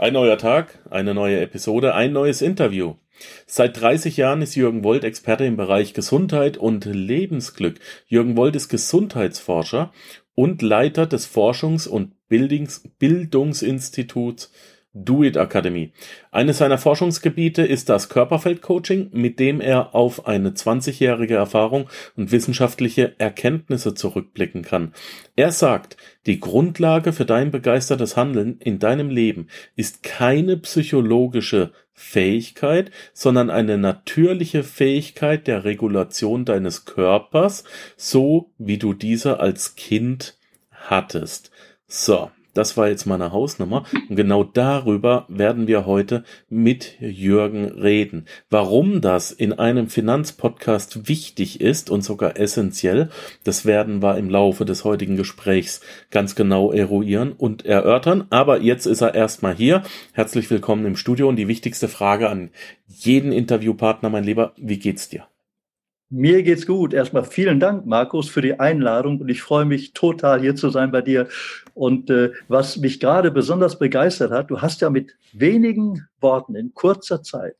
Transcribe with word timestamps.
Ein 0.00 0.14
neuer 0.14 0.38
Tag, 0.38 0.78
eine 0.88 1.12
neue 1.12 1.40
Episode, 1.40 1.94
ein 1.94 2.14
neues 2.14 2.40
Interview. 2.40 2.94
Seit 3.44 3.78
30 3.78 4.16
Jahren 4.16 4.40
ist 4.40 4.54
Jürgen 4.54 4.82
Wold 4.82 5.04
Experte 5.04 5.44
im 5.44 5.58
Bereich 5.58 5.92
Gesundheit 5.92 6.56
und 6.56 6.86
Lebensglück. 6.86 7.78
Jürgen 8.06 8.34
Wold 8.34 8.56
ist 8.56 8.70
Gesundheitsforscher 8.70 9.92
und 10.34 10.62
Leiter 10.62 11.06
des 11.06 11.26
Forschungs- 11.26 11.86
und 11.86 12.12
Bildungs 12.28 12.82
Bildungsinstituts 12.98 14.50
Do 14.92 15.22
It 15.22 15.36
Academy. 15.36 15.92
Eines 16.32 16.58
seiner 16.58 16.78
Forschungsgebiete 16.78 17.62
ist 17.62 17.88
das 17.88 18.08
Körperfeldcoaching, 18.08 19.10
mit 19.12 19.38
dem 19.38 19.60
er 19.60 19.94
auf 19.94 20.26
eine 20.26 20.50
20-jährige 20.50 21.36
Erfahrung 21.36 21.88
und 22.16 22.32
wissenschaftliche 22.32 23.14
Erkenntnisse 23.18 23.94
zurückblicken 23.94 24.62
kann. 24.62 24.92
Er 25.36 25.52
sagt, 25.52 25.96
die 26.26 26.40
Grundlage 26.40 27.12
für 27.12 27.24
dein 27.24 27.52
begeistertes 27.52 28.16
Handeln 28.16 28.58
in 28.58 28.80
deinem 28.80 29.10
Leben 29.10 29.46
ist 29.76 30.02
keine 30.02 30.56
psychologische 30.56 31.72
Fähigkeit, 31.92 32.90
sondern 33.12 33.50
eine 33.50 33.78
natürliche 33.78 34.64
Fähigkeit 34.64 35.46
der 35.46 35.64
Regulation 35.64 36.44
deines 36.44 36.84
Körpers, 36.84 37.62
so 37.96 38.50
wie 38.58 38.78
du 38.78 38.94
diese 38.94 39.38
als 39.38 39.76
Kind 39.76 40.36
hattest. 40.70 41.50
So, 41.86 42.30
das 42.54 42.76
war 42.76 42.88
jetzt 42.88 43.06
meine 43.06 43.32
Hausnummer. 43.32 43.84
Und 44.08 44.16
genau 44.16 44.44
darüber 44.44 45.26
werden 45.28 45.66
wir 45.66 45.86
heute 45.86 46.24
mit 46.48 47.00
Jürgen 47.00 47.66
reden. 47.66 48.26
Warum 48.50 49.00
das 49.00 49.32
in 49.32 49.52
einem 49.52 49.88
Finanzpodcast 49.88 51.08
wichtig 51.08 51.60
ist 51.60 51.90
und 51.90 52.02
sogar 52.02 52.38
essentiell, 52.38 53.10
das 53.44 53.64
werden 53.64 54.02
wir 54.02 54.16
im 54.16 54.30
Laufe 54.30 54.64
des 54.64 54.84
heutigen 54.84 55.16
Gesprächs 55.16 55.80
ganz 56.10 56.34
genau 56.34 56.72
eruieren 56.72 57.32
und 57.32 57.64
erörtern. 57.64 58.26
Aber 58.30 58.60
jetzt 58.60 58.86
ist 58.86 59.00
er 59.00 59.14
erstmal 59.14 59.54
hier. 59.54 59.82
Herzlich 60.12 60.50
willkommen 60.50 60.86
im 60.86 60.96
Studio 60.96 61.28
und 61.28 61.36
die 61.36 61.48
wichtigste 61.48 61.88
Frage 61.88 62.28
an 62.28 62.50
jeden 62.88 63.32
Interviewpartner, 63.32 64.10
mein 64.10 64.24
Lieber, 64.24 64.52
wie 64.56 64.78
geht's 64.78 65.08
dir? 65.08 65.29
Mir 66.12 66.42
geht's 66.42 66.66
gut. 66.66 66.92
Erstmal 66.92 67.24
vielen 67.24 67.60
Dank, 67.60 67.86
Markus, 67.86 68.28
für 68.28 68.42
die 68.42 68.58
Einladung 68.58 69.20
und 69.20 69.28
ich 69.28 69.42
freue 69.42 69.64
mich 69.64 69.92
total 69.92 70.40
hier 70.40 70.56
zu 70.56 70.68
sein 70.70 70.90
bei 70.90 71.02
dir. 71.02 71.28
Und 71.74 72.10
äh, 72.10 72.32
was 72.48 72.76
mich 72.76 72.98
gerade 72.98 73.30
besonders 73.30 73.78
begeistert 73.78 74.32
hat, 74.32 74.50
du 74.50 74.60
hast 74.60 74.80
ja 74.80 74.90
mit 74.90 75.16
wenigen 75.32 76.08
Worten 76.20 76.56
in 76.56 76.74
kurzer 76.74 77.22
Zeit 77.22 77.54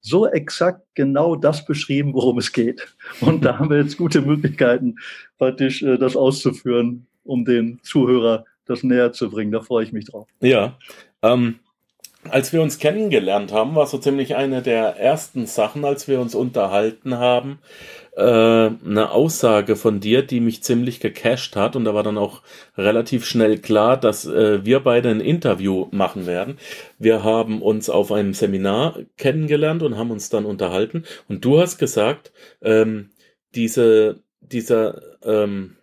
so 0.00 0.26
exakt 0.26 0.82
genau 0.94 1.36
das 1.36 1.64
beschrieben, 1.64 2.12
worum 2.12 2.38
es 2.38 2.52
geht. 2.52 2.84
Und 3.20 3.44
da 3.44 3.58
haben 3.60 3.70
wir 3.70 3.78
jetzt 3.78 3.96
gute 3.96 4.20
Möglichkeiten, 4.20 4.96
praktisch 5.38 5.82
äh, 5.82 5.96
das 5.96 6.16
auszuführen, 6.16 7.06
um 7.22 7.44
den 7.44 7.78
Zuhörer 7.84 8.44
das 8.66 8.82
näher 8.82 9.12
zu 9.12 9.30
bringen. 9.30 9.52
Da 9.52 9.60
freue 9.60 9.84
ich 9.84 9.92
mich 9.92 10.06
drauf. 10.06 10.26
Ja. 10.40 10.76
Ähm, 11.22 11.60
als 12.30 12.52
wir 12.52 12.62
uns 12.62 12.78
kennengelernt 12.78 13.52
haben, 13.52 13.74
war 13.74 13.86
so 13.86 13.98
ziemlich 13.98 14.36
eine 14.36 14.62
der 14.62 14.96
ersten 14.96 15.46
Sachen, 15.46 15.84
als 15.84 16.06
wir 16.06 16.20
uns 16.20 16.34
unterhalten 16.34 17.18
haben, 17.18 17.58
äh, 18.16 18.22
eine 18.22 19.10
Aussage 19.10 19.74
von 19.74 20.00
dir, 20.00 20.22
die 20.22 20.40
mich 20.40 20.62
ziemlich 20.62 21.00
gecasht 21.00 21.56
hat. 21.56 21.74
Und 21.74 21.84
da 21.84 21.94
war 21.94 22.02
dann 22.02 22.18
auch 22.18 22.42
relativ 22.76 23.24
schnell 23.26 23.58
klar, 23.58 23.96
dass 23.96 24.24
äh, 24.24 24.64
wir 24.64 24.80
beide 24.80 25.10
ein 25.10 25.20
Interview 25.20 25.88
machen 25.90 26.26
werden. 26.26 26.58
Wir 26.98 27.24
haben 27.24 27.60
uns 27.60 27.90
auf 27.90 28.12
einem 28.12 28.34
Seminar 28.34 28.98
kennengelernt 29.16 29.82
und 29.82 29.96
haben 29.96 30.10
uns 30.10 30.28
dann 30.28 30.44
unterhalten. 30.44 31.04
Und 31.28 31.44
du 31.44 31.60
hast 31.60 31.78
gesagt, 31.78 32.32
ähm, 32.62 33.10
diese, 33.54 34.20
dieser, 34.40 35.02
ähm, 35.24 35.76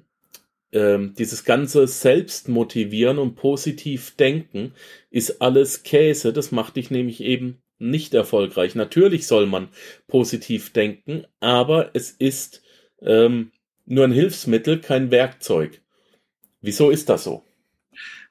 ähm, 0.72 1.14
dieses 1.18 1.44
ganze 1.44 1.88
Selbstmotivieren 1.88 3.18
und 3.18 3.36
positiv 3.36 4.16
denken 4.16 4.74
ist 5.10 5.42
alles 5.42 5.84
Käse. 5.84 6.34
Das 6.34 6.52
macht 6.52 6.76
dich 6.76 6.92
nämlich 6.92 7.22
eben 7.22 7.62
nicht 7.80 8.14
erfolgreich. 8.14 8.76
Natürlich 8.76 9.26
soll 9.26 9.46
man 9.46 9.70
positiv 10.08 10.72
denken, 10.72 11.26
aber 11.40 11.92
es 11.94 12.12
ist 12.12 12.62
ähm, 13.02 13.52
nur 13.86 14.04
ein 14.04 14.12
Hilfsmittel, 14.12 14.80
kein 14.80 15.12
Werkzeug. 15.12 15.82
Wieso 16.62 16.90
ist 16.90 17.10
das 17.10 17.24
so? 17.24 17.44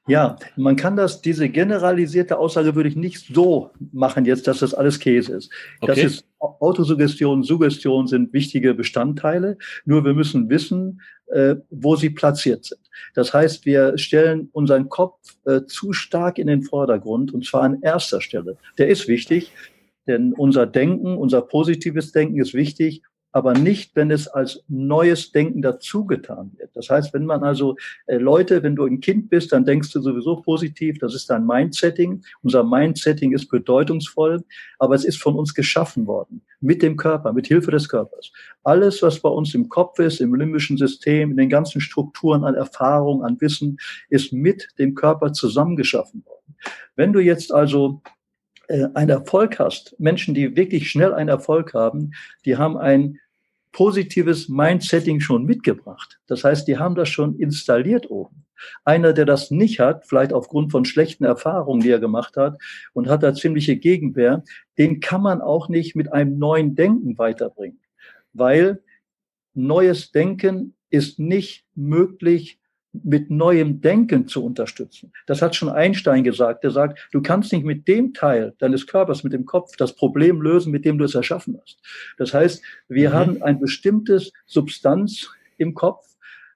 Ja, 0.08 0.36
man 0.56 0.76
kann 0.76 0.96
das, 0.96 1.20
diese 1.20 1.50
generalisierte 1.50 2.38
Aussage 2.38 2.74
würde 2.74 2.88
ich 2.88 2.96
nicht 2.96 3.26
so 3.34 3.70
machen 3.92 4.24
jetzt, 4.24 4.46
dass 4.46 4.60
das 4.60 4.72
alles 4.72 4.98
Käse 4.98 5.36
ist. 5.36 5.52
Okay. 5.80 6.02
Das 6.02 6.12
ist 6.12 6.24
Autosuggestion, 6.38 7.42
Suggestion 7.42 8.06
sind 8.06 8.32
wichtige 8.32 8.72
Bestandteile. 8.72 9.58
Nur 9.84 10.04
wir 10.06 10.14
müssen 10.14 10.48
wissen, 10.48 11.02
äh, 11.32 11.56
wo 11.70 11.96
sie 11.96 12.10
platziert 12.10 12.64
sind. 12.64 12.80
Das 13.14 13.32
heißt, 13.32 13.66
wir 13.66 13.96
stellen 13.98 14.48
unseren 14.52 14.88
Kopf 14.88 15.36
äh, 15.44 15.62
zu 15.66 15.92
stark 15.92 16.38
in 16.38 16.46
den 16.46 16.62
Vordergrund 16.62 17.32
und 17.32 17.44
zwar 17.44 17.62
an 17.62 17.82
erster 17.82 18.20
Stelle. 18.20 18.56
Der 18.78 18.88
ist 18.88 19.08
wichtig, 19.08 19.52
denn 20.06 20.32
unser 20.32 20.66
Denken, 20.66 21.16
unser 21.16 21.42
positives 21.42 22.12
Denken 22.12 22.40
ist 22.40 22.54
wichtig 22.54 23.02
aber 23.32 23.52
nicht, 23.52 23.94
wenn 23.94 24.10
es 24.10 24.26
als 24.26 24.64
neues 24.68 25.32
Denken 25.32 25.62
dazugetan 25.62 26.52
wird. 26.56 26.70
Das 26.74 26.88
heißt, 26.88 27.12
wenn 27.12 27.26
man 27.26 27.42
also 27.42 27.76
äh, 28.06 28.16
Leute, 28.16 28.62
wenn 28.62 28.74
du 28.74 28.84
ein 28.84 29.00
Kind 29.00 29.28
bist, 29.28 29.52
dann 29.52 29.64
denkst 29.64 29.92
du 29.92 30.00
sowieso 30.00 30.36
positiv, 30.36 30.98
das 30.98 31.14
ist 31.14 31.28
dein 31.28 31.46
Mindsetting. 31.46 32.22
Unser 32.42 32.64
Mindsetting 32.64 33.32
ist 33.32 33.48
bedeutungsvoll, 33.48 34.42
aber 34.78 34.94
es 34.94 35.04
ist 35.04 35.20
von 35.20 35.34
uns 35.34 35.54
geschaffen 35.54 36.06
worden, 36.06 36.42
mit 36.60 36.82
dem 36.82 36.96
Körper, 36.96 37.32
mit 37.32 37.46
Hilfe 37.46 37.70
des 37.70 37.88
Körpers. 37.88 38.32
Alles, 38.62 39.02
was 39.02 39.20
bei 39.20 39.28
uns 39.28 39.54
im 39.54 39.68
Kopf 39.68 39.98
ist, 39.98 40.20
im 40.20 40.34
limbischen 40.34 40.76
System, 40.76 41.30
in 41.32 41.36
den 41.36 41.50
ganzen 41.50 41.80
Strukturen 41.80 42.44
an 42.44 42.54
Erfahrung, 42.54 43.22
an 43.22 43.40
Wissen, 43.40 43.78
ist 44.08 44.32
mit 44.32 44.68
dem 44.78 44.94
Körper 44.94 45.32
zusammengeschaffen 45.32 46.24
worden. 46.24 46.54
Wenn 46.96 47.12
du 47.12 47.20
jetzt 47.20 47.52
also 47.52 48.02
äh, 48.68 48.86
einen 48.94 49.10
Erfolg 49.10 49.58
hast, 49.58 49.98
Menschen, 49.98 50.34
die 50.34 50.56
wirklich 50.56 50.90
schnell 50.90 51.12
einen 51.12 51.28
Erfolg 51.28 51.74
haben, 51.74 52.12
die 52.44 52.56
haben 52.56 52.76
ein 52.76 53.18
positives 53.72 54.48
Mindsetting 54.48 55.20
schon 55.20 55.44
mitgebracht. 55.44 56.18
Das 56.26 56.44
heißt, 56.44 56.68
die 56.68 56.78
haben 56.78 56.94
das 56.94 57.08
schon 57.08 57.38
installiert 57.38 58.10
oben. 58.10 58.44
Einer, 58.84 59.12
der 59.12 59.24
das 59.24 59.50
nicht 59.50 59.78
hat, 59.78 60.06
vielleicht 60.06 60.32
aufgrund 60.32 60.72
von 60.72 60.84
schlechten 60.84 61.24
Erfahrungen, 61.24 61.80
die 61.80 61.90
er 61.90 62.00
gemacht 62.00 62.36
hat 62.36 62.60
und 62.92 63.08
hat 63.08 63.22
da 63.22 63.34
ziemliche 63.34 63.76
Gegenwehr, 63.76 64.42
den 64.78 65.00
kann 65.00 65.22
man 65.22 65.40
auch 65.40 65.68
nicht 65.68 65.94
mit 65.94 66.12
einem 66.12 66.38
neuen 66.38 66.74
Denken 66.74 67.18
weiterbringen, 67.18 67.80
weil 68.32 68.82
neues 69.54 70.10
Denken 70.12 70.74
ist 70.90 71.18
nicht 71.18 71.64
möglich 71.74 72.58
mit 72.92 73.30
neuem 73.30 73.80
Denken 73.80 74.28
zu 74.28 74.44
unterstützen. 74.44 75.12
Das 75.26 75.42
hat 75.42 75.54
schon 75.54 75.68
Einstein 75.68 76.24
gesagt. 76.24 76.64
Der 76.64 76.70
sagt, 76.70 77.08
du 77.12 77.20
kannst 77.20 77.52
nicht 77.52 77.64
mit 77.64 77.86
dem 77.86 78.14
Teil 78.14 78.54
deines 78.58 78.86
Körpers, 78.86 79.24
mit 79.24 79.32
dem 79.32 79.44
Kopf, 79.44 79.76
das 79.76 79.94
Problem 79.94 80.40
lösen, 80.40 80.72
mit 80.72 80.84
dem 80.84 80.98
du 80.98 81.04
es 81.04 81.14
erschaffen 81.14 81.58
hast. 81.60 81.78
Das 82.16 82.32
heißt, 82.32 82.62
wir 82.88 83.10
mhm. 83.10 83.14
haben 83.14 83.42
ein 83.42 83.60
bestimmtes 83.60 84.32
Substanz 84.46 85.28
im 85.58 85.74
Kopf, 85.74 86.06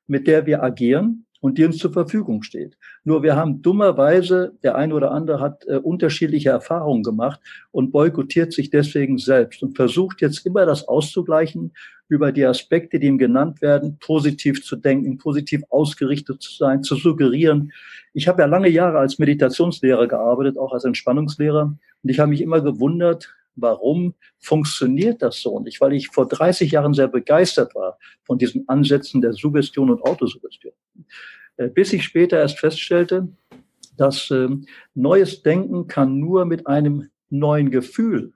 mit 0.06 0.26
der 0.26 0.46
wir 0.46 0.62
agieren 0.62 1.26
und 1.42 1.58
die 1.58 1.64
uns 1.64 1.78
zur 1.78 1.92
Verfügung 1.92 2.42
steht. 2.42 2.78
Nur 3.04 3.22
wir 3.22 3.34
haben 3.36 3.62
dummerweise, 3.62 4.56
der 4.62 4.76
eine 4.76 4.94
oder 4.94 5.10
andere 5.10 5.40
hat 5.40 5.66
äh, 5.66 5.76
unterschiedliche 5.76 6.50
Erfahrungen 6.50 7.02
gemacht 7.02 7.40
und 7.72 7.90
boykottiert 7.90 8.52
sich 8.52 8.70
deswegen 8.70 9.18
selbst 9.18 9.62
und 9.62 9.76
versucht 9.76 10.22
jetzt 10.22 10.46
immer 10.46 10.64
das 10.66 10.86
auszugleichen 10.86 11.72
über 12.12 12.30
die 12.30 12.44
Aspekte, 12.44 13.00
die 13.00 13.06
ihm 13.06 13.16
genannt 13.16 13.62
werden, 13.62 13.96
positiv 13.98 14.62
zu 14.62 14.76
denken, 14.76 15.16
positiv 15.16 15.62
ausgerichtet 15.70 16.42
zu 16.42 16.52
sein, 16.52 16.82
zu 16.82 16.94
suggerieren. 16.94 17.72
Ich 18.12 18.28
habe 18.28 18.42
ja 18.42 18.46
lange 18.46 18.68
Jahre 18.68 18.98
als 18.98 19.18
Meditationslehrer 19.18 20.06
gearbeitet, 20.06 20.58
auch 20.58 20.74
als 20.74 20.84
Entspannungslehrer 20.84 21.62
und 22.02 22.10
ich 22.10 22.20
habe 22.20 22.28
mich 22.28 22.42
immer 22.42 22.60
gewundert, 22.60 23.34
warum 23.56 24.12
funktioniert 24.38 25.22
das 25.22 25.40
so 25.40 25.58
nicht? 25.58 25.80
Weil 25.80 25.94
ich 25.94 26.08
vor 26.08 26.28
30 26.28 26.70
Jahren 26.70 26.92
sehr 26.92 27.08
begeistert 27.08 27.74
war 27.74 27.98
von 28.24 28.36
diesen 28.36 28.68
Ansätzen 28.68 29.22
der 29.22 29.32
Suggestion 29.32 29.90
und 29.90 30.02
Autosuggestion. 30.02 30.74
Äh, 31.56 31.68
bis 31.68 31.94
ich 31.94 32.04
später 32.04 32.38
erst 32.38 32.58
feststellte, 32.58 33.28
dass 33.96 34.30
äh, 34.30 34.48
neues 34.94 35.42
Denken 35.42 35.86
kann 35.86 36.18
nur 36.18 36.44
mit 36.44 36.66
einem 36.66 37.08
neuen 37.30 37.70
Gefühl 37.70 38.34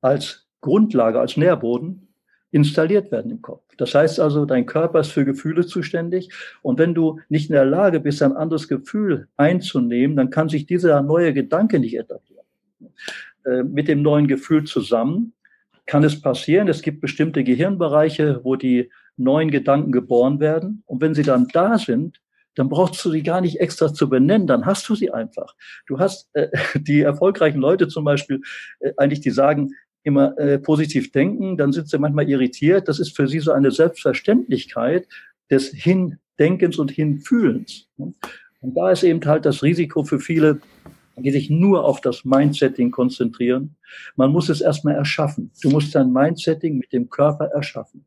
als 0.00 0.48
Grundlage, 0.60 1.20
als 1.20 1.36
Nährboden 1.36 2.07
installiert 2.50 3.10
werden 3.12 3.30
im 3.30 3.42
Kopf. 3.42 3.62
Das 3.76 3.94
heißt 3.94 4.20
also, 4.20 4.44
dein 4.44 4.66
Körper 4.66 5.00
ist 5.00 5.12
für 5.12 5.24
Gefühle 5.24 5.66
zuständig. 5.66 6.30
Und 6.62 6.78
wenn 6.78 6.94
du 6.94 7.20
nicht 7.28 7.50
in 7.50 7.54
der 7.54 7.64
Lage 7.64 8.00
bist, 8.00 8.22
ein 8.22 8.36
anderes 8.36 8.68
Gefühl 8.68 9.28
einzunehmen, 9.36 10.16
dann 10.16 10.30
kann 10.30 10.48
sich 10.48 10.66
dieser 10.66 11.02
neue 11.02 11.32
Gedanke 11.32 11.78
nicht 11.78 11.96
etablieren. 11.96 12.44
Äh, 13.44 13.62
mit 13.62 13.88
dem 13.88 14.02
neuen 14.02 14.26
Gefühl 14.26 14.64
zusammen 14.64 15.34
kann 15.86 16.04
es 16.04 16.20
passieren. 16.20 16.68
Es 16.68 16.82
gibt 16.82 17.00
bestimmte 17.00 17.44
Gehirnbereiche, 17.44 18.40
wo 18.44 18.56
die 18.56 18.90
neuen 19.16 19.50
Gedanken 19.50 19.92
geboren 19.92 20.40
werden. 20.40 20.82
Und 20.86 21.00
wenn 21.00 21.14
sie 21.14 21.22
dann 21.22 21.48
da 21.52 21.78
sind, 21.78 22.20
dann 22.54 22.68
brauchst 22.68 23.04
du 23.04 23.10
sie 23.10 23.22
gar 23.22 23.40
nicht 23.40 23.60
extra 23.60 23.94
zu 23.94 24.08
benennen, 24.08 24.48
dann 24.48 24.66
hast 24.66 24.88
du 24.88 24.96
sie 24.96 25.12
einfach. 25.12 25.54
Du 25.86 25.98
hast 25.98 26.28
äh, 26.34 26.48
die 26.74 27.02
erfolgreichen 27.02 27.60
Leute 27.60 27.88
zum 27.88 28.04
Beispiel, 28.04 28.40
äh, 28.80 28.92
eigentlich, 28.96 29.20
die 29.20 29.30
sagen 29.30 29.74
immer 30.02 30.36
äh, 30.38 30.58
positiv 30.58 31.12
denken, 31.12 31.56
dann 31.56 31.72
sind 31.72 31.88
sie 31.88 31.98
manchmal 31.98 32.28
irritiert. 32.28 32.88
Das 32.88 32.98
ist 32.98 33.16
für 33.16 33.28
sie 33.28 33.40
so 33.40 33.52
eine 33.52 33.70
Selbstverständlichkeit 33.70 35.08
des 35.50 35.68
Hindenkens 35.68 36.78
und 36.78 36.90
Hinfühlens. 36.90 37.88
Und 37.96 38.16
da 38.76 38.90
ist 38.90 39.02
eben 39.02 39.24
halt 39.24 39.44
das 39.44 39.62
Risiko 39.62 40.04
für 40.04 40.20
viele, 40.20 40.60
geht 41.16 41.32
sich 41.32 41.50
nur 41.50 41.84
auf 41.84 42.00
das 42.00 42.24
Mindsetting 42.24 42.90
konzentrieren. 42.90 43.76
Man 44.16 44.30
muss 44.30 44.48
es 44.48 44.60
erstmal 44.60 44.94
erschaffen. 44.94 45.50
Du 45.62 45.70
musst 45.70 45.94
dein 45.94 46.12
Mindsetting 46.12 46.78
mit 46.78 46.92
dem 46.92 47.10
Körper 47.10 47.46
erschaffen. 47.46 48.04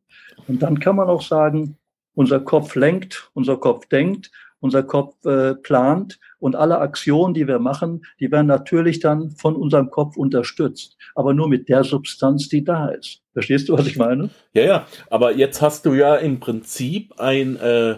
Und 0.48 0.62
dann 0.62 0.80
kann 0.80 0.96
man 0.96 1.10
auch 1.10 1.22
sagen, 1.22 1.78
unser 2.14 2.40
Kopf 2.40 2.76
lenkt, 2.76 3.30
unser 3.34 3.58
Kopf 3.58 3.88
denkt, 3.88 4.32
unser 4.62 4.84
Kopf 4.84 5.26
äh, 5.26 5.56
plant 5.56 6.20
und 6.40 6.56
alle 6.56 6.80
Aktionen, 6.80 7.34
die 7.34 7.48
wir 7.48 7.60
machen, 7.60 8.06
die 8.20 8.32
werden 8.32 8.48
natürlich 8.48 9.00
dann 9.00 9.32
von 9.32 9.56
unserem 9.56 9.90
Kopf 9.90 10.16
unterstützt, 10.16 10.98
aber 11.14 11.34
nur 11.34 11.50
mit 11.50 11.68
der 11.68 11.84
Substanz, 11.84 12.48
die 12.48 12.64
da 12.64 12.88
ist. 12.88 13.22
Verstehst 13.34 13.68
du, 13.70 13.74
was 13.78 13.88
ich 13.88 13.98
meine? 13.98 14.30
Ja, 14.54 14.64
ja, 14.64 14.88
aber 15.10 15.36
jetzt 15.36 15.62
hast 15.62 15.86
du 15.86 15.94
ja 15.94 16.16
im 16.16 16.40
Prinzip 16.40 17.20
ein 17.20 17.58
äh, 17.58 17.98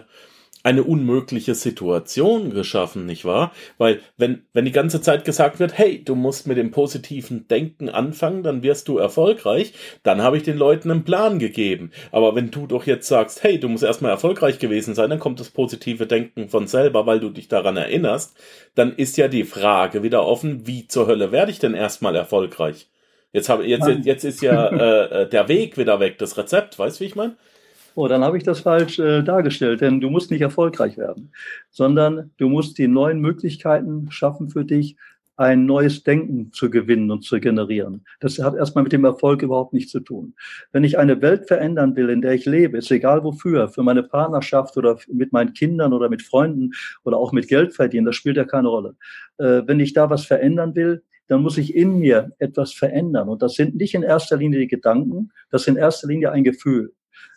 eine 0.64 0.82
unmögliche 0.82 1.54
Situation 1.54 2.50
geschaffen, 2.50 3.04
nicht 3.04 3.26
wahr? 3.26 3.52
Weil 3.76 4.00
wenn, 4.16 4.46
wenn 4.54 4.64
die 4.64 4.72
ganze 4.72 5.02
Zeit 5.02 5.26
gesagt 5.26 5.60
wird, 5.60 5.76
hey, 5.76 6.02
du 6.02 6.14
musst 6.14 6.46
mit 6.46 6.56
dem 6.56 6.70
positiven 6.70 7.46
Denken 7.48 7.90
anfangen, 7.90 8.42
dann 8.42 8.62
wirst 8.62 8.88
du 8.88 8.96
erfolgreich, 8.96 9.74
dann 10.02 10.22
habe 10.22 10.38
ich 10.38 10.42
den 10.42 10.56
Leuten 10.56 10.90
einen 10.90 11.04
Plan 11.04 11.38
gegeben. 11.38 11.92
Aber 12.12 12.34
wenn 12.34 12.50
du 12.50 12.66
doch 12.66 12.86
jetzt 12.86 13.06
sagst, 13.06 13.42
hey, 13.42 13.60
du 13.60 13.68
musst 13.68 13.84
erstmal 13.84 14.10
erfolgreich 14.10 14.58
gewesen 14.58 14.94
sein, 14.94 15.10
dann 15.10 15.20
kommt 15.20 15.38
das 15.38 15.50
positive 15.50 16.06
Denken 16.06 16.48
von 16.48 16.66
selber, 16.66 17.04
weil 17.04 17.20
du 17.20 17.28
dich 17.28 17.48
daran 17.48 17.76
erinnerst, 17.76 18.34
dann 18.74 18.96
ist 18.96 19.18
ja 19.18 19.28
die 19.28 19.44
Frage 19.44 20.02
wieder 20.02 20.26
offen, 20.26 20.66
wie 20.66 20.88
zur 20.88 21.06
Hölle 21.06 21.30
werde 21.30 21.52
ich 21.52 21.58
denn 21.58 21.74
erstmal 21.74 22.16
erfolgreich? 22.16 22.88
Jetzt, 23.34 23.50
habe, 23.50 23.66
jetzt, 23.66 23.86
jetzt 24.04 24.24
ist 24.24 24.40
ja 24.40 24.66
äh, 24.68 25.22
äh, 25.22 25.28
der 25.28 25.48
Weg 25.48 25.76
wieder 25.76 26.00
weg, 26.00 26.16
das 26.16 26.38
Rezept, 26.38 26.78
weißt 26.78 26.98
du, 26.98 27.04
wie 27.04 27.08
ich 27.08 27.16
meine? 27.16 27.36
Oh, 27.96 28.08
dann 28.08 28.24
habe 28.24 28.36
ich 28.36 28.42
das 28.42 28.60
falsch 28.60 28.98
äh, 28.98 29.22
dargestellt, 29.22 29.80
denn 29.80 30.00
du 30.00 30.10
musst 30.10 30.30
nicht 30.30 30.40
erfolgreich 30.40 30.98
werden, 30.98 31.32
sondern 31.70 32.32
du 32.38 32.48
musst 32.48 32.78
die 32.78 32.88
neuen 32.88 33.20
Möglichkeiten 33.20 34.10
schaffen 34.10 34.50
für 34.50 34.64
dich, 34.64 34.96
ein 35.36 35.66
neues 35.66 36.04
Denken 36.04 36.52
zu 36.52 36.70
gewinnen 36.70 37.10
und 37.10 37.24
zu 37.24 37.40
generieren. 37.40 38.04
Das 38.20 38.38
hat 38.38 38.54
erstmal 38.54 38.84
mit 38.84 38.92
dem 38.92 39.04
Erfolg 39.04 39.42
überhaupt 39.42 39.72
nichts 39.72 39.90
zu 39.90 40.00
tun. 40.00 40.34
Wenn 40.72 40.84
ich 40.84 40.98
eine 40.98 41.20
Welt 41.22 41.48
verändern 41.48 41.96
will, 41.96 42.08
in 42.08 42.22
der 42.22 42.34
ich 42.34 42.46
lebe, 42.46 42.78
ist 42.78 42.90
egal 42.90 43.24
wofür, 43.24 43.68
für 43.68 43.82
meine 43.82 44.04
Partnerschaft 44.04 44.76
oder 44.76 44.96
mit 45.08 45.32
meinen 45.32 45.52
Kindern 45.52 45.92
oder 45.92 46.08
mit 46.08 46.22
Freunden 46.22 46.72
oder 47.04 47.16
auch 47.16 47.32
mit 47.32 47.48
Geld 47.48 47.74
verdienen, 47.74 48.06
das 48.06 48.16
spielt 48.16 48.36
ja 48.36 48.44
keine 48.44 48.68
Rolle. 48.68 48.94
Äh, 49.38 49.62
wenn 49.66 49.80
ich 49.80 49.92
da 49.92 50.08
was 50.08 50.24
verändern 50.24 50.74
will, 50.76 51.02
dann 51.26 51.42
muss 51.42 51.58
ich 51.58 51.74
in 51.74 51.98
mir 51.98 52.32
etwas 52.38 52.72
verändern. 52.72 53.28
Und 53.28 53.42
das 53.42 53.54
sind 53.54 53.76
nicht 53.76 53.94
in 53.94 54.02
erster 54.02 54.36
Linie 54.36 54.60
die 54.60 54.68
Gedanken, 54.68 55.32
das 55.50 55.62
ist 55.62 55.68
in 55.68 55.76
erster 55.76 56.06
Linie 56.06 56.32
ein 56.32 56.44
Gefühl. 56.44 56.92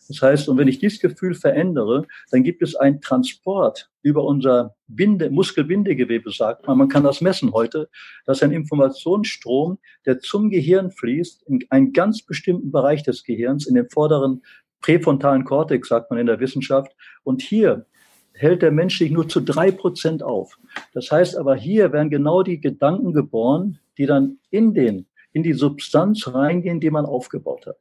Das 0.08 0.22
heißt, 0.22 0.50
und 0.50 0.58
wenn 0.58 0.68
ich 0.68 0.80
dieses 0.80 1.00
Gefühl 1.00 1.36
verändere, 1.36 2.06
dann 2.32 2.44
gibt 2.44 2.62
es 2.62 2.76
einen 2.76 3.02
Transport 3.02 3.90
über 4.02 4.24
unser 4.24 4.76
Binde, 4.88 5.30
Muskelbindegewebe, 5.30 6.32
sagt 6.32 6.68
man. 6.68 6.78
Man 6.78 6.90
kann 6.90 7.04
das 7.04 7.22
messen 7.22 7.52
heute. 7.52 7.90
Das 8.26 8.38
ist 8.38 8.44
ein 8.44 8.52
Informationsstrom, 8.52 9.80
der 10.06 10.20
zum 10.20 10.50
Gehirn 10.50 10.92
fließt, 10.92 11.44
in 11.44 11.66
einen 11.70 11.94
ganz 11.94 12.22
bestimmten 12.22 12.72
Bereich 12.72 13.04
des 13.04 13.24
Gehirns, 13.24 13.68
in 13.68 13.76
den 13.76 13.90
vorderen 13.90 14.42
präfrontalen 14.82 15.44
Kortex, 15.44 15.90
sagt 15.90 16.10
man 16.10 16.20
in 16.20 16.28
der 16.28 16.40
Wissenschaft. 16.40 16.96
Und 17.24 17.42
hier 17.42 17.86
hält 18.34 18.62
der 18.62 18.72
Mensch 18.72 18.98
sich 19.00 19.12
nur 19.12 19.28
zu 19.28 19.42
drei 19.42 19.72
Prozent 19.72 20.24
auf. 20.24 20.58
Das 20.94 21.12
heißt 21.12 21.38
aber, 21.38 21.56
hier 21.56 21.92
werden 21.92 22.10
genau 22.10 22.44
die 22.44 22.62
Gedanken 22.62 23.14
geboren, 23.14 23.80
die 23.98 24.06
dann 24.06 24.40
in 24.52 24.74
den, 24.74 25.08
in 25.34 25.44
die 25.44 25.54
Substanz 25.54 26.28
reingehen, 26.34 26.80
die 26.80 26.92
man 26.92 27.06
aufgebaut 27.06 27.66
hat. 27.66 27.78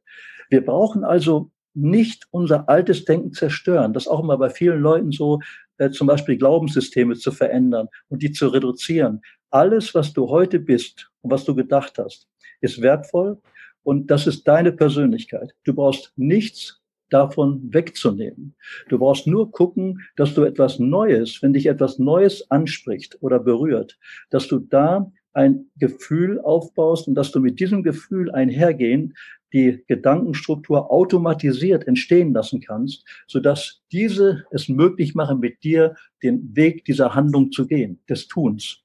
Wir 0.49 0.65
brauchen 0.65 1.05
also 1.05 1.51
nicht 1.77 2.27
unser 2.31 2.69
altes 2.69 3.05
Denken 3.05 3.33
zerstören. 3.33 3.93
Das 3.93 4.09
auch 4.09 4.21
immer 4.21 4.39
bei 4.39 4.51
vielen 4.51 4.81
Leuten 4.81 5.13
so, 5.13 5.41
äh, 5.79 5.91
zum 5.91 6.07
Beispiel 6.07 6.37
Glaubenssysteme 6.37 7.15
zu 7.15 7.31
verändern 7.31 7.89
und 8.09 8.23
die 8.23 8.33
zu 8.33 8.49
reduzieren. 8.49 9.21
Alles, 9.51 9.95
was 9.95 10.13
du 10.13 10.29
heute 10.29 10.59
bist 10.59 11.11
und 11.21 11.31
was 11.31 11.45
du 11.45 11.55
gedacht 11.55 11.99
hast, 11.99 12.29
ist 12.61 12.81
wertvoll 12.81 13.41
und 13.83 14.11
das 14.11 14.27
ist 14.27 14.49
deine 14.49 14.73
Persönlichkeit. 14.73 15.55
Du 15.65 15.75
brauchst 15.75 16.13
nichts 16.17 16.81
davon 17.11 17.73
wegzunehmen. 17.73 18.57
Du 18.89 18.99
brauchst 18.99 19.27
nur 19.27 19.51
gucken, 19.53 20.01
dass 20.17 20.35
du 20.35 20.43
etwas 20.43 20.79
Neues, 20.79 21.41
wenn 21.43 21.53
dich 21.53 21.67
etwas 21.67 21.99
Neues 21.99 22.51
anspricht 22.51 23.17
oder 23.21 23.39
berührt, 23.39 23.99
dass 24.31 24.49
du 24.49 24.59
da 24.59 25.13
ein 25.37 25.67
Gefühl 25.77 26.41
aufbaust 26.41 27.09
und 27.09 27.15
dass 27.15 27.31
du 27.31 27.41
mit 27.41 27.61
diesem 27.61 27.83
Gefühl 27.83 28.31
einhergehen 28.31 29.15
die 29.53 29.85
Gedankenstruktur 29.87 30.91
automatisiert 30.91 31.87
entstehen 31.87 32.33
lassen 32.33 32.61
kannst, 32.61 33.05
sodass 33.27 33.83
diese 33.93 34.45
es 34.51 34.69
möglich 34.69 35.15
machen, 35.15 35.39
mit 35.39 35.63
dir 35.63 35.95
den 36.23 36.57
Weg 36.57 36.85
dieser 36.85 37.15
Handlung 37.15 37.53
zu 37.53 37.67
gehen, 37.67 38.01
des 38.09 38.27
Tuns, 38.27 38.83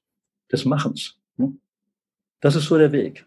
des 0.50 0.64
Machens. 0.64 1.18
Das 2.42 2.56
ist 2.56 2.64
so 2.64 2.76
der 2.76 2.90
Weg. 2.90 3.24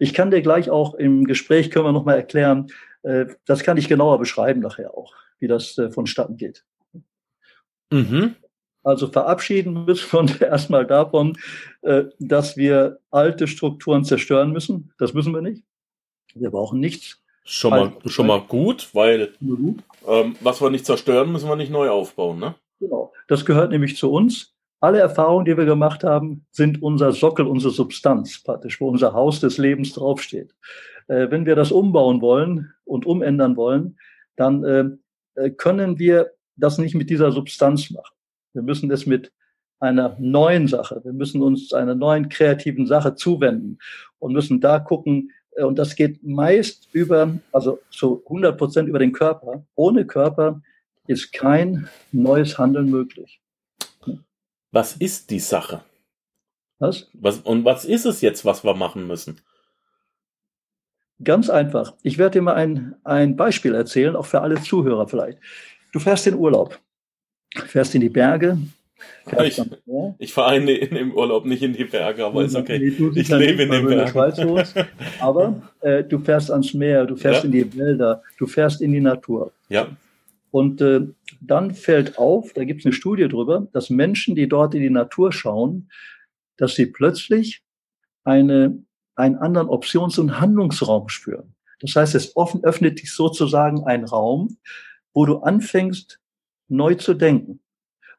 Ich 0.00 0.12
kann 0.12 0.32
dir 0.32 0.42
gleich 0.42 0.70
auch 0.70 0.94
im 0.94 1.24
Gespräch 1.24 1.70
können 1.70 1.86
wir 1.86 1.92
nochmal 1.92 2.16
erklären, 2.16 2.66
äh, 3.02 3.26
das 3.46 3.62
kann 3.62 3.76
ich 3.76 3.88
genauer 3.88 4.18
beschreiben 4.18 4.60
nachher 4.60 4.92
auch, 4.92 5.14
wie 5.38 5.46
das 5.46 5.78
äh, 5.78 5.90
vonstatten 5.90 6.36
geht. 6.36 6.64
Mhm. 7.92 8.34
Also 8.86 9.08
verabschieden 9.08 9.84
müssen 9.84 10.12
wir 10.12 10.20
uns 10.20 10.40
erstmal 10.40 10.86
davon, 10.86 11.36
äh, 11.82 12.04
dass 12.20 12.56
wir 12.56 13.00
alte 13.10 13.48
Strukturen 13.48 14.04
zerstören 14.04 14.52
müssen. 14.52 14.92
Das 14.96 15.12
müssen 15.12 15.34
wir 15.34 15.42
nicht. 15.42 15.64
Wir 16.36 16.50
brauchen 16.50 16.78
nichts. 16.78 17.20
Schon 17.42 17.70
mal, 17.70 17.92
also, 17.96 18.08
schon 18.08 18.28
mal 18.28 18.40
gut, 18.40 18.88
weil 18.92 19.32
ähm, 20.06 20.36
was 20.40 20.60
wir 20.60 20.70
nicht 20.70 20.86
zerstören, 20.86 21.32
müssen 21.32 21.48
wir 21.48 21.56
nicht 21.56 21.72
neu 21.72 21.90
aufbauen. 21.90 22.38
Ne? 22.38 22.54
Genau. 22.78 23.12
Das 23.26 23.44
gehört 23.44 23.72
nämlich 23.72 23.96
zu 23.96 24.10
uns. 24.12 24.54
Alle 24.80 25.00
Erfahrungen, 25.00 25.46
die 25.46 25.56
wir 25.56 25.64
gemacht 25.64 26.04
haben, 26.04 26.46
sind 26.52 26.80
unser 26.80 27.10
Sockel, 27.10 27.46
unsere 27.46 27.72
Substanz 27.72 28.40
praktisch, 28.42 28.80
wo 28.80 28.88
unser 28.88 29.14
Haus 29.14 29.40
des 29.40 29.58
Lebens 29.58 29.94
draufsteht. 29.94 30.54
Äh, 31.08 31.28
wenn 31.30 31.44
wir 31.44 31.56
das 31.56 31.72
umbauen 31.72 32.20
wollen 32.20 32.72
und 32.84 33.04
umändern 33.04 33.56
wollen, 33.56 33.98
dann 34.36 34.62
äh, 34.64 34.84
äh 35.34 35.50
können 35.50 35.98
wir 35.98 36.32
das 36.54 36.78
nicht 36.78 36.94
mit 36.94 37.10
dieser 37.10 37.32
Substanz 37.32 37.90
machen. 37.90 38.15
Wir 38.56 38.62
müssen 38.62 38.88
das 38.88 39.06
mit 39.06 39.32
einer 39.78 40.16
neuen 40.18 40.66
Sache, 40.68 41.00
wir 41.04 41.12
müssen 41.12 41.42
uns 41.42 41.72
einer 41.72 41.94
neuen 41.94 42.28
kreativen 42.28 42.86
Sache 42.86 43.14
zuwenden 43.14 43.78
und 44.18 44.32
müssen 44.32 44.60
da 44.60 44.78
gucken, 44.78 45.30
äh, 45.56 45.64
und 45.64 45.78
das 45.78 45.96
geht 45.96 46.22
meist 46.22 46.88
über, 46.92 47.38
also 47.52 47.80
zu 47.90 48.22
100 48.24 48.56
Prozent 48.56 48.88
über 48.88 48.98
den 48.98 49.12
Körper. 49.12 49.64
Ohne 49.74 50.06
Körper 50.06 50.62
ist 51.06 51.32
kein 51.32 51.88
neues 52.12 52.58
Handeln 52.58 52.90
möglich. 52.90 53.40
Was 54.72 54.96
ist 54.96 55.30
die 55.30 55.40
Sache? 55.40 55.82
Was? 56.78 57.08
was? 57.14 57.38
Und 57.38 57.64
was 57.64 57.84
ist 57.84 58.04
es 58.04 58.20
jetzt, 58.20 58.44
was 58.44 58.64
wir 58.64 58.74
machen 58.74 59.06
müssen? 59.06 59.40
Ganz 61.22 61.48
einfach. 61.48 61.94
Ich 62.02 62.18
werde 62.18 62.38
dir 62.38 62.42
mal 62.42 62.54
ein, 62.54 62.94
ein 63.04 63.36
Beispiel 63.36 63.74
erzählen, 63.74 64.16
auch 64.16 64.26
für 64.26 64.42
alle 64.42 64.60
Zuhörer 64.60 65.08
vielleicht. 65.08 65.38
Du 65.92 65.98
fährst 65.98 66.26
in 66.26 66.34
Urlaub, 66.34 66.78
fährst 67.60 67.94
in 67.94 68.00
die 68.00 68.08
Berge, 68.08 68.58
ich, 69.42 69.60
ich 70.18 70.32
fahre 70.32 70.56
in, 70.56 70.68
im 70.68 71.12
Urlaub 71.12 71.44
nicht 71.46 71.62
in 71.62 71.72
die 71.72 71.84
Berge, 71.84 72.24
aber 72.24 72.44
ist 72.44 72.54
okay. 72.54 72.76
Ich 72.76 73.28
lebe 73.28 73.64
in 73.64 73.70
den 73.70 73.86
Bergen. 73.86 74.64
aber 75.20 75.62
äh, 75.80 76.04
du 76.04 76.18
fährst 76.20 76.50
ans 76.50 76.74
Meer, 76.74 77.06
du 77.06 77.16
fährst 77.16 77.42
ja. 77.42 77.46
in 77.46 77.52
die 77.52 77.76
Wälder, 77.76 78.22
du 78.38 78.46
fährst 78.46 78.80
in 78.80 78.92
die 78.92 79.00
Natur. 79.00 79.52
Ja. 79.68 79.88
Und 80.52 80.80
äh, 80.80 81.00
dann 81.40 81.74
fällt 81.74 82.18
auf, 82.18 82.52
da 82.52 82.64
gibt 82.64 82.80
es 82.80 82.86
eine 82.86 82.92
Studie 82.92 83.28
drüber, 83.28 83.66
dass 83.72 83.90
Menschen, 83.90 84.36
die 84.36 84.48
dort 84.48 84.74
in 84.74 84.82
die 84.82 84.90
Natur 84.90 85.32
schauen, 85.32 85.90
dass 86.56 86.76
sie 86.76 86.86
plötzlich 86.86 87.62
eine, 88.24 88.78
einen 89.16 89.36
anderen 89.36 89.68
Options- 89.68 90.18
und 90.18 90.40
Handlungsraum 90.40 91.08
spüren. 91.08 91.54
Das 91.80 91.94
heißt, 91.94 92.14
es 92.14 92.36
offen, 92.36 92.64
öffnet 92.64 93.00
sich 93.00 93.12
sozusagen 93.12 93.84
ein 93.84 94.04
Raum, 94.04 94.56
wo 95.12 95.26
du 95.26 95.38
anfängst, 95.38 96.20
neu 96.68 96.94
zu 96.94 97.14
denken 97.14 97.60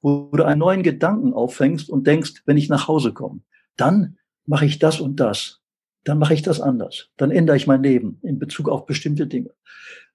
wo 0.01 0.29
du 0.31 0.43
einen 0.45 0.59
neuen 0.59 0.83
Gedanken 0.83 1.33
auffängst 1.33 1.89
und 1.89 2.07
denkst, 2.07 2.43
wenn 2.45 2.57
ich 2.57 2.69
nach 2.69 2.87
Hause 2.87 3.13
komme, 3.13 3.41
dann 3.75 4.17
mache 4.45 4.65
ich 4.65 4.79
das 4.79 4.99
und 4.99 5.19
das. 5.19 5.61
Dann 6.03 6.19
mache 6.19 6.33
ich 6.33 6.41
das 6.41 6.61
anders. 6.61 7.09
Dann 7.17 7.31
ändere 7.31 7.57
ich 7.57 7.67
mein 7.67 7.83
Leben 7.83 8.19
in 8.23 8.39
Bezug 8.39 8.69
auf 8.69 8.85
bestimmte 8.85 9.27
Dinge. 9.27 9.53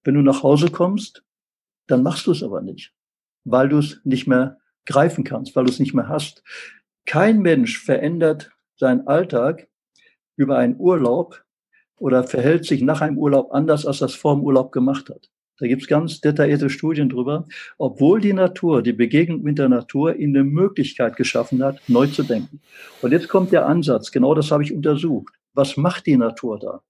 Wenn 0.05 0.15
du 0.15 0.23
nach 0.23 0.43
Hause 0.43 0.71
kommst, 0.71 1.23
dann 1.87 2.03
machst 2.03 2.27
du 2.27 2.33
es 2.33 2.43
aber 2.43 2.63
nicht, 2.63 2.95
weil 3.45 3.69
du 3.69 3.79
es 3.79 4.01
nicht 4.05 4.27
mehr 4.27 4.59
greifen 4.87 5.25
kannst, 5.25 5.55
weil 5.55 5.65
du 5.65 5.71
es 5.71 5.79
nicht 5.79 5.95
mehr 5.95 6.09
hast. 6.09 6.43
Kein 7.05 7.41
Mensch 7.41 7.79
verändert 7.79 8.53
seinen 8.77 9.07
Alltag 9.07 9.69
über 10.37 10.57
einen 10.57 10.77
Urlaub 10.79 11.45
oder 11.97 12.25
verhält 12.25 12.65
sich 12.65 12.83
nach 12.83 13.01
einem 13.01 13.19
Urlaub 13.19 13.53
anders, 13.53 13.85
als 13.85 14.01
es 14.01 14.15
vor 14.15 14.35
dem 14.35 14.45
Urlaub 14.45 14.73
gemacht 14.73 15.11
hat. 15.11 15.31
Da 15.63 15.69
gibt 15.69 15.83
es 15.83 15.89
ganz 15.89 16.21
detaillierte 16.21 16.69
Studien 16.71 17.09
drüber, 17.09 17.47
obwohl 17.79 18.21
die 18.21 18.33
Natur, 18.33 18.83
die 18.83 18.93
Begegnung 18.93 19.43
mit 19.43 19.59
der 19.59 19.69
Natur 19.69 20.17
ihnen 20.17 20.35
eine 20.35 20.45
Möglichkeit 20.45 21.15
geschaffen 21.15 21.63
hat, 21.63 21.81
neu 21.87 22.09
zu 22.09 22.25
denken. 22.25 22.61
Und 23.01 23.13
jetzt 23.13 23.29
kommt 23.29 23.53
der 23.53 23.67
Ansatz, 23.67 24.11
genau 24.11 24.35
das 24.35 24.51
habe 24.51 24.65
ich 24.65 24.75
untersucht. 24.75 25.33
Was 25.55 25.77
macht 25.77 26.07
die 26.07 26.17
Natur 26.17 26.59
da? 26.59 26.83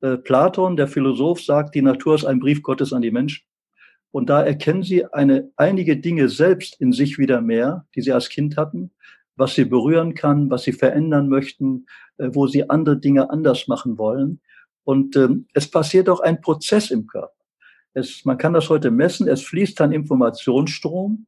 Äh, 0.00 0.16
Platon, 0.16 0.76
der 0.76 0.86
Philosoph, 0.86 1.42
sagt, 1.42 1.74
die 1.74 1.82
Natur 1.82 2.14
ist 2.14 2.24
ein 2.24 2.38
Brief 2.38 2.62
Gottes 2.62 2.92
an 2.92 3.02
die 3.02 3.10
Menschen. 3.10 3.44
Und 4.12 4.30
da 4.30 4.44
erkennen 4.44 4.84
sie 4.84 5.04
eine, 5.06 5.50
einige 5.56 5.96
Dinge 5.96 6.28
selbst 6.28 6.80
in 6.80 6.92
sich 6.92 7.18
wieder 7.18 7.40
mehr, 7.40 7.88
die 7.96 8.02
sie 8.02 8.12
als 8.12 8.28
Kind 8.28 8.56
hatten, 8.56 8.92
was 9.34 9.56
sie 9.56 9.64
berühren 9.64 10.14
kann, 10.14 10.50
was 10.50 10.62
sie 10.62 10.72
verändern 10.72 11.28
möchten, 11.28 11.86
äh, 12.18 12.28
wo 12.32 12.46
sie 12.46 12.70
andere 12.70 13.00
Dinge 13.00 13.28
anders 13.30 13.66
machen 13.66 13.98
wollen. 13.98 14.40
Und 14.84 15.16
ähm, 15.16 15.48
es 15.52 15.68
passiert 15.68 16.08
auch 16.08 16.20
ein 16.20 16.40
Prozess 16.40 16.92
im 16.92 17.08
Körper. 17.08 17.41
Es, 17.94 18.24
man 18.24 18.38
kann 18.38 18.52
das 18.52 18.68
heute 18.68 18.90
messen. 18.90 19.28
Es 19.28 19.42
fließt 19.42 19.80
ein 19.80 19.92
Informationsstrom 19.92 21.26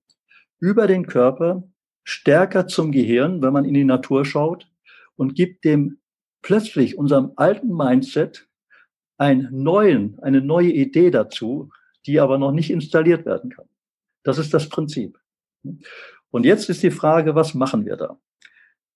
über 0.61 0.87
den 0.87 1.07
Körper 1.07 1.65
stärker 2.05 2.67
zum 2.69 2.93
Gehirn, 2.93 3.43
wenn 3.43 3.53
man 3.53 3.65
in 3.65 3.75
die 3.75 3.85
Natur 3.85 4.25
schaut 4.25 4.69
und 5.17 5.35
gibt 5.35 5.65
dem 5.65 5.99
plötzlich 6.43 6.99
unserem 6.99 7.33
alten 7.37 7.75
Mindset 7.75 8.47
einen 9.17 9.63
neuen, 9.63 10.19
eine 10.21 10.41
neue 10.41 10.71
Idee 10.71 11.11
dazu, 11.11 11.71
die 12.07 12.21
aber 12.21 12.39
noch 12.39 12.53
nicht 12.53 12.71
installiert 12.71 13.25
werden 13.25 13.51
kann. 13.51 13.67
Das 14.23 14.39
ist 14.39 14.53
das 14.53 14.69
Prinzip. 14.69 15.19
Und 16.31 16.45
jetzt 16.45 16.69
ist 16.69 16.83
die 16.83 16.91
Frage, 16.91 17.35
was 17.35 17.55
machen 17.55 17.87
wir 17.87 17.97
da? 17.97 18.19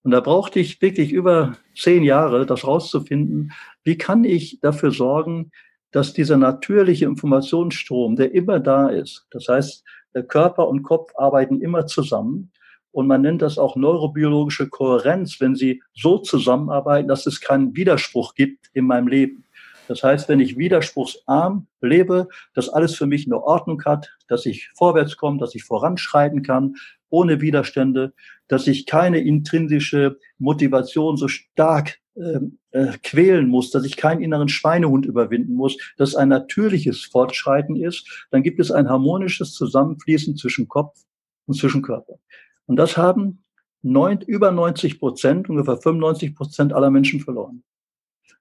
Und 0.02 0.12
da 0.12 0.20
brauchte 0.20 0.60
ich 0.60 0.80
wirklich 0.80 1.12
über 1.12 1.56
zehn 1.76 2.02
Jahre, 2.02 2.46
das 2.46 2.66
rauszufinden, 2.66 3.52
wie 3.84 3.98
kann 3.98 4.24
ich 4.24 4.60
dafür 4.60 4.90
sorgen, 4.90 5.50
dass 5.90 6.12
dieser 6.12 6.36
natürliche 6.36 7.06
Informationsstrom, 7.06 8.16
der 8.16 8.34
immer 8.34 8.60
da 8.60 8.88
ist, 8.88 9.26
das 9.30 9.48
heißt, 9.48 9.84
der 10.14 10.22
Körper 10.24 10.68
und 10.68 10.82
Kopf 10.82 11.12
arbeiten 11.16 11.60
immer 11.60 11.86
zusammen. 11.86 12.50
Und 12.90 13.06
man 13.06 13.20
nennt 13.20 13.42
das 13.42 13.58
auch 13.58 13.76
neurobiologische 13.76 14.68
Kohärenz, 14.68 15.40
wenn 15.40 15.54
sie 15.54 15.82
so 15.94 16.18
zusammenarbeiten, 16.18 17.06
dass 17.06 17.26
es 17.26 17.40
keinen 17.40 17.76
Widerspruch 17.76 18.34
gibt 18.34 18.70
in 18.72 18.86
meinem 18.86 19.08
Leben. 19.08 19.44
Das 19.86 20.02
heißt, 20.02 20.28
wenn 20.28 20.40
ich 20.40 20.58
widerspruchsarm 20.58 21.66
lebe, 21.80 22.28
dass 22.54 22.68
alles 22.68 22.94
für 22.94 23.06
mich 23.06 23.26
eine 23.26 23.42
Ordnung 23.42 23.82
hat, 23.84 24.10
dass 24.28 24.44
ich 24.44 24.70
vorwärts 24.74 25.16
komme, 25.16 25.38
dass 25.38 25.54
ich 25.54 25.64
voranschreiten 25.64 26.42
kann, 26.42 26.76
ohne 27.10 27.40
Widerstände, 27.40 28.12
dass 28.48 28.66
ich 28.66 28.84
keine 28.84 29.20
intrinsische 29.20 30.18
Motivation 30.38 31.16
so 31.16 31.28
stark 31.28 31.98
äh, 32.18 32.98
quälen 33.02 33.48
muss, 33.48 33.70
dass 33.70 33.84
ich 33.84 33.96
keinen 33.96 34.22
inneren 34.22 34.48
Schweinehund 34.48 35.06
überwinden 35.06 35.54
muss, 35.54 35.76
dass 35.96 36.14
ein 36.14 36.28
natürliches 36.28 37.04
Fortschreiten 37.04 37.76
ist, 37.76 38.26
dann 38.30 38.42
gibt 38.42 38.60
es 38.60 38.70
ein 38.70 38.88
harmonisches 38.88 39.52
Zusammenfließen 39.52 40.36
zwischen 40.36 40.68
Kopf 40.68 40.98
und 41.46 41.54
zwischen 41.54 41.82
Körper. 41.82 42.18
Und 42.66 42.76
das 42.76 42.96
haben 42.96 43.44
neun, 43.82 44.20
über 44.20 44.50
90 44.50 44.98
Prozent, 44.98 45.48
ungefähr 45.48 45.76
95 45.76 46.34
Prozent 46.34 46.72
aller 46.72 46.90
Menschen 46.90 47.20
verloren. 47.20 47.62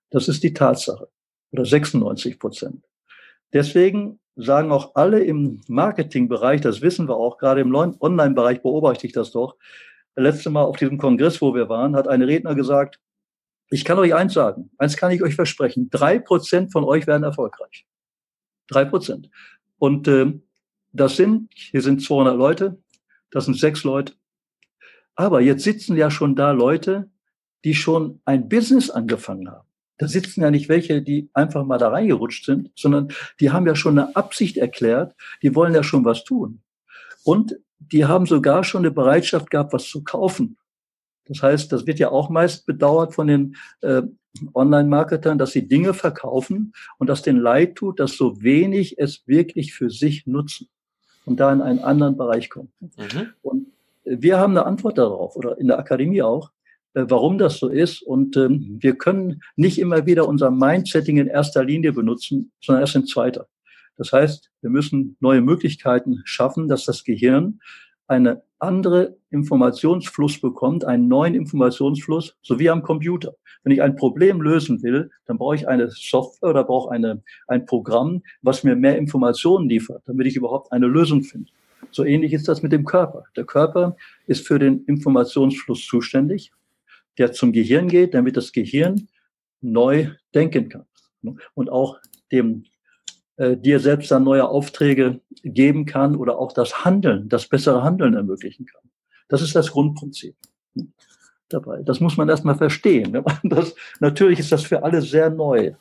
Das 0.10 0.28
ist 0.28 0.44
die 0.44 0.54
Tatsache. 0.54 1.10
Oder 1.52 1.66
96 1.66 2.40
Prozent. 2.40 2.84
Deswegen 3.54 4.20
sagen 4.36 4.72
auch 4.72 4.96
alle 4.96 5.24
im 5.24 5.62
Marketingbereich, 5.68 6.62
das 6.62 6.82
wissen 6.82 7.08
wir 7.08 7.16
auch, 7.16 7.38
gerade 7.38 7.62
im 7.62 7.74
Online-Bereich 7.74 8.62
beobachte 8.62 9.08
ich 9.08 9.14
das 9.14 9.32
doch. 9.32 9.56
Letzte 10.16 10.50
Mal 10.50 10.64
auf 10.64 10.78
diesem 10.78 10.98
Kongress, 10.98 11.42
wo 11.42 11.56
wir 11.56 11.70
waren, 11.70 11.96
hat 11.96 12.08
ein 12.08 12.22
Redner 12.22 12.56
gesagt, 12.56 13.00
ich 13.70 13.86
kann 13.86 14.00
euch 14.00 14.14
eins 14.14 14.34
sagen, 14.34 14.72
eins 14.78 14.98
kann 14.98 15.12
ich 15.12 15.22
euch 15.22 15.36
versprechen, 15.36 15.90
drei 15.90 16.20
Prozent 16.20 16.72
von 16.72 16.84
euch 16.84 17.08
werden 17.08 17.24
erfolgreich. 17.24 17.86
Drei 18.68 18.86
Prozent. 18.86 19.30
Und 19.78 20.08
äh, 20.08 20.34
das 20.92 21.16
sind, 21.16 21.50
hier 21.54 21.82
sind 21.82 22.02
200 22.02 22.38
Leute, 22.38 22.82
das 23.32 23.46
sind 23.46 23.58
sechs 23.58 23.84
Leute. 23.84 24.14
Aber 25.16 25.42
jetzt 25.42 25.64
sitzen 25.64 25.98
ja 25.98 26.12
schon 26.12 26.36
da 26.36 26.52
Leute, 26.52 27.10
die 27.66 27.74
schon 27.74 28.22
ein 28.26 28.48
Business 28.50 28.90
angefangen 28.90 29.50
haben. 29.50 29.68
Da 29.98 30.08
sitzen 30.08 30.42
ja 30.42 30.52
nicht 30.52 30.70
welche, 30.70 31.02
die 31.02 31.30
einfach 31.34 31.66
mal 31.66 31.80
da 31.80 31.90
reingerutscht 31.90 32.46
sind, 32.46 32.72
sondern 32.76 33.10
die 33.40 33.50
haben 33.50 33.66
ja 33.66 33.76
schon 33.76 33.98
eine 33.98 34.16
Absicht 34.16 34.58
erklärt, 34.58 35.16
die 35.42 35.56
wollen 35.56 35.74
ja 35.74 35.84
schon 35.84 36.06
was 36.06 36.24
tun. 36.24 36.62
Und 37.24 37.58
die 37.80 38.06
haben 38.06 38.26
sogar 38.26 38.64
schon 38.64 38.82
eine 38.82 38.92
Bereitschaft 38.92 39.50
gehabt, 39.50 39.74
was 39.74 39.88
zu 39.90 40.04
kaufen. 40.04 40.58
Das 41.28 41.42
heißt, 41.42 41.72
das 41.72 41.86
wird 41.88 42.00
ja 42.00 42.10
auch 42.10 42.30
meist 42.30 42.66
bedauert 42.66 43.14
von 43.14 43.28
den 43.28 43.56
äh, 43.82 44.04
Online-Marketern, 44.54 45.38
dass 45.38 45.52
sie 45.52 45.68
Dinge 45.68 45.94
verkaufen 45.94 46.74
und 46.98 47.08
das 47.08 47.22
den 47.22 47.38
Leid 47.38 47.76
tut, 47.76 48.00
dass 48.00 48.18
so 48.18 48.42
wenig 48.42 49.00
es 49.00 49.28
wirklich 49.28 49.74
für 49.74 49.90
sich 49.90 50.28
nutzen 50.28 50.70
und 51.26 51.40
da 51.40 51.52
in 51.52 51.62
einen 51.62 51.80
anderen 51.80 52.18
Bereich 52.18 52.50
kommen. 52.50 52.72
Mhm. 52.80 53.30
Und 53.42 53.68
wir 54.06 54.38
haben 54.38 54.52
eine 54.52 54.66
Antwort 54.66 54.98
darauf 54.98 55.36
oder 55.36 55.58
in 55.58 55.68
der 55.68 55.80
Akademie 55.80 56.22
auch. 56.22 56.52
Äh, 56.98 57.06
warum 57.10 57.38
das 57.38 57.60
so 57.60 57.70
ist. 57.70 58.02
Und 58.02 58.36
ähm, 58.38 58.78
wir 58.80 58.96
können 58.96 59.42
nicht 59.56 59.78
immer 59.78 60.08
wieder 60.08 60.28
unser 60.28 60.50
Mindsetting 60.50 61.18
in 61.18 61.28
erster 61.28 61.64
Linie 61.64 61.94
benutzen, 61.94 62.52
sondern 62.60 62.82
erst 62.82 62.96
in 62.96 63.06
zweiter. 63.06 63.48
Das 63.98 64.12
heißt, 64.12 64.50
wir 64.62 64.72
müssen 64.72 65.16
neue 65.20 65.42
Möglichkeiten 65.42 66.22
schaffen, 66.26 66.68
dass 66.68 66.86
das 66.86 67.04
Gehirn 67.04 67.60
eine 68.08 68.42
andere 68.60 69.18
Informationsfluss 69.30 70.40
bekommt, 70.42 70.86
einen 70.86 71.08
neuen 71.08 71.36
Informationsfluss, 71.36 72.36
so 72.42 72.60
wie 72.60 72.70
am 72.70 72.82
Computer. 72.82 73.36
Wenn 73.64 73.74
ich 73.74 73.82
ein 73.82 73.96
Problem 73.96 74.42
lösen 74.42 74.82
will, 74.82 75.12
dann 75.26 75.38
brauche 75.38 75.56
ich 75.56 75.68
eine 75.68 75.90
Software 75.90 76.50
oder 76.50 76.64
brauche 76.64 76.92
eine, 76.92 77.22
ein 77.48 77.66
Programm, 77.66 78.24
was 78.42 78.64
mir 78.64 78.76
mehr 78.76 78.98
Informationen 78.98 79.70
liefert, 79.70 80.04
damit 80.06 80.28
ich 80.28 80.36
überhaupt 80.36 80.72
eine 80.72 80.88
Lösung 80.88 81.24
finde. 81.24 81.52
So 81.92 82.04
ähnlich 82.04 82.34
ist 82.34 82.48
das 82.48 82.64
mit 82.64 82.72
dem 82.72 82.86
Körper. 82.86 83.24
Der 83.36 83.46
Körper 83.46 83.96
ist 84.26 84.48
für 84.48 84.60
den 84.60 84.84
Informationsfluss 84.86 85.86
zuständig 85.86 86.52
der 87.18 87.32
zum 87.32 87.52
Gehirn 87.52 87.88
geht, 87.88 88.14
damit 88.14 88.38
das 88.38 88.52
Gehirn 88.52 89.08
neu 89.62 90.12
denken 90.34 90.70
kann 90.70 90.86
und 91.56 91.70
auch 91.70 92.00
dem 92.32 92.66
äh, 93.38 93.56
dir 93.56 93.80
selbst 93.80 94.12
dann 94.12 94.24
neue 94.24 94.48
Aufträge 94.48 95.22
geben 95.44 95.86
kann 95.86 96.16
oder 96.16 96.38
auch 96.38 96.52
das 96.54 96.84
Handeln, 96.84 97.30
das 97.30 97.48
bessere 97.48 97.84
Handeln 97.84 98.14
ermöglichen 98.14 98.66
kann. 98.66 98.82
Das 99.30 99.42
ist 99.42 99.56
das 99.56 99.72
Grundprinzip 99.72 100.36
dabei. 101.50 101.82
Das 101.84 102.00
muss 102.00 102.18
man 102.18 102.30
erstmal 102.30 102.56
verstehen. 102.56 103.24
Das, 103.44 103.76
natürlich 104.00 104.40
ist 104.40 104.52
das 104.52 104.64
für 104.64 104.84
alle 104.84 105.02
sehr 105.02 105.30
neu, 105.30 105.74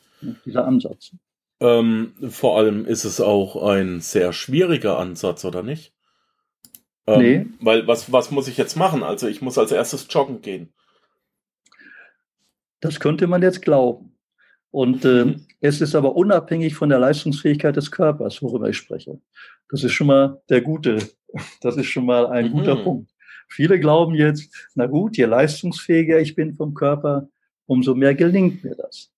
dieser 0.45 0.65
Ansatz. 0.65 1.11
Ähm, 1.59 2.13
vor 2.29 2.57
allem 2.57 2.85
ist 2.85 3.03
es 3.03 3.19
auch 3.19 3.63
ein 3.63 3.99
sehr 3.99 4.31
schwieriger 4.31 4.99
Ansatz, 4.99 5.43
oder 5.43 5.63
nicht? 5.63 5.93
Ähm, 7.07 7.19
nee. 7.19 7.45
Weil 7.59 7.87
was, 7.87 8.11
was 8.11 8.31
muss 8.31 8.47
ich 8.47 8.57
jetzt 8.57 8.75
machen? 8.75 9.01
Also 9.01 9.27
ich 9.27 9.41
muss 9.41 9.57
als 9.57 9.71
erstes 9.71 10.05
joggen 10.09 10.41
gehen. 10.41 10.73
Das 12.79 12.99
könnte 12.99 13.25
man 13.25 13.41
jetzt 13.41 13.63
glauben. 13.63 14.16
Und 14.71 15.05
äh, 15.05 15.25
mhm. 15.25 15.45
es 15.61 15.81
ist 15.81 15.95
aber 15.95 16.15
unabhängig 16.15 16.75
von 16.75 16.89
der 16.89 16.99
Leistungsfähigkeit 16.99 17.75
des 17.75 17.91
Körpers, 17.91 18.41
worüber 18.41 18.69
ich 18.69 18.77
spreche. 18.77 19.19
Das 19.69 19.83
ist 19.83 19.93
schon 19.93 20.07
mal 20.07 20.41
der 20.49 20.61
gute, 20.61 20.99
das 21.61 21.77
ist 21.77 21.87
schon 21.87 22.05
mal 22.05 22.27
ein 22.27 22.49
mhm. 22.49 22.51
guter 22.51 22.75
Punkt. 22.75 23.11
Viele 23.49 23.79
glauben 23.79 24.13
jetzt, 24.13 24.53
na 24.75 24.87
gut, 24.87 25.15
je 25.15 25.25
leistungsfähiger 25.25 26.19
ich 26.19 26.35
bin 26.35 26.53
vom 26.53 26.73
Körper, 26.73 27.29
umso 27.65 27.95
mehr 27.95 28.13
gelingt 28.13 28.63
mir 28.63 28.75
das. 28.75 29.11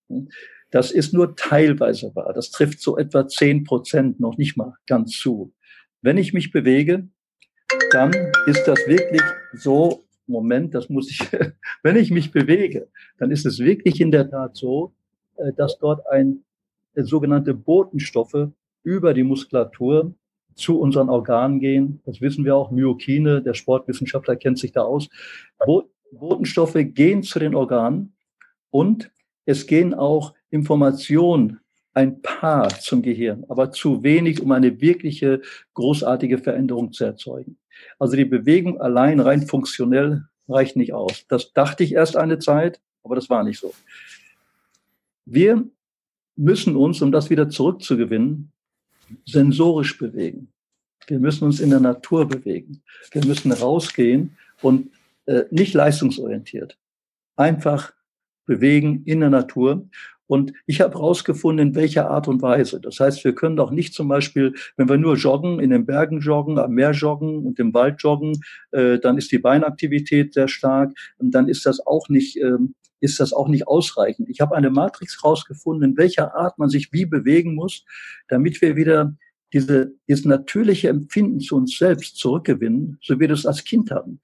Das 0.70 0.92
ist 0.92 1.12
nur 1.12 1.34
teilweise 1.34 2.14
wahr. 2.14 2.32
Das 2.32 2.50
trifft 2.50 2.80
so 2.80 2.96
etwa 2.96 3.26
zehn 3.26 3.64
Prozent 3.64 4.20
noch 4.20 4.38
nicht 4.38 4.56
mal 4.56 4.74
ganz 4.86 5.18
zu. 5.18 5.52
Wenn 6.00 6.16
ich 6.16 6.32
mich 6.32 6.52
bewege, 6.52 7.08
dann 7.90 8.12
ist 8.46 8.64
das 8.66 8.78
wirklich 8.86 9.22
so 9.52 10.04
Moment, 10.30 10.74
das 10.74 10.88
muss 10.88 11.10
ich, 11.10 11.20
wenn 11.82 11.96
ich 11.96 12.10
mich 12.10 12.30
bewege, 12.30 12.88
dann 13.18 13.30
ist 13.30 13.44
es 13.44 13.58
wirklich 13.58 14.00
in 14.00 14.12
der 14.12 14.30
Tat 14.30 14.56
so, 14.56 14.94
dass 15.56 15.78
dort 15.78 16.06
ein 16.08 16.44
äh, 16.94 17.02
sogenannte 17.02 17.54
Botenstoffe 17.54 18.48
über 18.82 19.14
die 19.14 19.22
Muskulatur 19.22 20.14
zu 20.54 20.80
unseren 20.80 21.08
Organen 21.08 21.60
gehen. 21.60 22.00
Das 22.04 22.20
wissen 22.20 22.44
wir 22.44 22.56
auch. 22.56 22.70
Myokine, 22.70 23.42
der 23.42 23.54
Sportwissenschaftler 23.54 24.36
kennt 24.36 24.58
sich 24.58 24.72
da 24.72 24.82
aus. 24.82 25.08
Botenstoffe 26.12 26.76
gehen 26.78 27.22
zu 27.22 27.38
den 27.38 27.54
Organen 27.54 28.14
und 28.70 29.10
es 29.46 29.66
gehen 29.66 29.94
auch 29.94 30.34
Informationen 30.50 31.60
ein 31.92 32.22
paar 32.22 32.68
zum 32.68 33.02
Gehirn, 33.02 33.44
aber 33.48 33.72
zu 33.72 34.02
wenig, 34.02 34.40
um 34.40 34.52
eine 34.52 34.80
wirkliche 34.80 35.42
großartige 35.74 36.38
Veränderung 36.38 36.92
zu 36.92 37.04
erzeugen. 37.04 37.58
Also 37.98 38.16
die 38.16 38.24
Bewegung 38.24 38.80
allein 38.80 39.20
rein 39.20 39.46
funktionell 39.46 40.24
reicht 40.48 40.76
nicht 40.76 40.92
aus. 40.92 41.26
Das 41.28 41.52
dachte 41.52 41.84
ich 41.84 41.94
erst 41.94 42.16
eine 42.16 42.38
Zeit, 42.38 42.80
aber 43.02 43.14
das 43.16 43.30
war 43.30 43.42
nicht 43.44 43.58
so. 43.58 43.72
Wir 45.32 45.64
müssen 46.34 46.74
uns, 46.74 47.00
um 47.02 47.12
das 47.12 47.30
wieder 47.30 47.48
zurückzugewinnen, 47.48 48.50
sensorisch 49.24 49.96
bewegen. 49.96 50.52
Wir 51.06 51.20
müssen 51.20 51.44
uns 51.44 51.60
in 51.60 51.70
der 51.70 51.78
Natur 51.78 52.26
bewegen. 52.26 52.82
Wir 53.12 53.24
müssen 53.24 53.52
rausgehen 53.52 54.36
und 54.60 54.90
äh, 55.26 55.44
nicht 55.50 55.74
leistungsorientiert. 55.74 56.76
Einfach 57.36 57.92
bewegen 58.44 59.04
in 59.04 59.20
der 59.20 59.30
Natur. 59.30 59.88
Und 60.30 60.52
ich 60.64 60.80
habe 60.80 60.94
herausgefunden, 60.94 61.70
in 61.70 61.74
welcher 61.74 62.08
Art 62.08 62.28
und 62.28 62.40
Weise. 62.40 62.80
Das 62.80 63.00
heißt, 63.00 63.24
wir 63.24 63.34
können 63.34 63.56
doch 63.56 63.72
nicht 63.72 63.94
zum 63.94 64.06
Beispiel, 64.06 64.54
wenn 64.76 64.88
wir 64.88 64.96
nur 64.96 65.16
joggen, 65.16 65.58
in 65.58 65.70
den 65.70 65.86
Bergen 65.86 66.20
joggen, 66.20 66.56
am 66.56 66.70
Meer 66.70 66.92
joggen 66.92 67.44
und 67.44 67.58
im 67.58 67.74
Wald 67.74 68.00
joggen, 68.00 68.40
äh, 68.70 69.00
dann 69.00 69.18
ist 69.18 69.32
die 69.32 69.40
Beinaktivität 69.40 70.32
sehr 70.32 70.46
stark. 70.46 70.92
Und 71.18 71.32
dann 71.32 71.48
ist 71.48 71.66
das 71.66 71.84
auch 71.84 72.08
nicht, 72.08 72.36
äh, 72.36 72.58
ist 73.00 73.18
das 73.18 73.32
auch 73.32 73.48
nicht 73.48 73.66
ausreichend. 73.66 74.28
Ich 74.28 74.40
habe 74.40 74.54
eine 74.54 74.70
Matrix 74.70 75.20
herausgefunden, 75.20 75.90
in 75.90 75.96
welcher 75.96 76.32
Art 76.36 76.58
man 76.58 76.68
sich 76.68 76.92
wie 76.92 77.06
bewegen 77.06 77.56
muss, 77.56 77.84
damit 78.28 78.62
wir 78.62 78.76
wieder 78.76 79.16
diese, 79.52 79.94
dieses 80.08 80.26
natürliche 80.26 80.90
Empfinden 80.90 81.40
zu 81.40 81.56
uns 81.56 81.76
selbst 81.76 82.18
zurückgewinnen, 82.18 82.98
so 83.02 83.16
wie 83.16 83.22
wir 83.22 83.28
das 83.28 83.46
als 83.46 83.64
Kind 83.64 83.90
haben. 83.90 84.20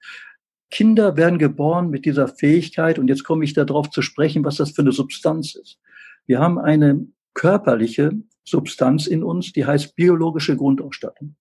Kinder 0.71 1.17
werden 1.17 1.37
geboren 1.37 1.89
mit 1.89 2.05
dieser 2.05 2.29
Fähigkeit 2.29 2.97
und 2.97 3.09
jetzt 3.09 3.25
komme 3.25 3.43
ich 3.43 3.53
darauf 3.53 3.89
zu 3.89 4.01
sprechen, 4.01 4.45
was 4.45 4.55
das 4.55 4.71
für 4.71 4.83
eine 4.83 4.93
Substanz 4.93 5.55
ist. 5.55 5.79
Wir 6.27 6.39
haben 6.39 6.59
eine 6.59 7.07
körperliche 7.33 8.11
Substanz 8.43 9.07
in 9.07 9.23
uns, 9.23 9.53
die 9.53 9.65
heißt 9.65 9.95
biologische 9.95 10.55
Grundausstattung. 10.55 11.35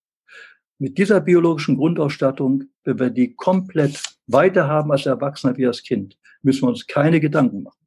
Mit 0.78 0.99
dieser 0.99 1.21
biologischen 1.21 1.76
Grundausstattung, 1.76 2.64
wenn 2.85 2.99
wir 2.99 3.11
die 3.11 3.35
komplett 3.35 4.00
weiter 4.26 4.69
haben 4.69 4.93
als 4.93 5.07
Erwachsener 5.07 5.57
wie 5.57 5.66
als 5.66 5.83
Kind, 5.83 6.19
müssen 6.43 6.62
wir 6.62 6.69
uns 6.69 6.87
keine 6.87 7.21
Gedanken 7.21 7.62
machen. 7.62 7.87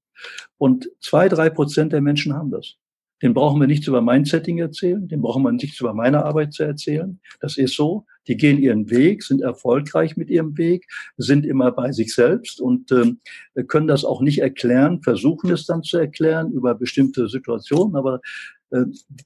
Und 0.57 0.89
zwei, 0.99 1.29
drei 1.29 1.49
Prozent 1.49 1.93
der 1.93 2.01
Menschen 2.01 2.33
haben 2.33 2.51
das. 2.51 2.75
Den 3.21 3.33
brauchen 3.33 3.59
wir 3.59 3.67
nichts 3.67 3.87
über 3.87 4.01
mein 4.01 4.25
Setting 4.25 4.57
erzählen, 4.57 5.07
den 5.07 5.21
brauchen 5.21 5.43
wir 5.43 5.51
nichts 5.51 5.79
über 5.79 5.93
meine 5.93 6.25
Arbeit 6.25 6.53
zu 6.53 6.63
erzählen. 6.63 7.19
Das 7.39 7.57
ist 7.57 7.75
so. 7.75 8.05
Die 8.29 8.37
gehen 8.37 8.59
ihren 8.59 8.89
Weg, 8.89 9.23
sind 9.23 9.41
erfolgreich 9.41 10.15
mit 10.15 10.29
ihrem 10.29 10.57
Weg, 10.57 10.87
sind 11.17 11.45
immer 11.45 11.71
bei 11.71 11.91
sich 11.91 12.13
selbst 12.13 12.61
und 12.61 12.91
ähm, 12.91 13.19
können 13.67 13.87
das 13.87 14.05
auch 14.05 14.21
nicht 14.21 14.39
erklären, 14.39 15.01
versuchen 15.01 15.51
es 15.51 15.65
dann 15.65 15.83
zu 15.83 15.97
erklären 15.97 16.51
über 16.51 16.75
bestimmte 16.75 17.27
Situationen, 17.27 17.95
aber 17.95 18.21
äh, 18.69 18.85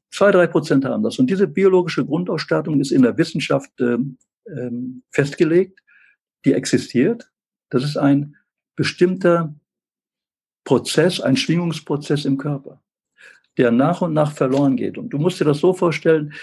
zwei, 0.09 0.31
drei 0.31 0.47
Prozent 0.47 0.85
haben 0.85 1.03
das. 1.03 1.19
Und 1.19 1.29
diese 1.29 1.47
biologische 1.47 2.05
Grundausstattung 2.05 2.79
ist 2.79 2.91
in 2.91 3.03
der 3.03 3.17
Wissenschaft 3.17 3.69
ähm, 3.79 4.17
ähm, 4.47 5.03
festgelegt, 5.11 5.81
die 6.45 6.53
existiert. 6.53 7.29
Das 7.69 7.83
ist 7.83 7.97
ein 7.97 8.37
bestimmter 8.75 9.53
Prozess, 10.63 11.19
ein 11.19 11.35
Schwingungsprozess 11.35 12.25
im 12.25 12.37
Körper 12.37 12.79
der 13.57 13.71
nach 13.71 14.01
und 14.01 14.13
nach 14.13 14.31
verloren 14.31 14.75
geht. 14.75 14.97
Und 14.97 15.09
du 15.09 15.17
musst 15.17 15.39
dir 15.39 15.45
das 15.45 15.59
so 15.59 15.73
vorstellen, 15.73 16.33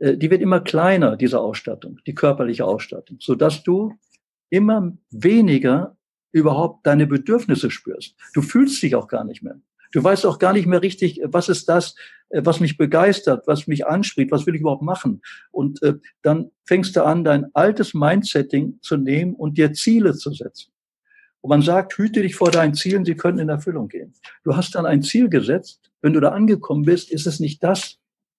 die 0.00 0.30
wird 0.30 0.40
immer 0.40 0.60
kleiner, 0.60 1.16
diese 1.16 1.40
Ausstattung, 1.40 1.98
die 2.06 2.14
körperliche 2.14 2.64
Ausstattung, 2.64 3.18
so 3.20 3.34
dass 3.34 3.62
du 3.62 3.94
immer 4.48 4.96
weniger 5.10 5.96
überhaupt 6.32 6.86
deine 6.86 7.06
Bedürfnisse 7.06 7.70
spürst. 7.70 8.16
Du 8.34 8.42
fühlst 8.42 8.82
dich 8.82 8.94
auch 8.94 9.08
gar 9.08 9.24
nicht 9.24 9.42
mehr. 9.42 9.60
Du 9.92 10.02
weißt 10.04 10.24
auch 10.24 10.38
gar 10.38 10.52
nicht 10.52 10.66
mehr 10.66 10.82
richtig, 10.82 11.20
was 11.24 11.48
ist 11.48 11.68
das, 11.68 11.96
äh, 12.28 12.42
was 12.44 12.60
mich 12.60 12.76
begeistert, 12.76 13.46
was 13.46 13.66
mich 13.66 13.86
anspricht, 13.86 14.30
was 14.30 14.46
will 14.46 14.54
ich 14.54 14.60
überhaupt 14.60 14.82
machen. 14.82 15.20
Und 15.50 15.82
äh, 15.82 15.94
dann 16.22 16.50
fängst 16.64 16.94
du 16.94 17.04
an, 17.04 17.24
dein 17.24 17.46
altes 17.54 17.94
Mindsetting 17.94 18.78
zu 18.82 18.96
nehmen 18.96 19.34
und 19.34 19.58
dir 19.58 19.72
Ziele 19.72 20.14
zu 20.14 20.32
setzen. 20.32 20.72
Und 21.40 21.50
man 21.50 21.62
sagt, 21.62 21.96
hüte 21.96 22.22
dich 22.22 22.36
vor 22.36 22.50
deinen 22.50 22.74
Zielen, 22.74 23.04
sie 23.04 23.16
können 23.16 23.38
in 23.38 23.48
Erfüllung 23.48 23.88
gehen. 23.88 24.12
Du 24.44 24.56
hast 24.56 24.74
dann 24.74 24.86
ein 24.86 25.02
Ziel 25.02 25.28
gesetzt. 25.28 25.90
Wenn 26.02 26.12
du 26.12 26.20
da 26.20 26.30
angekommen 26.30 26.82
bist, 26.82 27.10
ist 27.10 27.26
es 27.26 27.40
nicht 27.40 27.62
das, 27.64 27.98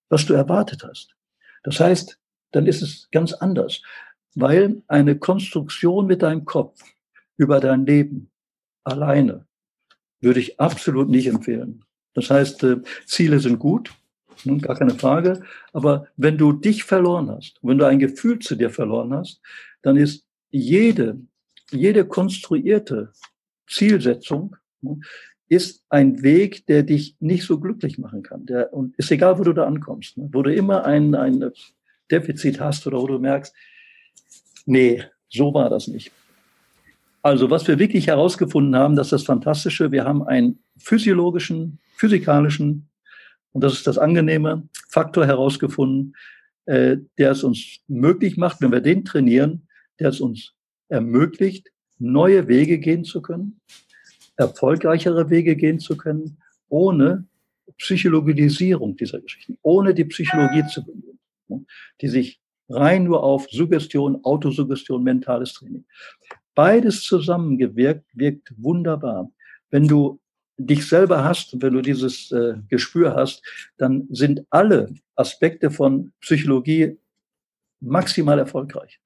was 0.09 0.25
du 0.25 0.33
erwartet 0.33 0.83
hast. 0.87 1.15
Das 1.63 1.79
heißt, 1.79 2.19
dann 2.51 2.65
ist 2.65 2.81
es 2.81 3.09
ganz 3.11 3.33
anders, 3.33 3.81
weil 4.35 4.81
eine 4.87 5.17
Konstruktion 5.17 6.07
mit 6.07 6.21
deinem 6.21 6.45
Kopf 6.45 6.81
über 7.37 7.59
dein 7.59 7.85
Leben 7.85 8.29
alleine 8.83 9.45
würde 10.19 10.39
ich 10.39 10.59
absolut 10.59 11.09
nicht 11.09 11.27
empfehlen. 11.27 11.83
Das 12.13 12.29
heißt, 12.29 12.63
äh, 12.63 12.81
Ziele 13.05 13.39
sind 13.39 13.59
gut, 13.59 13.91
hm, 14.43 14.59
gar 14.59 14.75
keine 14.75 14.93
Frage, 14.95 15.41
aber 15.73 16.07
wenn 16.17 16.37
du 16.37 16.53
dich 16.53 16.83
verloren 16.83 17.29
hast, 17.29 17.57
wenn 17.61 17.77
du 17.77 17.85
ein 17.85 17.99
Gefühl 17.99 18.39
zu 18.39 18.55
dir 18.55 18.69
verloren 18.69 19.13
hast, 19.13 19.41
dann 19.81 19.97
ist 19.97 20.25
jede 20.49 21.19
jede 21.71 22.05
konstruierte 22.05 23.11
Zielsetzung 23.67 24.55
ne, 24.81 24.99
ist 25.51 25.83
ein 25.89 26.23
Weg, 26.23 26.65
der 26.67 26.83
dich 26.83 27.17
nicht 27.19 27.43
so 27.43 27.59
glücklich 27.59 27.97
machen 27.97 28.23
kann. 28.23 28.45
Der, 28.45 28.73
und 28.73 28.95
ist 28.97 29.11
egal, 29.11 29.37
wo 29.37 29.43
du 29.43 29.51
da 29.51 29.65
ankommst, 29.65 30.17
ne, 30.17 30.29
wo 30.31 30.43
du 30.43 30.53
immer 30.53 30.85
ein, 30.85 31.13
ein 31.13 31.51
Defizit 32.09 32.61
hast 32.61 32.87
oder 32.87 33.01
wo 33.01 33.07
du 33.07 33.19
merkst, 33.19 33.53
nee, 34.65 35.03
so 35.27 35.53
war 35.53 35.69
das 35.69 35.89
nicht. 35.89 36.13
Also, 37.21 37.49
was 37.49 37.67
wir 37.67 37.77
wirklich 37.79 38.07
herausgefunden 38.07 38.77
haben, 38.77 38.95
das 38.95 39.07
ist 39.07 39.11
das 39.11 39.23
Fantastische, 39.23 39.91
wir 39.91 40.05
haben 40.05 40.23
einen 40.23 40.63
physiologischen, 40.77 41.79
physikalischen, 41.97 42.87
und 43.51 43.61
das 43.61 43.73
ist 43.73 43.85
das 43.85 43.97
angenehme, 43.97 44.69
Faktor 44.87 45.25
herausgefunden, 45.25 46.15
äh, 46.65 46.95
der 47.17 47.31
es 47.31 47.43
uns 47.43 47.81
möglich 47.89 48.37
macht, 48.37 48.61
wenn 48.61 48.71
wir 48.71 48.79
den 48.79 49.03
trainieren, 49.03 49.67
der 49.99 50.09
es 50.09 50.21
uns 50.21 50.53
ermöglicht, 50.87 51.67
neue 51.99 52.47
Wege 52.47 52.79
gehen 52.79 53.03
zu 53.03 53.21
können, 53.21 53.59
erfolgreichere 54.41 55.29
Wege 55.29 55.55
gehen 55.55 55.79
zu 55.79 55.97
können, 55.97 56.37
ohne 56.69 57.25
Psychologisierung 57.77 58.95
dieser 58.95 59.21
Geschichten, 59.21 59.57
ohne 59.61 59.93
die 59.93 60.05
Psychologie 60.05 60.65
zu 60.67 60.83
bemühen, 60.83 61.67
die 62.01 62.07
sich 62.07 62.41
rein 62.69 63.03
nur 63.03 63.23
auf 63.23 63.47
Suggestion, 63.49 64.23
Autosuggestion, 64.23 65.03
mentales 65.03 65.53
Training. 65.53 65.85
Beides 66.55 67.03
zusammengewirkt 67.03 68.05
wirkt 68.13 68.53
wunderbar. 68.57 69.31
Wenn 69.69 69.87
du 69.87 70.19
dich 70.57 70.87
selber 70.87 71.23
hast 71.23 71.61
wenn 71.61 71.73
du 71.73 71.81
dieses 71.81 72.31
äh, 72.31 72.55
Gespür 72.69 73.15
hast, 73.15 73.43
dann 73.77 74.07
sind 74.11 74.45
alle 74.49 74.93
Aspekte 75.15 75.71
von 75.71 76.11
Psychologie 76.21 76.97
maximal 77.79 78.37
erfolgreich. 78.37 78.99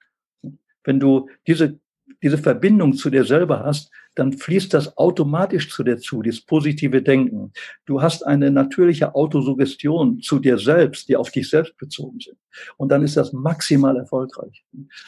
Wenn 0.83 0.99
du 0.99 1.29
diese, 1.47 1.79
diese 2.21 2.37
Verbindung 2.37 2.93
zu 2.93 3.09
dir 3.09 3.25
selber 3.25 3.63
hast, 3.63 3.91
dann 4.15 4.33
fließt 4.33 4.73
das 4.73 4.97
automatisch 4.97 5.69
zu 5.69 5.83
dir 5.83 5.97
zu, 5.97 6.21
dieses 6.21 6.41
positive 6.41 7.01
Denken. 7.01 7.51
Du 7.85 8.01
hast 8.01 8.25
eine 8.25 8.49
natürliche 8.49 9.13
Autosuggestion 9.13 10.21
zu 10.21 10.39
dir 10.39 10.57
selbst, 10.57 11.09
die 11.09 11.17
auf 11.17 11.31
dich 11.31 11.49
selbst 11.49 11.77
bezogen 11.77 12.19
sind. 12.19 12.37
Und 12.77 12.89
dann 12.89 13.03
ist 13.03 13.17
das 13.17 13.33
maximal 13.33 13.97
erfolgreich. 13.97 14.65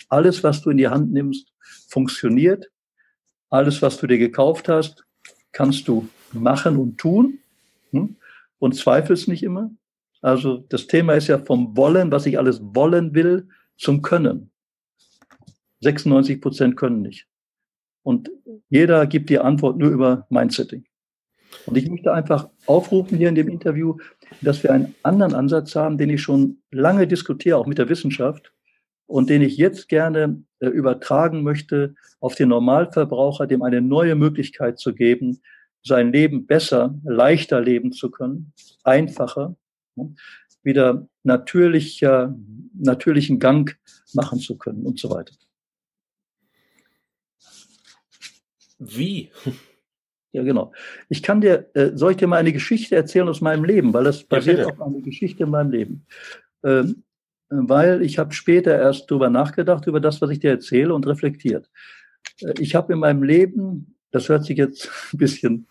Alles, 0.09 0.43
was 0.43 0.61
du 0.61 0.69
in 0.69 0.77
die 0.77 0.89
Hand 0.89 1.13
nimmst, 1.13 1.53
funktioniert. 1.87 2.69
Alles, 3.49 3.81
was 3.81 3.97
du 3.97 4.07
dir 4.07 4.17
gekauft 4.17 4.67
hast, 4.67 5.05
kannst 5.53 5.87
du 5.87 6.07
machen 6.33 6.75
und 6.75 6.97
tun 6.97 7.39
hm? 7.91 8.17
und 8.59 8.75
zweifelst 8.75 9.29
nicht 9.29 9.43
immer. 9.43 9.71
Also 10.21 10.65
das 10.69 10.87
Thema 10.87 11.13
ist 11.13 11.27
ja 11.27 11.39
vom 11.39 11.77
Wollen, 11.77 12.11
was 12.11 12.25
ich 12.25 12.37
alles 12.37 12.59
wollen 12.61 13.13
will, 13.15 13.47
zum 13.77 14.01
Können. 14.01 14.51
96 15.81 16.41
Prozent 16.41 16.75
können 16.75 17.01
nicht. 17.01 17.27
Und 18.07 18.31
jeder 18.69 19.05
gibt 19.05 19.29
die 19.29 19.37
Antwort 19.37 19.77
nur 19.77 19.89
über 19.89 20.27
Mindsetting. 20.29 20.85
Und 21.65 21.75
ich 21.75 21.89
möchte 21.89 22.13
einfach 22.13 22.47
aufrufen 22.65 23.17
hier 23.17 23.27
in 23.27 23.35
dem 23.35 23.49
Interview, 23.49 23.97
dass 24.41 24.63
wir 24.63 24.71
einen 24.71 24.95
anderen 25.03 25.33
Ansatz 25.33 25.75
haben, 25.75 25.97
den 25.97 26.11
ich 26.11 26.21
schon 26.21 26.61
lange 26.71 27.05
diskutiere, 27.05 27.57
auch 27.57 27.65
mit 27.65 27.79
der 27.79 27.89
Wissenschaft, 27.89 28.53
und 29.07 29.29
den 29.29 29.41
ich 29.41 29.57
jetzt 29.57 29.89
gerne 29.89 30.41
äh, 30.59 30.67
übertragen 30.67 31.43
möchte 31.43 31.95
auf 32.21 32.35
den 32.35 32.47
Normalverbraucher, 32.47 33.45
dem 33.45 33.61
eine 33.61 33.81
neue 33.81 34.15
Möglichkeit 34.15 34.79
zu 34.79 34.93
geben, 34.95 35.41
sein 35.83 36.13
Leben 36.13 36.47
besser, 36.47 36.97
leichter 37.03 37.59
leben 37.59 37.91
zu 37.91 38.09
können, 38.09 38.53
einfacher, 38.85 39.57
wieder 40.63 41.09
natürlicher, 41.23 42.33
natürlichen 42.73 43.39
Gang 43.39 43.77
machen 44.13 44.39
zu 44.39 44.57
können 44.57 44.85
und 44.85 44.97
so 44.97 45.09
weiter. 45.09 45.33
Wie? 48.79 49.31
Ja, 50.31 50.43
genau. 50.43 50.71
Ich 51.09 51.23
kann 51.23 51.41
dir, 51.41 51.69
äh, 51.73 51.91
soll 51.95 52.11
ich 52.11 52.17
dir 52.17 52.27
mal 52.27 52.37
eine 52.37 52.53
Geschichte 52.53 52.95
erzählen 52.95 53.27
aus 53.27 53.41
meinem 53.41 53.63
Leben, 53.63 53.93
weil 53.93 54.03
das 54.03 54.23
basiert 54.23 54.59
ja, 54.59 54.67
auf 54.67 54.81
einer 54.81 55.01
Geschichte 55.01 55.43
in 55.43 55.49
meinem 55.49 55.71
Leben. 55.71 56.05
Ähm, 56.63 57.03
weil 57.49 58.01
ich 58.01 58.19
habe 58.19 58.33
später 58.33 58.77
erst 58.77 59.09
darüber 59.09 59.29
nachgedacht, 59.29 59.87
über 59.87 59.99
das, 59.99 60.21
was 60.21 60.29
ich 60.29 60.39
dir 60.39 60.51
erzähle 60.51 60.93
und 60.93 61.07
reflektiert. 61.07 61.69
Äh, 62.41 62.53
ich 62.59 62.75
habe 62.75 62.93
in 62.93 62.99
meinem 62.99 63.23
Leben, 63.23 63.95
das 64.11 64.29
hört 64.29 64.45
sich 64.45 64.57
jetzt 64.57 64.89
ein 65.13 65.17
bisschen 65.17 65.67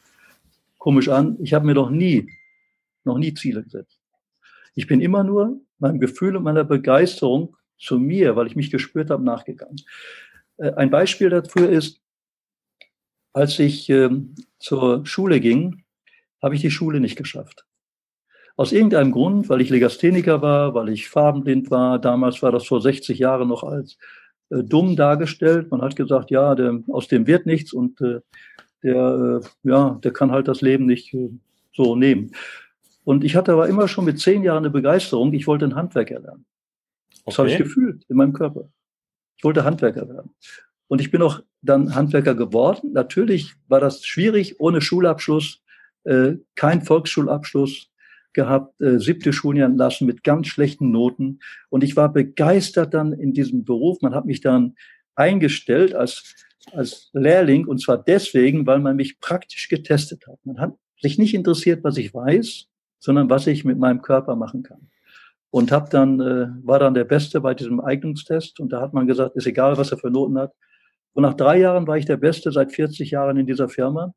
komisch 0.79 1.09
an, 1.09 1.37
ich 1.41 1.53
habe 1.53 1.67
mir 1.67 1.75
noch 1.75 1.91
nie, 1.91 2.29
noch 3.05 3.19
nie 3.19 3.35
Ziele 3.35 3.63
gesetzt. 3.63 4.01
Ich 4.75 4.87
bin 4.87 5.01
immer 5.01 5.25
nur 5.25 5.61
meinem 5.79 6.01
Gefühl 6.01 6.37
und 6.37 6.43
meiner 6.43 6.65
Begeisterung 6.65 7.57
zu 7.79 7.99
mir, 7.99 8.37
weil 8.37 8.47
ich 8.47 8.57
mich 8.57 8.71
gespürt 8.71 9.11
habe, 9.11 9.23
nachgegangen. 9.23 9.77
Äh, 10.57 10.73
ein 10.73 10.91
Beispiel 10.91 11.31
dafür 11.31 11.69
ist, 11.69 12.01
als 13.37 13.59
ich 13.59 13.91
ähm, 13.91 14.35
zur 14.59 15.05
Schule 15.05 15.41
ging, 15.41 15.83
habe 16.43 16.55
ich 16.55 16.63
die 16.63 16.71
Schule 16.71 17.01
nicht 17.01 17.17
geschafft. 17.17 17.67
Aus 18.57 18.73
irgendeinem 18.73 19.13
Grund, 19.13 19.51
weil 19.51 19.61
ich 19.61 19.69
Legastheniker 19.69 20.41
war, 20.41 20.73
weil 20.73 20.89
ich 20.89 21.11
farbenblind 21.11 21.71
war. 21.71 21.99
Damals 21.99 22.43
war 22.43 22.51
das 22.51 22.67
vor 22.67 22.81
60 22.81 23.19
Jahren 23.19 23.49
noch 23.49 23.63
als 23.63 23.99
äh, 24.49 24.63
dumm 24.65 24.97
dargestellt. 24.97 25.71
Man 25.71 25.83
hat 25.83 25.97
gesagt, 25.97 26.31
ja, 26.31 26.55
der, 26.55 26.83
aus 26.89 27.09
dem 27.09 27.27
wird 27.27 27.45
nichts 27.45 27.75
und 27.75 28.01
äh, 28.01 28.21
der, 28.83 29.43
äh, 29.43 29.69
ja, 29.69 30.01
der 30.03 30.13
kann 30.15 30.33
halt 30.33 30.49
das 30.49 30.63
Leben 30.63 30.87
nicht 30.87 31.13
äh, 31.13 31.29
so 31.75 31.95
nehmen. 31.95 32.33
Und 33.05 33.23
ich 33.23 33.37
hatte 33.37 33.53
aber 33.53 33.69
immer 33.69 33.87
schon 33.87 34.07
mit 34.07 34.19
zehn 34.19 34.45
Jahren 34.45 34.65
eine 34.65 34.71
Begeisterung. 34.71 35.35
Ich 35.35 35.47
wollte 35.47 35.67
ein 35.67 35.75
Handwerker 35.75 36.21
lernen. 36.21 36.47
Das 37.27 37.35
okay. 37.35 37.37
habe 37.37 37.51
ich 37.51 37.59
gefühlt 37.59 38.03
in 38.09 38.17
meinem 38.17 38.33
Körper. 38.33 38.71
Ich 39.37 39.45
wollte 39.45 39.65
Handwerker 39.65 40.09
werden. 40.09 40.31
Und 40.89 41.01
ich 41.01 41.11
bin 41.11 41.23
auch 41.23 41.41
dann 41.63 41.95
Handwerker 41.95 42.35
geworden. 42.35 42.93
Natürlich 42.93 43.55
war 43.69 43.81
das 43.81 44.05
schwierig, 44.05 44.61
ohne 44.61 44.81
Schulabschluss, 44.81 45.63
äh, 46.05 46.35
kein 46.55 46.83
Volksschulabschluss 46.83 47.91
gehabt, 48.33 48.81
äh, 48.81 48.99
siebte 48.99 49.33
Schuljahr 49.33 49.69
lassen 49.69 50.07
mit 50.07 50.23
ganz 50.23 50.47
schlechten 50.47 50.91
Noten. 50.91 51.41
Und 51.71 51.83
ich 51.83 51.97
war 51.97 52.13
begeistert 52.13 52.95
dann 52.95 53.13
in 53.13 53.33
diesem 53.33 53.65
Beruf. 53.65 54.01
Man 54.03 54.15
hat 54.15 54.27
mich 54.27 54.41
dann 54.41 54.75
eingestellt 55.15 55.95
als 55.95 56.35
als 56.73 57.11
Lehrling 57.13 57.67
und 57.67 57.81
zwar 57.81 57.99
deswegen, 57.99 58.67
weil 58.67 58.81
man 58.81 58.97
mich 58.97 59.21
praktisch 59.21 59.69
getestet 59.69 60.27
hat. 60.27 60.39
Man 60.45 60.59
hat 60.59 60.75
sich 61.01 61.19
nicht 61.19 61.35
interessiert, 61.35 61.85
was 61.85 61.97
ich 61.97 62.13
weiß, 62.13 62.67
sondern 62.99 63.31
was 63.31 63.47
ich 63.47 63.65
mit 63.65 63.79
meinem 63.79 64.03
Körper 64.03 64.37
machen 64.37 64.63
kann. 64.63 64.89
Und 65.51 65.73
hab 65.73 65.91
dann 65.91 66.21
äh, 66.21 66.49
war 66.65 66.79
dann 66.79 66.95
der 66.95 67.05
Beste 67.05 67.41
bei 67.41 67.55
diesem 67.55 67.81
Eignungstest 67.81 68.61
und 68.61 68.71
da 68.73 68.81
hat 68.81 68.93
man 68.95 69.07
gesagt, 69.07 69.37
ist 69.37 69.47
egal, 69.47 69.77
was 69.77 69.93
er 69.93 69.99
für 69.99 70.11
Noten 70.11 70.39
hat. 70.39 70.53
Und 71.17 71.23
nach 71.23 71.33
drei 71.33 71.59
Jahren 71.59 71.87
war 71.87 71.97
ich 71.97 72.05
der 72.05 72.19
Beste 72.19 72.53
seit 72.53 72.73
40 72.73 73.11
Jahren 73.11 73.39
in 73.39 73.47
dieser 73.47 73.71
Firma. 73.71 74.13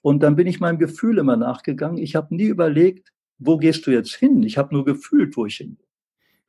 Und 0.00 0.22
dann 0.22 0.34
bin 0.34 0.46
ich 0.46 0.60
meinem 0.60 0.78
Gefühl 0.78 1.18
immer 1.18 1.36
nachgegangen. 1.36 1.98
Ich 1.98 2.16
habe 2.16 2.34
nie 2.34 2.46
überlegt, 2.46 3.12
wo 3.38 3.58
gehst 3.58 3.86
du 3.86 3.90
jetzt 3.90 4.14
hin? 4.14 4.42
Ich 4.42 4.56
habe 4.56 4.74
nur 4.74 4.86
gefühlt, 4.86 5.36
wo 5.36 5.44
ich 5.44 5.56
hingehe. 5.56 5.84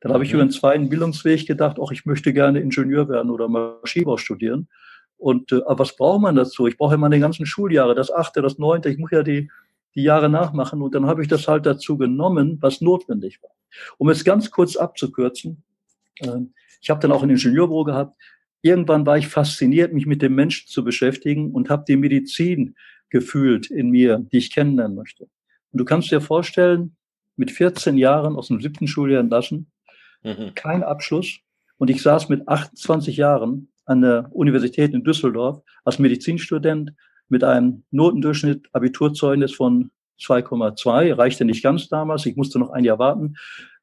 Dann 0.00 0.14
habe 0.14 0.24
ich 0.24 0.30
mhm. 0.30 0.36
über 0.36 0.42
einen 0.44 0.52
zweiten 0.52 0.88
Bildungsweg 0.88 1.46
gedacht, 1.46 1.76
ach, 1.84 1.90
ich 1.90 2.06
möchte 2.06 2.32
gerne 2.32 2.60
Ingenieur 2.60 3.10
werden 3.10 3.30
oder 3.30 3.46
Maschinenbau 3.46 4.16
studieren. 4.16 4.68
Und 5.18 5.52
äh, 5.52 5.60
aber 5.66 5.80
was 5.80 5.94
braucht 5.94 6.22
man 6.22 6.34
dazu? 6.34 6.66
Ich 6.66 6.78
brauche 6.78 6.92
ja 6.92 6.98
meine 6.98 7.20
ganzen 7.20 7.44
Schuljahre, 7.44 7.94
das 7.94 8.10
achte, 8.10 8.40
das 8.40 8.56
neunte, 8.56 8.88
ich 8.88 8.96
muss 8.96 9.10
ja 9.10 9.22
die, 9.22 9.50
die 9.94 10.02
Jahre 10.02 10.30
nachmachen. 10.30 10.80
Und 10.80 10.94
dann 10.94 11.04
habe 11.04 11.20
ich 11.20 11.28
das 11.28 11.46
halt 11.46 11.66
dazu 11.66 11.98
genommen, 11.98 12.56
was 12.62 12.80
notwendig 12.80 13.42
war. 13.42 13.50
Um 13.98 14.08
es 14.08 14.24
ganz 14.24 14.50
kurz 14.50 14.76
abzukürzen, 14.76 15.62
äh, 16.20 16.38
ich 16.80 16.88
habe 16.88 17.00
dann 17.00 17.12
auch 17.12 17.22
ein 17.22 17.28
Ingenieurbüro 17.28 17.84
gehabt. 17.84 18.16
Irgendwann 18.64 19.04
war 19.04 19.18
ich 19.18 19.28
fasziniert, 19.28 19.92
mich 19.92 20.06
mit 20.06 20.22
dem 20.22 20.34
Menschen 20.34 20.66
zu 20.68 20.84
beschäftigen 20.84 21.52
und 21.52 21.68
habe 21.68 21.84
die 21.86 21.96
Medizin 21.96 22.76
gefühlt 23.10 23.70
in 23.70 23.90
mir, 23.90 24.26
die 24.32 24.38
ich 24.38 24.54
kennenlernen 24.54 24.96
möchte. 24.96 25.24
Und 25.24 25.80
du 25.80 25.84
kannst 25.84 26.10
dir 26.10 26.22
vorstellen, 26.22 26.96
mit 27.36 27.50
14 27.50 27.98
Jahren 27.98 28.36
aus 28.36 28.48
dem 28.48 28.62
siebten 28.62 28.86
Schuljahr 28.86 29.20
entlassen, 29.20 29.70
mhm. 30.22 30.52
kein 30.54 30.82
Abschluss. 30.82 31.40
Und 31.76 31.90
ich 31.90 32.00
saß 32.00 32.30
mit 32.30 32.48
28 32.48 33.18
Jahren 33.18 33.68
an 33.84 34.00
der 34.00 34.30
Universität 34.32 34.94
in 34.94 35.04
Düsseldorf 35.04 35.60
als 35.84 35.98
Medizinstudent 35.98 36.94
mit 37.28 37.44
einem 37.44 37.84
Notendurchschnitt 37.90 38.66
Abiturzeugnis 38.72 39.52
von 39.52 39.90
2,2, 40.18 41.18
reichte 41.18 41.44
nicht 41.44 41.62
ganz 41.62 41.88
damals, 41.88 42.24
ich 42.24 42.36
musste 42.36 42.58
noch 42.58 42.70
ein 42.70 42.84
Jahr 42.84 42.98
warten, 42.98 43.34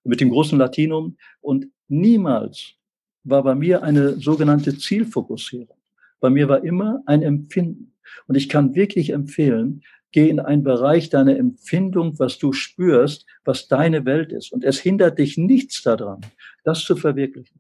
mit 0.04 0.22
dem 0.22 0.32
großen 0.32 0.58
Latinum. 0.58 1.18
Und 1.40 1.68
niemals 1.88 2.78
war 3.24 3.44
bei 3.44 3.56
mir 3.56 3.84
eine 3.84 4.20
sogenannte 4.20 4.78
Zielfokussierung. 4.78 5.78
Bei 6.20 6.30
mir 6.30 6.48
war 6.48 6.64
immer 6.64 7.02
ein 7.06 7.22
Empfinden. 7.22 7.94
Und 8.28 8.36
ich 8.36 8.50
kann 8.50 8.76
wirklich 8.76 9.12
empfehlen, 9.12 9.84
geh 10.12 10.30
in 10.30 10.40
einen 10.40 10.64
Bereich 10.64 11.10
deiner 11.10 11.38
Empfindung, 11.38 12.20
was 12.20 12.38
du 12.38 12.54
spürst, 12.54 13.26
was 13.46 13.68
deine 13.68 14.06
Welt 14.06 14.32
ist. 14.32 14.52
Und 14.52 14.64
es 14.64 14.80
hindert 14.80 15.20
dich 15.20 15.38
nichts 15.38 15.82
daran, 15.82 16.22
das 16.64 16.84
zu 16.84 16.96
verwirklichen. 16.96 17.60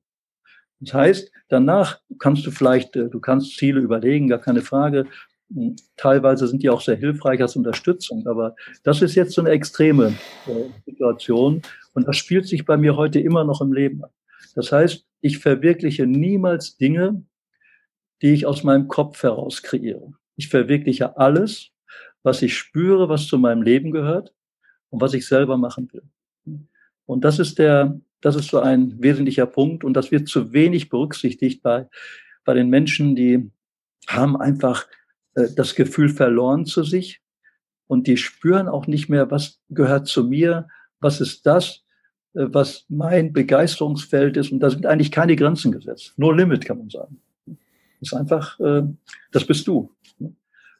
Das 0.79 0.93
heißt, 0.93 1.31
danach 1.47 1.99
kannst 2.19 2.45
du 2.45 2.51
vielleicht, 2.51 2.95
äh, 2.95 3.09
du 3.09 3.19
kannst 3.19 3.57
Ziele 3.57 3.79
überlegen, 3.79 4.27
gar 4.27 4.39
keine 4.39 4.61
Frage. 4.61 5.05
Hm, 5.53 5.75
teilweise 5.95 6.47
sind 6.47 6.63
die 6.63 6.69
auch 6.69 6.81
sehr 6.81 6.95
hilfreich 6.95 7.41
als 7.41 7.55
Unterstützung, 7.55 8.25
aber 8.27 8.55
das 8.83 9.01
ist 9.01 9.15
jetzt 9.15 9.33
so 9.33 9.41
eine 9.41 9.51
extreme 9.51 10.13
äh, 10.47 10.89
Situation 10.89 11.61
und 11.93 12.07
das 12.07 12.17
spielt 12.17 12.47
sich 12.47 12.65
bei 12.65 12.77
mir 12.77 12.95
heute 12.95 13.19
immer 13.19 13.43
noch 13.43 13.61
im 13.61 13.73
Leben 13.73 14.03
ab. 14.03 14.11
Das 14.53 14.71
heißt, 14.71 15.05
ich 15.21 15.37
verwirkliche 15.37 16.05
niemals 16.05 16.77
Dinge, 16.77 17.23
die 18.21 18.33
ich 18.33 18.45
aus 18.45 18.63
meinem 18.63 18.87
Kopf 18.87 19.23
heraus 19.23 19.61
kreiere. 19.63 20.13
Ich 20.35 20.49
verwirkliche 20.49 21.17
alles, 21.17 21.71
was 22.23 22.41
ich 22.41 22.57
spüre, 22.57 23.09
was 23.09 23.27
zu 23.27 23.37
meinem 23.37 23.61
Leben 23.61 23.91
gehört 23.91 24.33
und 24.89 25.01
was 25.01 25.13
ich 25.13 25.27
selber 25.27 25.57
machen 25.57 25.91
will. 25.91 26.03
Und 27.05 27.23
das 27.23 27.39
ist 27.39 27.59
der, 27.59 27.99
das 28.21 28.35
ist 28.35 28.49
so 28.49 28.59
ein 28.59 29.01
wesentlicher 29.01 29.45
Punkt 29.45 29.83
und 29.83 29.93
das 29.93 30.11
wird 30.11 30.27
zu 30.27 30.53
wenig 30.53 30.89
berücksichtigt 30.89 31.61
bei, 31.63 31.87
bei 32.45 32.53
den 32.53 32.69
Menschen, 32.69 33.15
die 33.15 33.51
haben 34.07 34.37
einfach 34.37 34.87
äh, 35.35 35.47
das 35.55 35.75
Gefühl 35.75 36.09
verloren 36.09 36.65
zu 36.65 36.83
sich 36.83 37.21
und 37.87 38.07
die 38.07 38.17
spüren 38.17 38.67
auch 38.67 38.87
nicht 38.87 39.09
mehr, 39.09 39.29
was 39.31 39.59
gehört 39.69 40.07
zu 40.07 40.23
mir, 40.23 40.67
was 40.99 41.19
ist 41.21 41.45
das, 41.45 41.83
was 42.33 42.85
mein 42.89 43.33
Begeisterungsfeld 43.33 44.37
ist 44.37 44.51
und 44.51 44.59
da 44.59 44.69
sind 44.69 44.85
eigentlich 44.85 45.11
keine 45.11 45.35
Grenzen 45.35 45.71
gesetzt. 45.71 46.13
No 46.17 46.31
limit 46.31 46.65
kann 46.65 46.77
man 46.77 46.89
sagen. 46.89 47.21
Das 47.45 48.11
ist 48.11 48.13
einfach, 48.13 48.59
äh, 48.59 48.83
das 49.31 49.45
bist 49.45 49.67
du. 49.67 49.91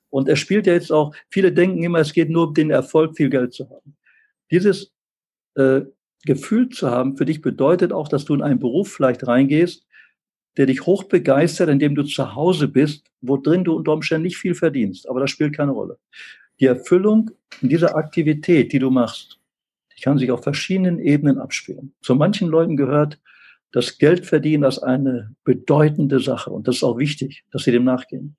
Und 0.09 0.27
er 0.27 0.35
spielt 0.35 0.67
ja 0.67 0.73
jetzt 0.73 0.91
auch, 0.91 1.15
viele 1.29 1.53
denken 1.53 1.83
immer, 1.83 1.99
es 1.99 2.13
geht 2.13 2.29
nur 2.29 2.49
um 2.49 2.53
den 2.53 2.69
Erfolg, 2.69 3.15
viel 3.15 3.29
Geld 3.29 3.53
zu 3.53 3.69
haben. 3.69 3.95
Dieses 4.49 4.91
äh, 5.55 5.81
Gefühl 6.23 6.69
zu 6.69 6.89
haben 6.89 7.17
für 7.17 7.25
dich 7.25 7.41
bedeutet 7.41 7.93
auch, 7.93 8.07
dass 8.07 8.25
du 8.25 8.33
in 8.33 8.41
einen 8.41 8.59
Beruf 8.59 8.91
vielleicht 8.91 9.25
reingehst, 9.25 9.85
der 10.57 10.65
dich 10.65 10.85
hoch 10.85 11.05
begeistert, 11.05 11.69
indem 11.69 11.95
du 11.95 12.03
zu 12.03 12.35
Hause 12.35 12.67
bist, 12.67 13.05
wo 13.21 13.37
drin 13.37 13.63
du 13.63 13.73
unter 13.73 13.93
Umständen 13.93 14.23
nicht 14.23 14.37
viel 14.37 14.53
verdienst, 14.53 15.07
aber 15.09 15.21
das 15.21 15.31
spielt 15.31 15.55
keine 15.55 15.71
Rolle. 15.71 15.97
Die 16.59 16.65
Erfüllung 16.65 17.31
in 17.61 17.69
dieser 17.69 17.95
Aktivität, 17.95 18.73
die 18.73 18.79
du 18.79 18.91
machst, 18.91 19.39
kann 20.01 20.17
sich 20.17 20.31
auf 20.31 20.43
verschiedenen 20.43 20.99
Ebenen 20.99 21.37
abspielen. 21.37 21.93
Zu 22.01 22.15
manchen 22.15 22.47
Leuten 22.47 22.77
gehört 22.77 23.19
das 23.71 23.97
Geldverdienen 23.97 24.65
als 24.65 24.79
eine 24.79 25.35
bedeutende 25.43 26.19
Sache 26.19 26.49
und 26.49 26.67
das 26.67 26.77
ist 26.77 26.83
auch 26.83 26.97
wichtig, 26.97 27.45
dass 27.51 27.63
sie 27.63 27.71
dem 27.71 27.83
nachgehen. 27.83 28.35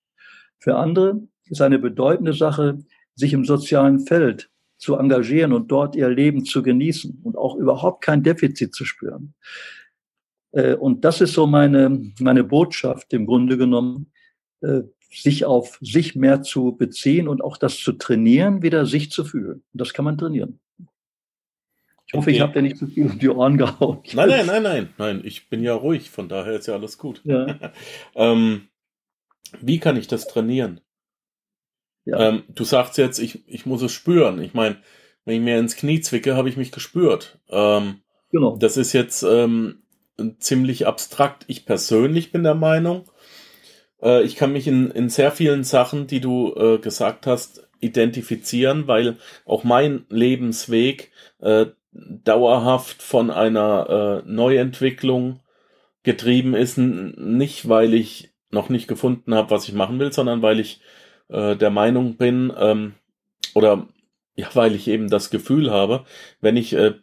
Für 0.59 0.77
andere 0.77 1.23
ist 1.47 1.63
eine 1.63 1.79
bedeutende 1.79 2.35
Sache, 2.35 2.79
sich 3.15 3.33
im 3.33 3.45
sozialen 3.45 4.01
Feld 4.01 4.51
zu 4.79 4.97
engagieren 4.97 5.53
und 5.53 5.71
dort 5.71 5.95
ihr 5.97 6.09
Leben 6.09 6.45
zu 6.45 6.63
genießen 6.63 7.21
und 7.23 7.37
auch 7.37 7.57
überhaupt 7.57 8.03
kein 8.05 8.23
Defizit 8.23 8.75
zu 8.75 8.85
spüren. 8.85 9.35
Äh, 10.53 10.75
und 10.75 11.05
das 11.05 11.21
ist 11.21 11.35
so 11.35 11.47
meine, 11.47 12.13
meine 12.21 12.45
Botschaft 12.45 13.13
im 13.13 13.27
Grunde 13.27 13.57
genommen, 13.57 14.13
äh, 14.61 14.83
sich 15.11 15.45
auf 15.45 15.79
sich 15.83 16.17
mehr 16.17 16.43
zu 16.43 16.77
beziehen 16.77 17.29
und 17.29 17.45
auch 17.45 17.59
das 17.59 17.77
zu 17.79 17.93
trainieren, 17.93 18.63
wieder 18.63 18.87
sich 18.87 19.11
zu 19.11 19.25
fühlen. 19.25 19.63
Das 19.73 19.93
kann 19.93 20.05
man 20.05 20.17
trainieren. 20.17 20.59
Ich 22.13 22.19
hoffe, 22.19 22.29
okay. 22.29 22.37
ich 22.37 22.41
habe 22.43 22.53
dir 22.53 22.63
nicht 22.63 22.77
zu 22.77 22.87
viel 22.87 23.07
um 23.07 23.19
die 23.19 23.29
Ohren 23.31 23.57
gehauen. 23.57 24.03
Nein, 24.13 24.29
nein, 24.29 24.47
nein, 24.47 24.63
nein, 24.63 24.89
nein. 24.99 25.23
Ich 25.25 25.49
bin 25.49 25.63
ja 25.63 25.73
ruhig, 25.73 26.11
von 26.11 26.29
daher 26.29 26.53
ist 26.53 26.67
ja 26.67 26.75
alles 26.75 26.99
gut. 26.99 27.23
Ja. 27.25 27.73
ähm, 28.15 28.69
wie 29.63 29.79
kann 29.79 29.97
ich 29.97 30.09
das 30.09 30.29
trainieren? 30.29 30.83
Ja. 32.05 32.29
Ähm, 32.29 32.43
du 32.49 32.65
sagst 32.65 32.99
jetzt, 32.99 33.19
ich, 33.19 33.49
ich 33.49 33.65
muss 33.65 33.81
es 33.81 33.93
spüren. 33.93 34.43
Ich 34.43 34.53
meine, 34.53 34.77
wenn 35.25 35.37
ich 35.37 35.43
mir 35.43 35.59
ins 35.59 35.75
Knie 35.75 36.01
zwicke, 36.01 36.37
habe 36.37 36.51
ich 36.51 36.59
mich 36.59 36.71
gespürt. 36.71 37.39
Ähm, 37.49 38.03
genau. 38.31 38.57
Das 38.59 38.77
ist 38.77 38.93
jetzt 38.93 39.23
ähm, 39.23 39.83
ziemlich 40.39 40.87
abstrakt. 40.87 41.45
Ich 41.47 41.65
persönlich 41.65 42.31
bin 42.31 42.43
der 42.43 42.55
Meinung, 42.55 43.05
äh, 44.03 44.23
ich 44.23 44.37
kann 44.37 44.53
mich 44.53 44.67
in, 44.67 44.91
in 44.91 45.09
sehr 45.09 45.33
vielen 45.33 45.65
Sachen, 45.65 46.07
die 46.07 46.21
du 46.21 46.55
äh, 46.55 46.79
gesagt 46.79 47.27
hast, 47.27 47.69
identifizieren, 47.81 48.87
weil 48.87 49.17
auch 49.45 49.65
mein 49.65 50.05
Lebensweg 50.09 51.11
äh, 51.41 51.67
dauerhaft 51.93 53.03
von 53.03 53.31
einer 53.31 54.23
äh, 54.25 54.31
Neuentwicklung 54.31 55.41
getrieben 56.03 56.55
ist. 56.55 56.79
Nicht, 56.79 57.69
weil 57.69 57.95
ich 57.95 58.31
noch 58.51 58.69
nicht 58.69 58.89
gefunden 58.89 59.35
habe, 59.35 59.51
was 59.51 59.69
ich 59.69 59.75
machen 59.75 59.99
will, 59.99 60.13
sondern 60.13 60.43
weil 60.43 60.61
ich 60.61 60.81
äh, 61.29 61.57
der 61.57 61.71
Meinung 61.71 62.17
bin, 62.17 62.53
ähm, 62.57 62.95
oder 63.55 63.89
ja, 64.35 64.49
weil 64.55 64.75
ich 64.75 64.89
eben 64.89 65.11
das 65.11 65.31
Gefühl 65.31 65.71
habe, 65.71 66.05
wenn 66.41 66.57
ich 66.57 66.73
äh, 66.73 66.95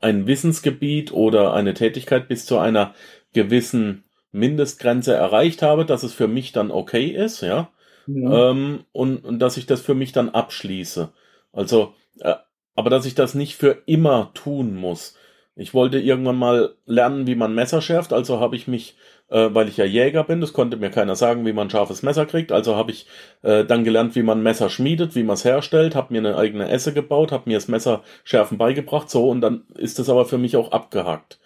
ein 0.00 0.26
Wissensgebiet 0.26 1.12
oder 1.12 1.54
eine 1.54 1.74
Tätigkeit 1.74 2.28
bis 2.28 2.46
zu 2.46 2.58
einer 2.58 2.94
gewissen 3.32 4.04
Mindestgrenze 4.32 5.14
erreicht 5.14 5.62
habe, 5.62 5.84
dass 5.84 6.02
es 6.02 6.12
für 6.12 6.28
mich 6.28 6.52
dann 6.52 6.70
okay 6.70 7.06
ist, 7.06 7.40
ja, 7.40 7.70
ja. 8.06 8.50
Ähm, 8.50 8.84
und, 8.92 9.24
und 9.24 9.38
dass 9.38 9.56
ich 9.56 9.66
das 9.66 9.80
für 9.80 9.94
mich 9.94 10.12
dann 10.12 10.28
abschließe. 10.28 11.12
Also, 11.52 11.94
äh, 12.20 12.34
aber 12.74 12.90
dass 12.90 13.06
ich 13.06 13.14
das 13.14 13.34
nicht 13.34 13.56
für 13.56 13.82
immer 13.86 14.30
tun 14.34 14.74
muss. 14.74 15.16
Ich 15.56 15.72
wollte 15.72 16.00
irgendwann 16.00 16.36
mal 16.36 16.74
lernen, 16.84 17.26
wie 17.26 17.36
man 17.36 17.54
Messer 17.54 17.80
schärft, 17.80 18.12
also 18.12 18.40
habe 18.40 18.56
ich 18.56 18.66
mich 18.66 18.96
äh, 19.28 19.54
weil 19.54 19.68
ich 19.68 19.76
ja 19.76 19.84
Jäger 19.84 20.24
bin. 20.24 20.40
Das 20.40 20.52
konnte 20.52 20.76
mir 20.76 20.90
keiner 20.90 21.16
sagen, 21.16 21.46
wie 21.46 21.52
man 21.52 21.70
scharfes 21.70 22.02
Messer 22.02 22.26
kriegt. 22.26 22.52
Also 22.52 22.76
habe 22.76 22.92
ich 22.92 23.06
äh, 23.42 23.64
dann 23.64 23.84
gelernt, 23.84 24.14
wie 24.14 24.22
man 24.22 24.42
Messer 24.42 24.70
schmiedet, 24.70 25.14
wie 25.14 25.22
man 25.22 25.34
es 25.34 25.44
herstellt, 25.44 25.94
habe 25.94 26.12
mir 26.12 26.18
eine 26.18 26.36
eigene 26.36 26.68
Esse 26.68 26.92
gebaut, 26.92 27.32
habe 27.32 27.48
mir 27.50 27.56
das 27.56 27.68
Messer 27.68 28.02
schärfen 28.24 28.58
beigebracht, 28.58 29.10
so 29.10 29.28
und 29.28 29.40
dann 29.40 29.64
ist 29.76 29.98
es 29.98 30.08
aber 30.08 30.24
für 30.26 30.38
mich 30.38 30.56
auch 30.56 30.72
abgehakt. 30.72 31.40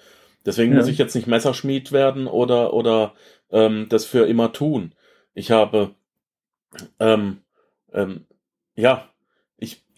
Deswegen 0.44 0.72
ja. 0.72 0.78
muss 0.78 0.88
ich 0.88 0.98
jetzt 0.98 1.14
nicht 1.14 1.26
Messerschmied 1.26 1.92
werden 1.92 2.26
oder 2.26 2.72
oder 2.72 3.14
ähm, 3.50 3.86
das 3.88 4.04
für 4.04 4.26
immer 4.26 4.52
tun. 4.52 4.94
Ich 5.34 5.50
habe 5.50 5.94
ähm, 7.00 7.38
ähm, 7.92 8.26
ja 8.74 9.08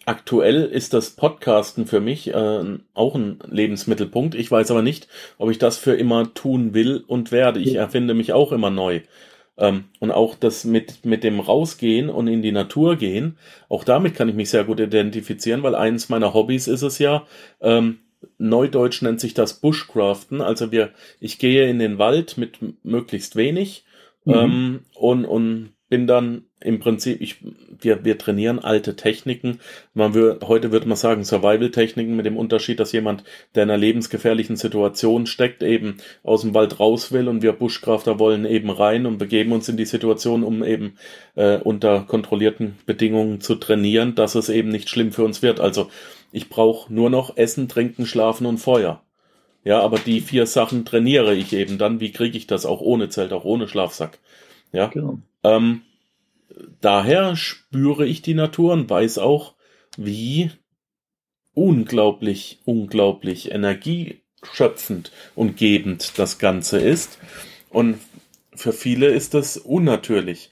Aktuell 0.05 0.63
ist 0.65 0.93
das 0.93 1.11
Podcasten 1.11 1.85
für 1.85 1.99
mich 1.99 2.33
äh, 2.33 2.63
auch 2.93 3.15
ein 3.15 3.39
Lebensmittelpunkt. 3.47 4.35
Ich 4.35 4.49
weiß 4.49 4.71
aber 4.71 4.81
nicht, 4.81 5.07
ob 5.37 5.51
ich 5.51 5.59
das 5.59 5.77
für 5.77 5.93
immer 5.93 6.33
tun 6.33 6.73
will 6.73 7.03
und 7.05 7.31
werde. 7.31 7.59
Ich 7.59 7.75
erfinde 7.75 8.13
mich 8.13 8.33
auch 8.33 8.51
immer 8.51 8.69
neu. 8.69 9.01
Ähm, 9.57 9.85
und 9.99 10.11
auch 10.11 10.35
das 10.35 10.65
mit, 10.65 11.05
mit 11.05 11.23
dem 11.23 11.39
Rausgehen 11.39 12.09
und 12.09 12.27
in 12.27 12.41
die 12.41 12.51
Natur 12.51 12.95
gehen, 12.95 13.37
auch 13.69 13.83
damit 13.83 14.15
kann 14.15 14.29
ich 14.29 14.35
mich 14.35 14.49
sehr 14.49 14.63
gut 14.63 14.79
identifizieren, 14.79 15.61
weil 15.61 15.75
eins 15.75 16.09
meiner 16.09 16.33
Hobbys 16.33 16.67
ist 16.67 16.81
es 16.81 16.97
ja, 16.97 17.25
ähm, 17.59 17.99
Neudeutsch 18.37 19.01
nennt 19.01 19.19
sich 19.19 19.33
das 19.33 19.55
Bushcraften. 19.55 20.41
Also 20.41 20.71
wir, 20.71 20.91
ich 21.19 21.39
gehe 21.39 21.67
in 21.67 21.79
den 21.79 21.97
Wald 21.97 22.37
mit 22.37 22.59
möglichst 22.83 23.35
wenig 23.35 23.83
Mhm. 24.25 24.33
Ähm, 24.33 24.79
und, 24.95 25.25
und 25.25 25.73
bin 25.89 26.07
dann 26.07 26.45
im 26.61 26.79
Prinzip, 26.79 27.21
ich, 27.21 27.37
wir, 27.79 28.05
wir 28.05 28.17
trainieren 28.17 28.59
alte 28.59 28.95
Techniken. 28.95 29.59
Man 29.93 30.13
würde, 30.13 30.45
heute 30.47 30.71
würde 30.71 30.87
man 30.87 30.97
sagen 30.97 31.23
Survival-Techniken 31.23 32.15
mit 32.15 32.25
dem 32.25 32.37
Unterschied, 32.37 32.79
dass 32.79 32.91
jemand, 32.91 33.23
der 33.55 33.63
in 33.63 33.69
einer 33.69 33.77
lebensgefährlichen 33.77 34.55
Situation 34.55 35.25
steckt, 35.25 35.63
eben 35.63 35.97
aus 36.23 36.41
dem 36.41 36.53
Wald 36.53 36.79
raus 36.79 37.11
will 37.11 37.27
und 37.27 37.41
wir 37.41 37.53
Buschkrafter 37.53 38.19
wollen 38.19 38.45
eben 38.45 38.69
rein 38.69 39.05
und 39.05 39.17
begeben 39.17 39.51
uns 39.51 39.67
in 39.69 39.77
die 39.77 39.85
Situation, 39.85 40.43
um 40.43 40.63
eben 40.63 40.97
äh, 41.35 41.57
unter 41.57 42.01
kontrollierten 42.01 42.77
Bedingungen 42.85 43.41
zu 43.41 43.55
trainieren, 43.55 44.15
dass 44.15 44.35
es 44.35 44.49
eben 44.49 44.69
nicht 44.69 44.89
schlimm 44.89 45.11
für 45.11 45.23
uns 45.23 45.41
wird. 45.41 45.59
Also 45.59 45.89
ich 46.31 46.49
brauche 46.49 46.93
nur 46.93 47.09
noch 47.09 47.37
Essen, 47.37 47.67
Trinken, 47.67 48.05
Schlafen 48.05 48.45
und 48.45 48.57
Feuer. 48.57 49.01
Ja, 49.63 49.81
aber 49.81 49.99
die 49.99 50.21
vier 50.21 50.47
Sachen 50.47 50.85
trainiere 50.85 51.35
ich 51.35 51.53
eben 51.53 51.77
dann. 51.77 51.99
Wie 51.99 52.11
kriege 52.11 52.37
ich 52.37 52.47
das 52.47 52.65
auch 52.65 52.81
ohne 52.81 53.09
Zelt, 53.09 53.31
auch 53.31 53.45
ohne 53.45 53.67
Schlafsack? 53.67 54.17
Ja. 54.71 54.87
Genau. 54.87 55.19
Ähm, 55.43 55.81
daher 56.81 57.35
spüre 57.35 58.05
ich 58.05 58.21
die 58.21 58.33
Natur 58.33 58.73
und 58.73 58.89
weiß 58.89 59.17
auch, 59.17 59.55
wie 59.97 60.51
unglaublich, 61.53 62.61
unglaublich 62.65 63.51
energieschöpfend 63.51 65.11
und 65.35 65.57
gebend 65.57 66.17
das 66.17 66.39
Ganze 66.39 66.79
ist. 66.79 67.19
Und 67.69 67.99
für 68.53 68.73
viele 68.73 69.07
ist 69.07 69.33
das 69.33 69.57
unnatürlich. 69.57 70.51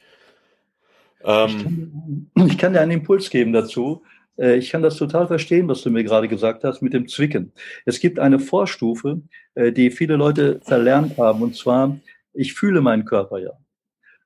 Ähm, 1.23 1.47
ich, 1.47 1.63
kann, 1.63 2.47
ich 2.47 2.57
kann 2.57 2.73
dir 2.73 2.81
einen 2.81 2.91
Impuls 2.91 3.29
geben 3.29 3.53
dazu. 3.53 4.03
Äh, 4.37 4.57
ich 4.57 4.69
kann 4.69 4.81
das 4.81 4.95
total 4.95 5.27
verstehen, 5.27 5.67
was 5.67 5.81
du 5.81 5.89
mir 5.89 6.03
gerade 6.03 6.27
gesagt 6.27 6.63
hast 6.63 6.81
mit 6.81 6.93
dem 6.93 7.07
Zwicken. 7.07 7.51
Es 7.85 7.99
gibt 7.99 8.19
eine 8.19 8.39
Vorstufe, 8.39 9.21
äh, 9.55 9.71
die 9.71 9.91
viele 9.91 10.15
Leute 10.15 10.59
verlernt 10.63 11.17
haben, 11.17 11.41
und 11.41 11.55
zwar, 11.55 11.99
ich 12.33 12.53
fühle 12.53 12.81
meinen 12.81 13.05
Körper 13.05 13.39
ja. 13.39 13.51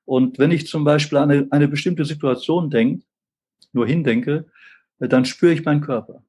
Und 0.04 0.38
wenn 0.38 0.50
ich 0.50 0.66
zum 0.66 0.84
Beispiel 0.84 1.18
an 1.18 1.30
eine, 1.30 1.46
eine 1.50 1.68
bestimmte 1.68 2.04
Situation 2.04 2.70
denke, 2.70 3.04
nur 3.72 3.86
hindenke, 3.86 4.46
dann 4.98 5.24
spüre 5.24 5.52
ich 5.52 5.64
meinen 5.64 5.80
Körper. 5.80 6.22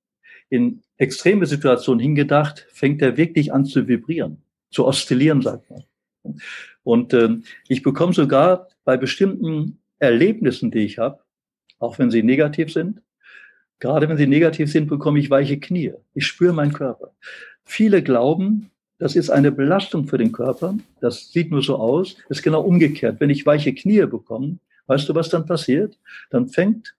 In 0.49 0.81
extreme 0.97 1.45
Situationen 1.45 1.99
hingedacht, 1.99 2.67
fängt 2.71 3.01
er 3.01 3.17
wirklich 3.17 3.53
an 3.53 3.65
zu 3.65 3.87
vibrieren, 3.87 4.41
zu 4.71 4.85
oszillieren, 4.85 5.41
sagt 5.41 5.69
man. 5.69 5.83
Und 6.83 7.13
äh, 7.13 7.29
ich 7.67 7.83
bekomme 7.83 8.13
sogar 8.13 8.69
bei 8.83 8.97
bestimmten 8.97 9.79
Erlebnissen, 9.99 10.71
die 10.71 10.79
ich 10.79 10.97
habe, 10.97 11.19
auch 11.79 11.99
wenn 11.99 12.11
sie 12.11 12.23
negativ 12.23 12.71
sind, 12.71 13.01
gerade 13.79 14.07
wenn 14.09 14.17
sie 14.17 14.27
negativ 14.27 14.71
sind, 14.71 14.87
bekomme 14.87 15.19
ich 15.19 15.29
weiche 15.29 15.59
Knie. 15.59 15.93
Ich 16.13 16.25
spüre 16.25 16.53
meinen 16.53 16.73
Körper. 16.73 17.13
Viele 17.63 18.03
glauben, 18.03 18.71
das 18.97 19.15
ist 19.15 19.29
eine 19.29 19.51
Belastung 19.51 20.07
für 20.07 20.17
den 20.17 20.31
Körper. 20.31 20.75
Das 21.01 21.31
sieht 21.31 21.51
nur 21.51 21.61
so 21.61 21.75
aus. 21.77 22.15
Das 22.29 22.37
ist 22.37 22.43
genau 22.43 22.61
umgekehrt. 22.61 23.19
Wenn 23.19 23.29
ich 23.29 23.45
weiche 23.45 23.73
Knie 23.73 24.05
bekomme, 24.05 24.57
weißt 24.87 25.09
du, 25.09 25.15
was 25.15 25.29
dann 25.29 25.45
passiert? 25.45 25.97
Dann 26.29 26.47
fängt 26.47 26.95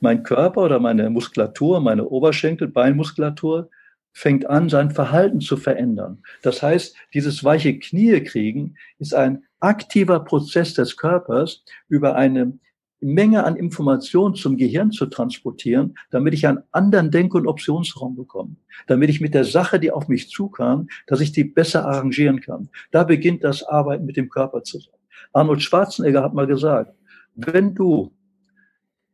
mein 0.00 0.22
Körper 0.22 0.62
oder 0.62 0.78
meine 0.78 1.10
Muskulatur, 1.10 1.80
meine 1.80 2.06
Oberschenkel, 2.06 2.68
Beinmuskulatur, 2.68 3.70
fängt 4.12 4.46
an, 4.46 4.68
sein 4.68 4.92
Verhalten 4.92 5.40
zu 5.40 5.56
verändern. 5.56 6.22
Das 6.42 6.62
heißt, 6.62 6.94
dieses 7.14 7.42
weiche 7.42 7.78
Knie 7.78 8.20
kriegen 8.22 8.76
ist 8.98 9.14
ein 9.14 9.44
aktiver 9.58 10.20
Prozess 10.20 10.74
des 10.74 10.96
Körpers 10.96 11.64
über 11.88 12.14
eine 12.14 12.58
Menge 13.04 13.44
an 13.44 13.56
Informationen 13.56 14.34
zum 14.34 14.56
Gehirn 14.56 14.90
zu 14.90 15.04
transportieren, 15.06 15.94
damit 16.10 16.32
ich 16.32 16.46
einen 16.46 16.62
anderen 16.72 17.10
Denk- 17.10 17.34
und 17.34 17.46
Optionsraum 17.46 18.16
bekomme, 18.16 18.56
damit 18.86 19.10
ich 19.10 19.20
mit 19.20 19.34
der 19.34 19.44
Sache, 19.44 19.78
die 19.78 19.90
auf 19.90 20.08
mich 20.08 20.30
zukam, 20.30 20.88
dass 21.06 21.20
ich 21.20 21.30
die 21.30 21.44
besser 21.44 21.84
arrangieren 21.84 22.40
kann. 22.40 22.70
Da 22.92 23.04
beginnt 23.04 23.44
das 23.44 23.62
Arbeiten 23.62 24.06
mit 24.06 24.16
dem 24.16 24.30
Körper 24.30 24.62
zusammen. 24.62 24.96
Arnold 25.34 25.62
Schwarzenegger 25.62 26.22
hat 26.22 26.32
mal 26.32 26.46
gesagt, 26.46 26.94
wenn 27.34 27.74
du 27.74 28.10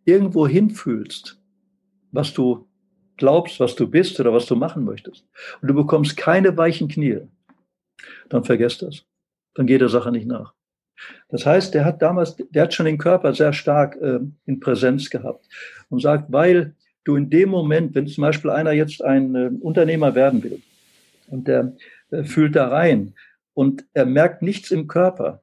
irgendwo 0.04 0.46
hinfühlst, 0.46 1.40
was 2.12 2.32
du 2.32 2.68
glaubst, 3.16 3.58
was 3.58 3.74
du 3.74 3.88
bist 3.88 4.20
oder 4.20 4.32
was 4.32 4.46
du 4.46 4.54
machen 4.54 4.84
möchtest, 4.84 5.26
und 5.60 5.68
du 5.68 5.74
bekommst 5.74 6.16
keine 6.16 6.56
weichen 6.56 6.86
Knie, 6.86 7.22
dann 8.28 8.44
vergesst 8.44 8.82
das. 8.82 9.04
Dann 9.54 9.66
geht 9.66 9.80
der 9.80 9.88
Sache 9.88 10.12
nicht 10.12 10.26
nach. 10.26 10.54
Das 11.28 11.46
heißt, 11.46 11.74
der 11.74 11.84
hat 11.84 12.02
damals, 12.02 12.36
der 12.36 12.62
hat 12.64 12.74
schon 12.74 12.86
den 12.86 12.98
Körper 12.98 13.34
sehr 13.34 13.52
stark 13.52 13.96
äh, 14.00 14.20
in 14.46 14.60
Präsenz 14.60 15.10
gehabt 15.10 15.46
und 15.88 16.00
sagt, 16.00 16.32
weil 16.32 16.74
du 17.04 17.16
in 17.16 17.30
dem 17.30 17.48
Moment, 17.50 17.94
wenn 17.94 18.06
zum 18.06 18.22
Beispiel 18.22 18.50
einer 18.50 18.72
jetzt 18.72 19.02
ein 19.02 19.34
äh, 19.34 19.50
Unternehmer 19.60 20.14
werden 20.14 20.42
will 20.42 20.60
und 21.28 21.48
der 21.48 21.76
äh, 22.10 22.24
fühlt 22.24 22.56
da 22.56 22.68
rein 22.68 23.14
und 23.54 23.84
er 23.94 24.06
merkt 24.06 24.42
nichts 24.42 24.70
im 24.70 24.86
Körper, 24.86 25.42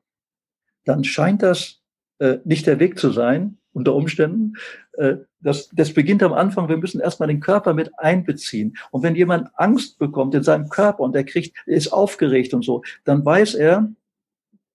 dann 0.86 1.04
scheint 1.04 1.44
das 1.44 1.82
äh, 2.20 2.38
nicht 2.46 2.68
der 2.68 2.80
Weg 2.80 2.98
zu 3.00 3.12
sein, 3.12 3.58
unter 3.74 3.94
Umständen. 3.94 4.54
Äh, 4.94 5.18
das, 5.40 5.70
das 5.70 5.94
beginnt 5.94 6.24
am 6.24 6.34
Anfang, 6.34 6.68
wir 6.68 6.78
müssen 6.78 7.00
erstmal 7.00 7.28
den 7.28 7.40
Körper 7.40 7.74
mit 7.74 7.92
einbeziehen. 8.00 8.76
Und 8.92 9.04
wenn 9.04 9.16
jemand 9.16 9.50
Angst 9.56 10.00
bekommt 10.00 10.34
in 10.34 10.44
seinem 10.44 10.70
Körper 10.70 11.04
und 11.04 11.16
er 11.16 11.24
kriegt, 11.24 11.56
ist 11.68 11.94
aufgeregt 11.94 12.54
und 12.54 12.66
so, 12.66 12.84
dann 13.06 13.24
weiß 13.24 13.56
er, 13.56 13.90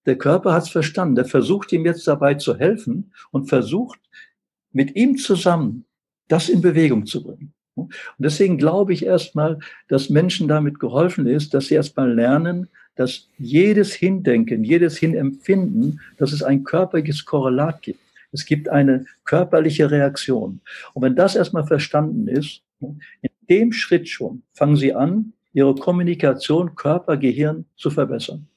der 0.07 0.17
Körper 0.17 0.53
hat 0.53 0.65
es 0.65 0.71
verstanden. 0.71 1.15
Der 1.15 1.25
versucht 1.25 1.73
ihm 1.73 1.85
jetzt 1.85 2.07
dabei 2.07 2.35
zu 2.35 2.57
helfen 2.59 3.13
und 3.31 3.49
versucht 3.49 4.01
mit 4.73 4.97
ihm 4.97 5.17
zusammen 5.17 5.85
das 6.29 6.49
in 6.49 6.61
Bewegung 6.61 7.07
zu 7.07 7.23
bringen. 7.23 7.53
Und 7.75 7.95
deswegen 8.19 8.59
glaube 8.59 8.93
ich 8.93 9.05
erstmal, 9.05 9.59
dass 9.89 10.11
Menschen 10.11 10.49
damit 10.49 10.79
geholfen 10.79 11.27
ist, 11.27 11.55
dass 11.55 11.67
sie 11.67 11.75
erstmal 11.75 12.13
lernen, 12.13 12.69
dass 12.97 13.29
jedes 13.39 13.95
Hindenken, 13.95 14.65
jedes 14.65 14.99
Hinempfinden, 14.99 16.01
dass 16.19 16.33
es 16.33 16.43
ein 16.43 16.65
körperliches 16.65 17.25
Korrelat 17.25 17.83
gibt. 17.83 18.01
Es 18.33 18.45
gibt 18.45 18.69
eine 18.69 19.07
körperliche 19.25 19.91
Reaktion. 19.91 20.61
Und 20.95 21.03
wenn 21.03 21.17
das 21.17 21.37
erstmal 21.37 21.67
verstanden 21.67 22.29
ist, 22.29 22.63
in 22.81 23.31
dem 23.49 23.73
Schritt 23.73 24.09
schon 24.09 24.43
fangen 24.53 24.77
Sie 24.77 24.95
an, 24.95 25.33
Ihre 25.55 25.75
Kommunikation 25.75 26.75
Körper-Gehirn 26.75 27.67
zu 27.77 27.91
verbessern. 27.91 28.49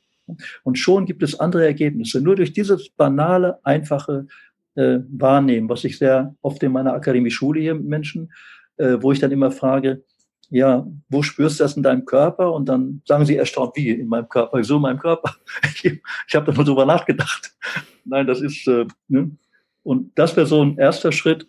Und 0.63 0.77
schon 0.77 1.05
gibt 1.05 1.23
es 1.23 1.39
andere 1.39 1.65
Ergebnisse. 1.65 2.21
Nur 2.21 2.35
durch 2.35 2.53
dieses 2.53 2.89
banale, 2.89 3.59
einfache 3.63 4.27
äh, 4.75 4.99
Wahrnehmen, 5.09 5.69
was 5.69 5.83
ich 5.83 5.97
sehr 5.97 6.35
oft 6.41 6.61
in 6.63 6.71
meiner 6.71 6.93
Akademie 6.93 7.31
schule 7.31 7.61
hier 7.61 7.75
mit 7.75 7.85
Menschen, 7.85 8.31
äh, 8.77 8.97
wo 8.99 9.11
ich 9.11 9.19
dann 9.19 9.31
immer 9.31 9.51
frage, 9.51 10.03
ja, 10.49 10.85
wo 11.09 11.23
spürst 11.23 11.59
du 11.59 11.63
das 11.63 11.75
in 11.75 11.83
deinem 11.83 12.05
Körper? 12.05 12.53
Und 12.53 12.69
dann 12.69 13.01
sagen 13.05 13.25
sie 13.25 13.35
erstaunt, 13.35 13.75
wie 13.75 13.89
in 13.89 14.07
meinem 14.07 14.29
Körper, 14.29 14.63
so 14.63 14.75
in 14.75 14.83
meinem 14.83 14.99
Körper. 14.99 15.35
ich 15.63 16.01
ich 16.27 16.35
habe 16.35 16.51
da 16.51 16.57
mal 16.57 16.63
drüber 16.63 16.85
nachgedacht. 16.85 17.55
Nein, 18.05 18.27
das 18.27 18.41
ist, 18.41 18.67
äh, 18.67 18.85
ne? 19.07 19.31
und 19.83 20.17
das 20.17 20.35
wäre 20.35 20.45
so 20.45 20.63
ein 20.63 20.77
erster 20.77 21.11
Schritt, 21.11 21.47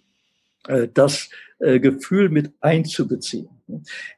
äh, 0.69 0.89
das 0.93 1.29
äh, 1.59 1.81
Gefühl 1.81 2.29
mit 2.29 2.53
einzubeziehen. 2.61 3.49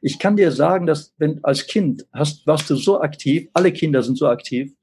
Ich 0.01 0.19
kann 0.19 0.37
dir 0.37 0.51
sagen, 0.51 0.85
dass 0.85 1.13
wenn 1.17 1.43
als 1.43 1.67
Kind 1.67 2.05
hast, 2.13 2.45
warst 2.45 2.69
du 2.69 2.75
so 2.75 3.01
aktiv, 3.01 3.49
alle 3.53 3.71
Kinder 3.71 4.03
sind 4.03 4.17
so 4.17 4.27
aktiv, 4.27 4.73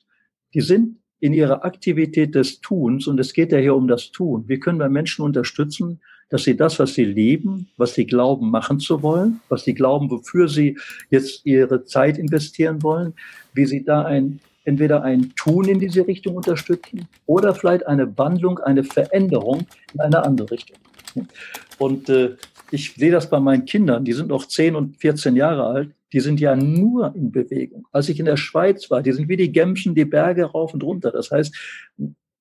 die 0.55 0.61
sind 0.61 0.99
in 1.21 1.33
ihrer 1.33 1.65
Aktivität 1.65 2.35
des 2.35 2.61
Tuns, 2.61 3.07
und 3.07 3.19
es 3.19 3.33
geht 3.33 3.53
ja 3.53 3.59
hier 3.59 3.75
um 3.75 3.89
das 3.89 4.11
Tun. 4.11 4.45
Wir 4.49 4.61
können 4.61 4.79
bei 4.79 4.89
Menschen 4.89 5.25
unterstützen, 5.25 6.01
dass 6.29 6.45
sie 6.45 6.57
das, 6.57 6.79
was 6.79 6.95
sie 6.95 7.05
lieben, 7.05 7.69
was 7.77 7.95
sie 7.95 8.07
glauben, 8.07 8.51
machen 8.51 8.81
zu 8.81 9.03
wollen, 9.03 9.41
was 9.49 9.65
sie 9.65 9.75
glauben, 9.75 10.11
wofür 10.11 10.49
sie 10.49 10.77
jetzt 11.09 11.47
ihre 11.47 11.85
Zeit 11.85 12.19
investieren 12.19 12.83
wollen, 12.83 13.15
wie 13.55 13.67
sie 13.67 13.85
da 13.85 14.03
ein, 14.03 14.41
entweder 14.65 15.03
ein 15.03 15.33
Tun 15.37 15.69
in 15.69 15.79
diese 15.79 16.07
Richtung 16.07 16.35
unterstützen 16.37 17.09
oder 17.27 17.55
vielleicht 17.55 17.87
eine 17.87 18.19
Wandlung, 18.19 18.59
eine 18.59 18.83
Veränderung 18.83 19.67
in 19.95 20.01
eine 20.01 20.25
andere 20.25 20.51
Richtung. 20.51 20.79
Und 21.79 22.09
äh, 22.09 22.37
ich 22.71 22.95
sehe 22.95 23.13
das 23.13 23.31
bei 23.31 23.41
meinen 23.41 23.65
Kindern, 23.65 24.05
die 24.05 24.13
sind 24.13 24.29
noch 24.29 24.47
10 24.47 24.77
und 24.77 24.97
14 24.97 25.37
Jahre 25.37 25.65
alt, 25.65 25.91
die 26.13 26.21
sind 26.21 26.41
ja 26.41 26.57
nur 26.57 27.15
in 27.15 27.31
Bewegung. 27.31 27.87
Als 27.93 28.09
ich 28.09 28.19
in 28.19 28.27
der 28.27 28.37
Schweiz 28.37 28.91
war, 28.91 29.03
die 29.03 29.13
sind 29.13 29.29
wie 29.29 29.37
die 29.37 29.53
Gemschen, 29.53 29.95
die 29.95 30.05
Berge 30.05 30.45
rauf 30.45 30.73
und 30.73 30.83
runter. 30.83 31.11
Das 31.11 31.31
heißt, 31.31 31.55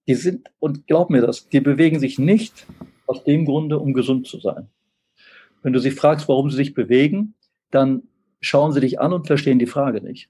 die 0.08 0.16
sind, 0.16 0.50
und 0.60 0.88
glaub 0.88 1.10
mir 1.10 1.22
das, 1.22 1.50
die 1.50 1.60
bewegen 1.60 2.00
sich 2.00 2.20
nicht 2.20 2.66
aus 3.08 3.24
dem 3.24 3.46
Grunde, 3.46 3.80
um 3.80 3.94
gesund 3.94 4.28
zu 4.28 4.40
sein. 4.40 4.68
Wenn 5.64 5.74
du 5.74 5.80
sie 5.80 5.92
fragst, 5.92 6.28
warum 6.28 6.50
sie 6.50 6.58
sich 6.58 6.74
bewegen, 6.74 7.34
dann 7.72 8.04
schauen 8.40 8.72
sie 8.72 8.82
dich 8.82 9.00
an 9.00 9.14
und 9.14 9.28
verstehen 9.28 9.60
die 9.60 9.66
Frage 9.66 10.02
nicht. 10.02 10.30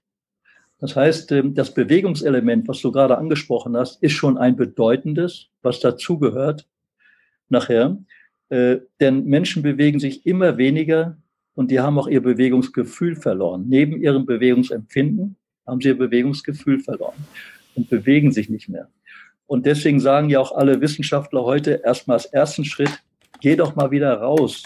Das 0.80 0.96
heißt, 0.96 1.32
ähm, 1.32 1.54
das 1.54 1.74
Bewegungselement, 1.74 2.68
was 2.68 2.82
du 2.82 2.92
gerade 2.92 3.18
angesprochen 3.18 3.76
hast, 3.78 4.02
ist 4.02 4.14
schon 4.14 4.38
ein 4.38 4.56
bedeutendes, 4.56 5.48
was 5.62 5.80
dazugehört 5.80 6.68
nachher. 7.50 7.98
Äh, 8.50 8.78
denn 9.00 9.26
Menschen 9.26 9.64
bewegen 9.64 10.00
sich 10.00 10.26
immer 10.26 10.58
weniger 10.58 11.18
und 11.56 11.72
die 11.72 11.80
haben 11.80 11.98
auch 11.98 12.08
ihr 12.08 12.22
Bewegungsgefühl 12.22 13.16
verloren. 13.16 13.66
Neben 13.68 14.02
ihrem 14.02 14.26
Bewegungsempfinden 14.26 15.36
haben 15.66 15.82
sie 15.82 15.90
ihr 15.90 15.98
Bewegungsgefühl 15.98 16.80
verloren 16.80 17.26
und 17.76 17.90
bewegen 17.90 18.32
sich 18.32 18.50
nicht 18.50 18.70
mehr. 18.70 18.90
Und 19.48 19.66
deswegen 19.66 20.00
sagen 20.00 20.30
ja 20.30 20.40
auch 20.40 20.52
alle 20.52 20.82
Wissenschaftler 20.82 21.44
heute 21.44 21.82
erstmal 21.84 22.16
als 22.18 22.26
ersten 22.26 22.66
Schritt, 22.66 23.04
geh 23.42 23.56
doch 23.56 23.76
mal 23.76 23.92
wieder 23.92 24.14
raus, 24.14 24.64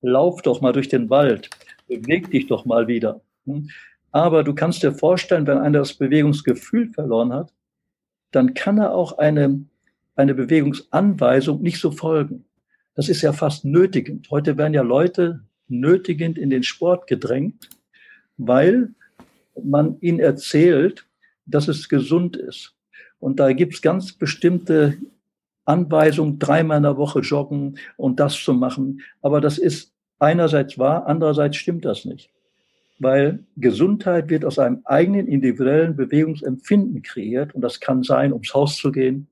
lauf 0.00 0.42
doch 0.42 0.60
mal 0.60 0.72
durch 0.72 0.88
den 0.88 1.10
Wald, 1.10 1.50
beweg 1.88 2.30
dich 2.30 2.46
doch 2.46 2.64
mal 2.64 2.88
wieder. 2.88 3.20
Hm? 3.46 3.68
Aber 4.12 4.44
du 4.44 4.54
kannst 4.54 4.82
dir 4.82 4.92
vorstellen, 4.92 5.46
wenn 5.46 5.58
einer 5.58 5.80
das 5.80 5.94
Bewegungsgefühl 5.94 6.88
verloren 6.88 7.32
hat, 7.32 7.52
dann 8.30 8.54
kann 8.54 8.78
er 8.78 8.94
auch 8.94 9.18
eine, 9.18 9.64
eine 10.14 10.34
Bewegungsanweisung 10.34 11.62
nicht 11.62 11.80
so 11.80 11.90
folgen. 11.90 12.44
Das 12.94 13.08
ist 13.08 13.22
ja 13.22 13.32
fast 13.32 13.64
nötigend. 13.64 14.30
Heute 14.30 14.56
werden 14.56 14.74
ja 14.74 14.82
Leute 14.82 15.40
nötigend 15.68 16.38
in 16.38 16.50
den 16.50 16.62
Sport 16.62 17.06
gedrängt, 17.06 17.68
weil 18.36 18.90
man 19.62 19.96
ihnen 20.00 20.20
erzählt, 20.20 21.06
dass 21.46 21.68
es 21.68 21.88
gesund 21.88 22.36
ist. 22.36 22.74
Und 23.18 23.40
da 23.40 23.52
gibt's 23.52 23.82
ganz 23.82 24.12
bestimmte 24.12 24.98
Anweisungen, 25.64 26.38
dreimal 26.38 26.76
in 26.78 26.82
der 26.82 26.96
Woche 26.96 27.20
joggen 27.20 27.78
und 27.96 28.20
das 28.20 28.34
zu 28.34 28.52
machen. 28.52 29.00
Aber 29.22 29.40
das 29.40 29.58
ist 29.58 29.92
einerseits 30.18 30.78
wahr, 30.78 31.06
andererseits 31.06 31.56
stimmt 31.56 31.84
das 31.84 32.04
nicht. 32.04 32.30
Weil 32.98 33.40
Gesundheit 33.56 34.28
wird 34.28 34.44
aus 34.44 34.58
einem 34.58 34.82
eigenen 34.84 35.26
individuellen 35.26 35.96
Bewegungsempfinden 35.96 37.02
kreiert. 37.02 37.54
Und 37.54 37.62
das 37.62 37.80
kann 37.80 38.02
sein, 38.02 38.32
ums 38.32 38.54
Haus 38.54 38.76
zu 38.76 38.92
gehen. 38.92 39.26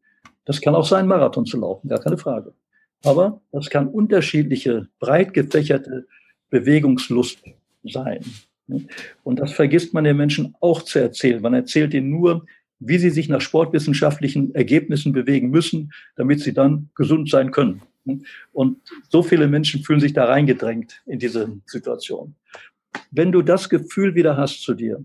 Das 0.44 0.60
kann 0.60 0.74
auch 0.74 0.86
sein, 0.86 1.06
Marathon 1.06 1.46
zu 1.46 1.58
laufen, 1.58 1.88
gar 1.88 2.00
keine 2.00 2.18
Frage. 2.18 2.54
Aber 3.04 3.40
das 3.50 3.68
kann 3.70 3.88
unterschiedliche, 3.88 4.88
breit 4.98 5.34
gefächerte 5.34 6.06
Bewegungslust 6.50 7.42
sein. 7.84 8.24
Und 9.24 9.40
das 9.40 9.52
vergisst 9.52 9.92
man 9.92 10.04
den 10.04 10.16
Menschen 10.16 10.54
auch 10.60 10.82
zu 10.82 10.98
erzählen. 10.98 11.42
Man 11.42 11.54
erzählt 11.54 11.94
ihnen 11.94 12.10
nur, 12.10 12.46
wie 12.78 12.98
sie 12.98 13.10
sich 13.10 13.28
nach 13.28 13.40
sportwissenschaftlichen 13.40 14.54
Ergebnissen 14.54 15.12
bewegen 15.12 15.50
müssen, 15.50 15.92
damit 16.16 16.40
sie 16.40 16.52
dann 16.52 16.90
gesund 16.94 17.30
sein 17.30 17.50
können. 17.50 17.82
Und 18.52 18.78
so 19.08 19.22
viele 19.22 19.46
Menschen 19.46 19.82
fühlen 19.84 20.00
sich 20.00 20.12
da 20.12 20.24
reingedrängt 20.24 21.02
in 21.06 21.18
diese 21.18 21.60
Situation. 21.66 22.34
Wenn 23.10 23.32
du 23.32 23.42
das 23.42 23.68
Gefühl 23.68 24.14
wieder 24.14 24.36
hast 24.36 24.62
zu 24.62 24.74
dir, 24.74 25.04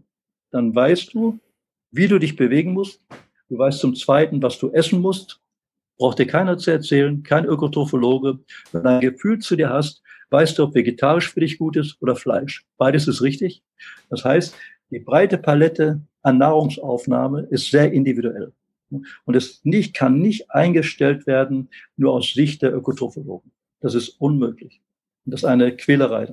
dann 0.51 0.73
weißt 0.73 1.13
du, 1.13 1.39
wie 1.91 2.07
du 2.07 2.19
dich 2.19 2.35
bewegen 2.35 2.73
musst. 2.73 3.01
Du 3.49 3.57
weißt 3.57 3.79
zum 3.79 3.95
Zweiten, 3.95 4.41
was 4.41 4.57
du 4.59 4.71
essen 4.71 4.99
musst. 4.99 5.39
Braucht 5.97 6.19
dir 6.19 6.27
keiner 6.27 6.57
zu 6.57 6.71
erzählen, 6.71 7.23
kein 7.23 7.45
Ökotrophologe. 7.45 8.39
Wenn 8.71 8.83
du 8.83 8.89
ein 8.89 9.01
Gefühl 9.01 9.39
zu 9.39 9.55
dir 9.55 9.69
hast, 9.69 10.03
weißt 10.29 10.57
du, 10.57 10.63
ob 10.63 10.75
vegetarisch 10.75 11.33
für 11.33 11.39
dich 11.39 11.57
gut 11.57 11.75
ist 11.75 11.97
oder 12.01 12.15
Fleisch. 12.15 12.65
Beides 12.77 13.07
ist 13.07 13.21
richtig. 13.21 13.63
Das 14.09 14.23
heißt, 14.23 14.55
die 14.91 14.99
breite 14.99 15.37
Palette 15.37 16.01
an 16.21 16.37
Nahrungsaufnahme 16.37 17.47
ist 17.49 17.71
sehr 17.71 17.91
individuell. 17.91 18.53
Und 19.25 19.35
es 19.35 19.61
nicht, 19.63 19.93
kann 19.93 20.19
nicht 20.19 20.49
eingestellt 20.51 21.27
werden 21.27 21.69
nur 21.97 22.13
aus 22.13 22.33
Sicht 22.33 22.61
der 22.61 22.73
Ökotrophologen. 22.73 23.51
Das 23.81 23.95
ist 23.95 24.09
unmöglich. 24.19 24.81
Das 25.25 25.41
ist 25.41 25.45
eine 25.45 25.75
Quälerei. 25.75 26.31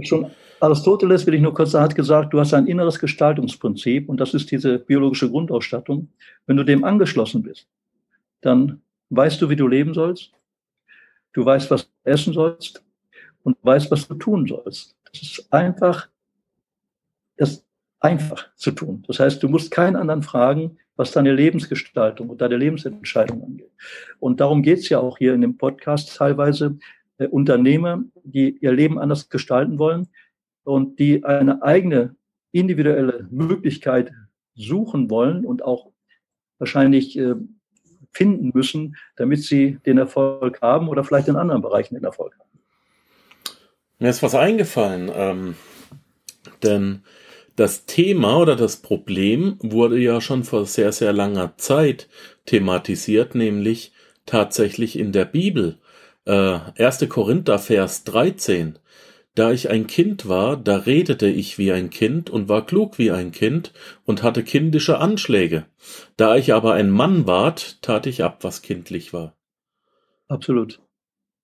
Schon 0.00 0.30
Aristoteles, 0.60 1.26
will 1.26 1.34
ich 1.34 1.40
nur 1.40 1.54
kurz 1.54 1.72
sagen, 1.72 1.84
hat 1.84 1.94
gesagt, 1.94 2.32
du 2.32 2.40
hast 2.40 2.54
ein 2.54 2.66
inneres 2.66 2.98
Gestaltungsprinzip 2.98 4.08
und 4.08 4.18
das 4.18 4.34
ist 4.34 4.50
diese 4.50 4.78
biologische 4.78 5.30
Grundausstattung. 5.30 6.08
Wenn 6.46 6.56
du 6.56 6.64
dem 6.64 6.84
angeschlossen 6.84 7.42
bist, 7.42 7.68
dann 8.40 8.82
weißt 9.10 9.40
du, 9.40 9.48
wie 9.48 9.56
du 9.56 9.66
leben 9.66 9.94
sollst, 9.94 10.32
du 11.32 11.44
weißt, 11.44 11.70
was 11.70 11.84
du 11.84 12.10
essen 12.10 12.32
sollst 12.32 12.84
und 13.42 13.56
weißt, 13.62 13.90
was 13.90 14.08
du 14.08 14.14
tun 14.14 14.46
sollst. 14.46 14.96
Das 15.04 15.22
ist 15.22 15.52
einfach, 15.52 16.08
das 17.36 17.64
einfach 18.00 18.54
zu 18.56 18.70
tun. 18.72 19.04
Das 19.06 19.20
heißt, 19.20 19.42
du 19.42 19.48
musst 19.48 19.70
keinen 19.70 19.96
anderen 19.96 20.22
fragen, 20.22 20.78
was 20.96 21.12
deine 21.12 21.32
Lebensgestaltung 21.32 22.28
und 22.28 22.40
deine 22.40 22.56
Lebensentscheidung 22.56 23.42
angeht. 23.42 23.70
Und 24.18 24.40
darum 24.40 24.62
geht's 24.62 24.88
ja 24.88 24.98
auch 24.98 25.18
hier 25.18 25.34
in 25.34 25.40
dem 25.40 25.56
Podcast 25.56 26.16
teilweise. 26.16 26.78
Äh, 27.18 27.26
Unternehmer, 27.26 28.02
die 28.22 28.58
ihr 28.58 28.72
Leben 28.72 28.98
anders 28.98 29.28
gestalten 29.28 29.78
wollen 29.78 30.08
und 30.64 30.98
die 30.98 31.24
eine 31.24 31.62
eigene 31.62 32.16
individuelle 32.52 33.28
Möglichkeit 33.30 34.12
suchen 34.54 35.10
wollen 35.10 35.44
und 35.44 35.64
auch 35.64 35.92
wahrscheinlich 36.58 37.18
äh, 37.18 37.34
finden 38.12 38.50
müssen, 38.54 38.96
damit 39.16 39.42
sie 39.42 39.78
den 39.86 39.98
Erfolg 39.98 40.60
haben 40.62 40.88
oder 40.88 41.04
vielleicht 41.04 41.28
in 41.28 41.36
anderen 41.36 41.62
Bereichen 41.62 41.94
den 41.94 42.04
Erfolg 42.04 42.34
haben. 42.38 42.48
Mir 43.98 44.10
ist 44.10 44.22
was 44.22 44.34
eingefallen, 44.34 45.10
ähm, 45.14 45.54
denn 46.62 47.02
das 47.56 47.86
Thema 47.86 48.38
oder 48.38 48.54
das 48.54 48.76
Problem 48.76 49.56
wurde 49.60 49.98
ja 49.98 50.20
schon 50.20 50.44
vor 50.44 50.64
sehr, 50.66 50.92
sehr 50.92 51.12
langer 51.12 51.56
Zeit 51.56 52.08
thematisiert, 52.46 53.34
nämlich 53.34 53.92
tatsächlich 54.26 54.96
in 54.96 55.10
der 55.10 55.24
Bibel. 55.24 55.78
Äh, 56.24 56.60
1. 56.78 57.08
Korinther, 57.08 57.58
Vers 57.58 58.04
13. 58.04 58.78
Da 59.38 59.52
ich 59.52 59.70
ein 59.70 59.86
Kind 59.86 60.28
war, 60.28 60.56
da 60.56 60.78
redete 60.78 61.28
ich 61.28 61.58
wie 61.58 61.70
ein 61.70 61.90
Kind 61.90 62.28
und 62.28 62.48
war 62.48 62.66
klug 62.66 62.98
wie 62.98 63.12
ein 63.12 63.30
Kind 63.30 63.72
und 64.04 64.24
hatte 64.24 64.42
kindische 64.42 64.98
Anschläge. 64.98 65.66
Da 66.16 66.34
ich 66.34 66.52
aber 66.52 66.72
ein 66.72 66.90
Mann 66.90 67.28
ward, 67.28 67.80
tat 67.80 68.08
ich 68.08 68.24
ab, 68.24 68.38
was 68.42 68.62
kindlich 68.62 69.12
war. 69.12 69.36
Absolut. 70.26 70.80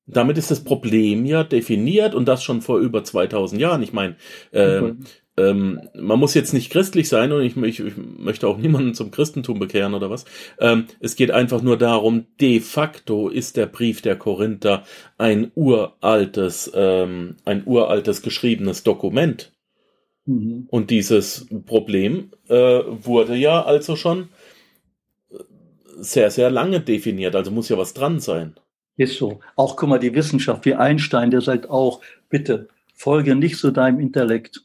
Damit 0.06 0.38
ist 0.38 0.50
das 0.50 0.64
Problem 0.64 1.24
ja 1.24 1.44
definiert 1.44 2.16
und 2.16 2.26
das 2.26 2.42
schon 2.42 2.62
vor 2.62 2.80
über 2.80 3.04
2000 3.04 3.60
Jahren. 3.60 3.84
Ich 3.84 3.92
meine, 3.92 4.16
äh, 4.50 4.82
ähm, 5.36 5.80
man 5.94 6.18
muss 6.18 6.34
jetzt 6.34 6.54
nicht 6.54 6.70
christlich 6.70 7.08
sein 7.08 7.32
und 7.32 7.42
ich, 7.42 7.56
ich, 7.56 7.80
ich, 7.80 7.94
möchte 7.96 8.46
auch 8.46 8.56
niemanden 8.56 8.94
zum 8.94 9.10
Christentum 9.10 9.58
bekehren 9.58 9.94
oder 9.94 10.08
was. 10.10 10.24
Ähm, 10.60 10.86
es 11.00 11.16
geht 11.16 11.32
einfach 11.32 11.60
nur 11.62 11.76
darum, 11.76 12.26
de 12.40 12.60
facto 12.60 13.28
ist 13.28 13.56
der 13.56 13.66
Brief 13.66 14.00
der 14.00 14.16
Korinther 14.16 14.84
ein 15.18 15.50
uraltes, 15.54 16.70
ähm, 16.74 17.36
ein 17.44 17.62
uraltes 17.66 18.22
geschriebenes 18.22 18.84
Dokument. 18.84 19.52
Mhm. 20.26 20.68
Und 20.70 20.90
dieses 20.90 21.46
Problem 21.66 22.30
äh, 22.48 22.80
wurde 22.86 23.34
ja 23.34 23.64
also 23.64 23.96
schon 23.96 24.28
sehr, 25.98 26.30
sehr 26.30 26.50
lange 26.50 26.80
definiert. 26.80 27.34
Also 27.34 27.50
muss 27.50 27.68
ja 27.68 27.78
was 27.78 27.94
dran 27.94 28.20
sein. 28.20 28.54
Ist 28.96 29.16
so. 29.16 29.40
Auch 29.56 29.76
guck 29.76 29.88
mal, 29.88 29.98
die 29.98 30.14
Wissenschaft, 30.14 30.64
wie 30.64 30.74
Einstein, 30.74 31.30
der 31.30 31.40
sagt 31.40 31.68
auch, 31.68 32.00
bitte 32.28 32.68
folge 32.94 33.34
nicht 33.34 33.58
so 33.58 33.72
deinem 33.72 33.98
Intellekt 33.98 34.62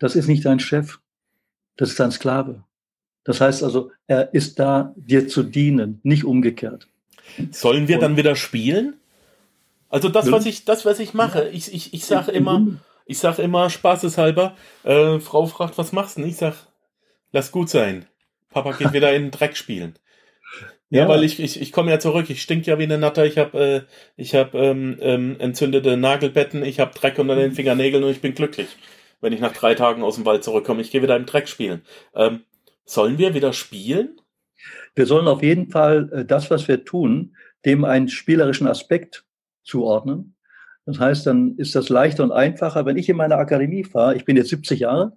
das 0.00 0.16
ist 0.16 0.26
nicht 0.26 0.44
dein 0.44 0.58
Chef, 0.58 0.98
das 1.76 1.90
ist 1.90 2.00
dein 2.00 2.10
Sklave. 2.10 2.64
Das 3.22 3.40
heißt 3.40 3.62
also, 3.62 3.92
er 4.08 4.34
ist 4.34 4.58
da, 4.58 4.92
dir 4.96 5.28
zu 5.28 5.44
dienen, 5.44 6.00
nicht 6.02 6.24
umgekehrt. 6.24 6.88
Sollen 7.52 7.86
wir 7.86 8.00
dann 8.00 8.16
wieder 8.16 8.34
spielen? 8.34 8.96
Also 9.88 10.08
das, 10.08 10.32
was 10.32 10.46
ich, 10.46 10.64
das, 10.64 10.84
was 10.84 10.98
ich 10.98 11.14
mache, 11.14 11.48
ich, 11.48 11.72
ich, 11.72 11.94
ich 11.94 12.04
sage 12.04 12.32
immer, 12.32 12.64
ich 13.06 13.18
sage 13.18 13.42
immer 13.42 13.70
spaßeshalber, 13.70 14.56
äh, 14.84 15.20
Frau 15.20 15.46
fragt, 15.46 15.78
was 15.78 15.92
machst 15.92 16.16
du? 16.16 16.22
Ich 16.22 16.36
sag, 16.36 16.54
lass 17.30 17.52
gut 17.52 17.68
sein. 17.68 18.06
Papa 18.48 18.72
geht 18.72 18.92
wieder 18.92 19.14
in 19.14 19.24
den 19.24 19.30
Dreck 19.30 19.56
spielen. 19.56 19.94
Ja, 20.92 21.02
ja, 21.02 21.08
weil 21.08 21.22
ich, 21.22 21.38
ich, 21.38 21.60
ich 21.60 21.70
komme 21.70 21.92
ja 21.92 22.00
zurück, 22.00 22.30
ich 22.30 22.42
stink 22.42 22.66
ja 22.66 22.80
wie 22.80 22.82
eine 22.82 22.98
Natter, 22.98 23.24
ich 23.24 23.38
habe 23.38 23.56
äh, 23.56 23.82
ich 24.16 24.34
hab, 24.34 24.54
ähm, 24.54 24.98
ähm, 25.00 25.36
entzündete 25.38 25.96
Nagelbetten, 25.96 26.64
ich 26.64 26.80
habe 26.80 26.92
Dreck 26.92 27.16
unter 27.20 27.36
den 27.36 27.52
Fingernägeln 27.52 28.02
und 28.02 28.10
ich 28.10 28.20
bin 28.20 28.34
glücklich 28.34 28.66
wenn 29.20 29.32
ich 29.32 29.40
nach 29.40 29.52
drei 29.52 29.74
Tagen 29.74 30.02
aus 30.02 30.16
dem 30.16 30.24
Wald 30.24 30.44
zurückkomme. 30.44 30.80
Ich 30.80 30.90
gehe 30.90 31.02
wieder 31.02 31.16
im 31.16 31.26
Dreck 31.26 31.48
spielen. 31.48 31.82
Ähm, 32.14 32.40
sollen 32.84 33.18
wir 33.18 33.34
wieder 33.34 33.52
spielen? 33.52 34.20
Wir 34.94 35.06
sollen 35.06 35.28
auf 35.28 35.42
jeden 35.42 35.70
Fall 35.70 36.10
äh, 36.12 36.24
das, 36.24 36.50
was 36.50 36.68
wir 36.68 36.84
tun, 36.84 37.36
dem 37.64 37.84
einen 37.84 38.08
spielerischen 38.08 38.66
Aspekt 38.66 39.24
zuordnen. 39.62 40.34
Das 40.86 40.98
heißt, 40.98 41.26
dann 41.26 41.56
ist 41.56 41.74
das 41.74 41.88
leichter 41.88 42.24
und 42.24 42.32
einfacher. 42.32 42.86
Wenn 42.86 42.96
ich 42.96 43.08
in 43.08 43.16
meine 43.16 43.36
Akademie 43.36 43.84
fahre, 43.84 44.16
ich 44.16 44.24
bin 44.24 44.36
jetzt 44.36 44.48
70 44.48 44.80
Jahre 44.80 45.16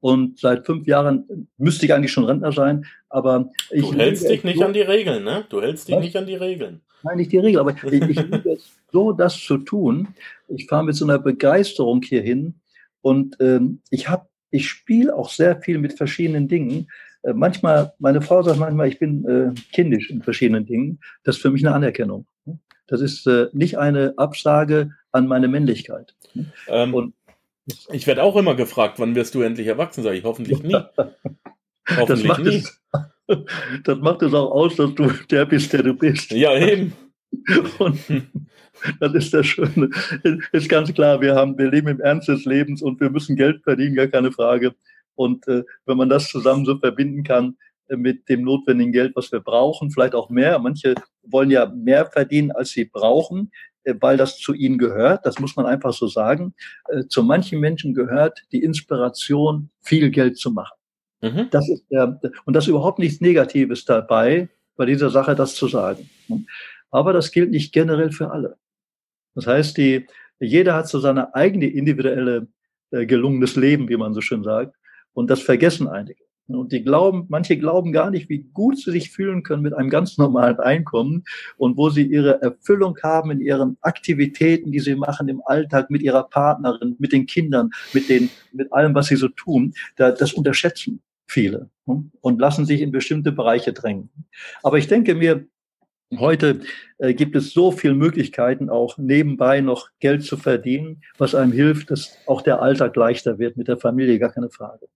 und 0.00 0.38
seit 0.38 0.66
fünf 0.66 0.86
Jahren 0.86 1.48
müsste 1.56 1.86
ich 1.86 1.94
eigentlich 1.94 2.12
schon 2.12 2.24
Rentner 2.24 2.52
sein, 2.52 2.84
aber 3.08 3.50
ich. 3.70 3.88
Du 3.88 3.94
hältst 3.94 4.28
dich 4.28 4.44
nicht 4.44 4.58
so, 4.58 4.64
an 4.64 4.72
die 4.72 4.82
Regeln, 4.82 5.24
ne? 5.24 5.46
Du 5.48 5.62
hältst 5.62 5.88
dich 5.88 5.94
was? 5.94 6.04
nicht 6.04 6.16
an 6.16 6.26
die 6.26 6.34
Regeln. 6.34 6.82
Nein, 7.02 7.16
nicht 7.16 7.32
die 7.32 7.38
Regeln, 7.38 7.60
aber 7.60 7.70
ich, 7.84 8.02
ich 8.02 8.16
liebe 8.16 8.50
es 8.50 8.72
so, 8.92 9.12
das 9.12 9.38
zu 9.38 9.58
tun. 9.58 10.08
Ich 10.48 10.66
fahre 10.66 10.84
mit 10.84 10.96
so 10.96 11.04
einer 11.06 11.18
Begeisterung 11.18 12.02
hier 12.02 12.20
hin 12.20 12.60
und 13.06 13.36
ähm, 13.38 13.82
ich 13.90 14.08
habe, 14.08 14.26
ich 14.50 14.68
spiele 14.68 15.14
auch 15.14 15.30
sehr 15.30 15.62
viel 15.62 15.78
mit 15.78 15.92
verschiedenen 15.92 16.48
Dingen. 16.48 16.88
Äh, 17.22 17.34
manchmal, 17.34 17.92
meine 18.00 18.20
Frau 18.20 18.42
sagt 18.42 18.58
manchmal, 18.58 18.88
ich 18.88 18.98
bin 18.98 19.24
äh, 19.28 19.54
kindisch 19.72 20.10
in 20.10 20.24
verschiedenen 20.24 20.66
Dingen. 20.66 20.98
Das 21.22 21.36
ist 21.36 21.42
für 21.42 21.52
mich 21.52 21.64
eine 21.64 21.72
Anerkennung. 21.72 22.26
Das 22.88 23.00
ist 23.00 23.24
äh, 23.28 23.46
nicht 23.52 23.78
eine 23.78 24.14
Absage 24.16 24.90
an 25.12 25.28
meine 25.28 25.46
Männlichkeit. 25.46 26.16
Ähm, 26.66 26.94
Und 26.94 27.14
ich 27.92 28.08
werde 28.08 28.24
auch 28.24 28.34
immer 28.34 28.56
gefragt, 28.56 28.98
wann 28.98 29.14
wirst 29.14 29.36
du 29.36 29.42
endlich 29.42 29.68
erwachsen? 29.68 30.02
Sag 30.02 30.14
ich 30.14 30.24
hoffentlich 30.24 30.64
nie. 30.64 30.74
hoffentlich 30.74 32.06
das 32.08 32.24
macht 32.24 32.42
nie. 32.42 32.56
Es, 32.56 32.82
das 33.84 33.98
macht 34.00 34.22
es 34.22 34.34
auch 34.34 34.50
aus, 34.50 34.74
dass 34.74 34.96
du 34.96 35.12
der 35.30 35.46
bist, 35.46 35.72
der 35.72 35.84
du 35.84 35.94
bist. 35.94 36.32
Ja, 36.32 36.58
eben. 36.58 36.92
Und 37.78 38.00
das 39.00 39.14
ist 39.14 39.34
das 39.34 39.46
Schöne. 39.46 39.90
Ist 40.52 40.68
ganz 40.68 40.92
klar, 40.92 41.20
wir 41.20 41.34
haben, 41.34 41.56
wir 41.58 41.70
leben 41.70 41.88
im 41.88 42.00
Ernst 42.00 42.28
des 42.28 42.44
Lebens 42.44 42.82
und 42.82 43.00
wir 43.00 43.10
müssen 43.10 43.36
Geld 43.36 43.62
verdienen, 43.62 43.94
gar 43.94 44.08
keine 44.08 44.32
Frage. 44.32 44.74
Und 45.14 45.48
äh, 45.48 45.64
wenn 45.86 45.96
man 45.96 46.08
das 46.08 46.28
zusammen 46.28 46.64
so 46.64 46.78
verbinden 46.78 47.22
kann 47.22 47.56
äh, 47.88 47.96
mit 47.96 48.28
dem 48.28 48.42
notwendigen 48.42 48.92
Geld, 48.92 49.16
was 49.16 49.32
wir 49.32 49.40
brauchen, 49.40 49.90
vielleicht 49.90 50.14
auch 50.14 50.30
mehr. 50.30 50.58
Manche 50.58 50.94
wollen 51.22 51.50
ja 51.50 51.66
mehr 51.66 52.06
verdienen, 52.06 52.52
als 52.52 52.70
sie 52.70 52.84
brauchen, 52.84 53.50
äh, 53.84 53.94
weil 54.00 54.16
das 54.16 54.38
zu 54.38 54.52
ihnen 54.52 54.78
gehört. 54.78 55.24
Das 55.24 55.38
muss 55.38 55.56
man 55.56 55.66
einfach 55.66 55.92
so 55.92 56.06
sagen. 56.06 56.54
Äh, 56.88 57.06
zu 57.08 57.22
manchen 57.22 57.60
Menschen 57.60 57.94
gehört 57.94 58.42
die 58.52 58.62
Inspiration, 58.62 59.70
viel 59.80 60.10
Geld 60.10 60.38
zu 60.38 60.50
machen. 60.50 60.76
Mhm. 61.22 61.48
Das 61.50 61.68
ist 61.68 61.84
der, 61.90 62.20
und 62.44 62.54
das 62.54 62.64
ist 62.64 62.68
überhaupt 62.68 62.98
nichts 62.98 63.20
Negatives 63.20 63.84
dabei, 63.84 64.48
bei 64.76 64.84
dieser 64.84 65.10
Sache 65.10 65.34
das 65.34 65.54
zu 65.54 65.68
sagen. 65.68 66.08
Aber 66.90 67.12
das 67.12 67.32
gilt 67.32 67.50
nicht 67.50 67.72
generell 67.72 68.12
für 68.12 68.30
alle. 68.30 68.56
Das 69.36 69.46
heißt, 69.46 69.76
die, 69.76 70.06
jeder 70.40 70.74
hat 70.74 70.88
so 70.88 70.98
seine 70.98 71.34
eigene 71.34 71.66
individuelle 71.66 72.48
äh, 72.90 73.06
gelungenes 73.06 73.54
Leben, 73.54 73.88
wie 73.88 73.96
man 73.96 74.14
so 74.14 74.20
schön 74.20 74.42
sagt. 74.42 74.74
Und 75.12 75.30
das 75.30 75.40
vergessen 75.40 75.86
einige. 75.86 76.26
Und 76.48 76.70
die 76.72 76.82
glauben, 76.82 77.26
manche 77.28 77.58
glauben 77.58 77.92
gar 77.92 78.10
nicht, 78.10 78.28
wie 78.28 78.44
gut 78.52 78.78
sie 78.78 78.92
sich 78.92 79.10
fühlen 79.10 79.42
können 79.42 79.62
mit 79.62 79.74
einem 79.74 79.90
ganz 79.90 80.16
normalen 80.16 80.60
Einkommen 80.60 81.24
und 81.56 81.76
wo 81.76 81.90
sie 81.90 82.06
ihre 82.06 82.40
Erfüllung 82.40 82.96
haben 83.02 83.32
in 83.32 83.40
ihren 83.40 83.76
Aktivitäten, 83.80 84.70
die 84.70 84.78
sie 84.78 84.94
machen 84.94 85.28
im 85.28 85.42
Alltag 85.44 85.90
mit 85.90 86.02
ihrer 86.02 86.22
Partnerin, 86.22 86.94
mit 86.98 87.12
den 87.12 87.26
Kindern, 87.26 87.70
mit 87.92 88.08
den, 88.08 88.30
mit 88.52 88.72
allem, 88.72 88.94
was 88.94 89.08
sie 89.08 89.16
so 89.16 89.28
tun. 89.28 89.74
Das 89.96 90.32
unterschätzen 90.34 91.02
viele 91.26 91.70
hm, 91.86 92.12
und 92.20 92.40
lassen 92.40 92.64
sich 92.64 92.80
in 92.80 92.92
bestimmte 92.92 93.32
Bereiche 93.32 93.72
drängen. 93.72 94.10
Aber 94.62 94.78
ich 94.78 94.86
denke 94.86 95.16
mir, 95.16 95.46
Heute 96.14 96.60
äh, 96.98 97.14
gibt 97.14 97.34
es 97.34 97.52
so 97.52 97.72
viele 97.72 97.94
Möglichkeiten, 97.94 98.70
auch 98.70 98.96
nebenbei 98.96 99.60
noch 99.60 99.90
Geld 99.98 100.22
zu 100.22 100.36
verdienen, 100.36 101.02
was 101.18 101.34
einem 101.34 101.50
hilft, 101.50 101.90
dass 101.90 102.16
auch 102.26 102.42
der 102.42 102.62
Alltag 102.62 102.94
leichter 102.94 103.40
wird 103.40 103.56
mit 103.56 103.66
der 103.66 103.76
Familie, 103.76 104.20
gar 104.20 104.32
keine 104.32 104.48
Frage. 104.48 104.86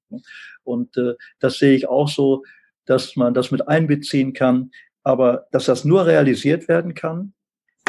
Und 0.63 0.97
äh, 0.97 1.15
das 1.41 1.59
sehe 1.59 1.75
ich 1.75 1.89
auch 1.89 2.09
so, 2.09 2.45
dass 2.85 3.17
man 3.17 3.35
das 3.35 3.51
mit 3.51 3.67
einbeziehen 3.67 4.35
kann, 4.35 4.71
aber 5.03 5.49
dass 5.51 5.65
das 5.65 5.85
nur 5.85 6.07
realisiert 6.07 6.69
werden 6.69 6.95
kann, 6.95 7.33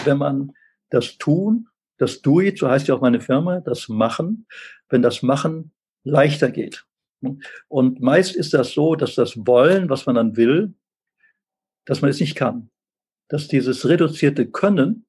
wenn 0.04 0.18
man 0.18 0.54
das 0.90 1.20
Tun, 1.20 1.68
das 1.98 2.24
Do 2.24 2.42
it, 2.42 2.58
so 2.58 2.70
heißt 2.70 2.88
ja 2.88 2.96
auch 2.96 3.02
meine 3.02 3.22
Firma, 3.22 3.60
das 3.60 3.88
Machen, 3.88 4.48
wenn 4.90 5.04
das 5.04 5.22
Machen 5.22 5.74
leichter 6.04 6.50
geht. 6.50 6.86
Und 7.68 8.02
meist 8.02 8.36
ist 8.36 8.56
das 8.56 8.72
so, 8.72 8.96
dass 8.96 9.14
das 9.14 9.38
Wollen, 9.46 9.90
was 9.90 10.08
man 10.08 10.16
dann 10.16 10.38
will, 10.38 10.74
dass 11.86 12.02
man 12.02 12.10
es 12.10 12.20
nicht 12.20 12.36
kann 12.36 12.72
dass 13.32 13.48
dieses 13.48 13.88
reduzierte 13.88 14.46
Können, 14.46 15.06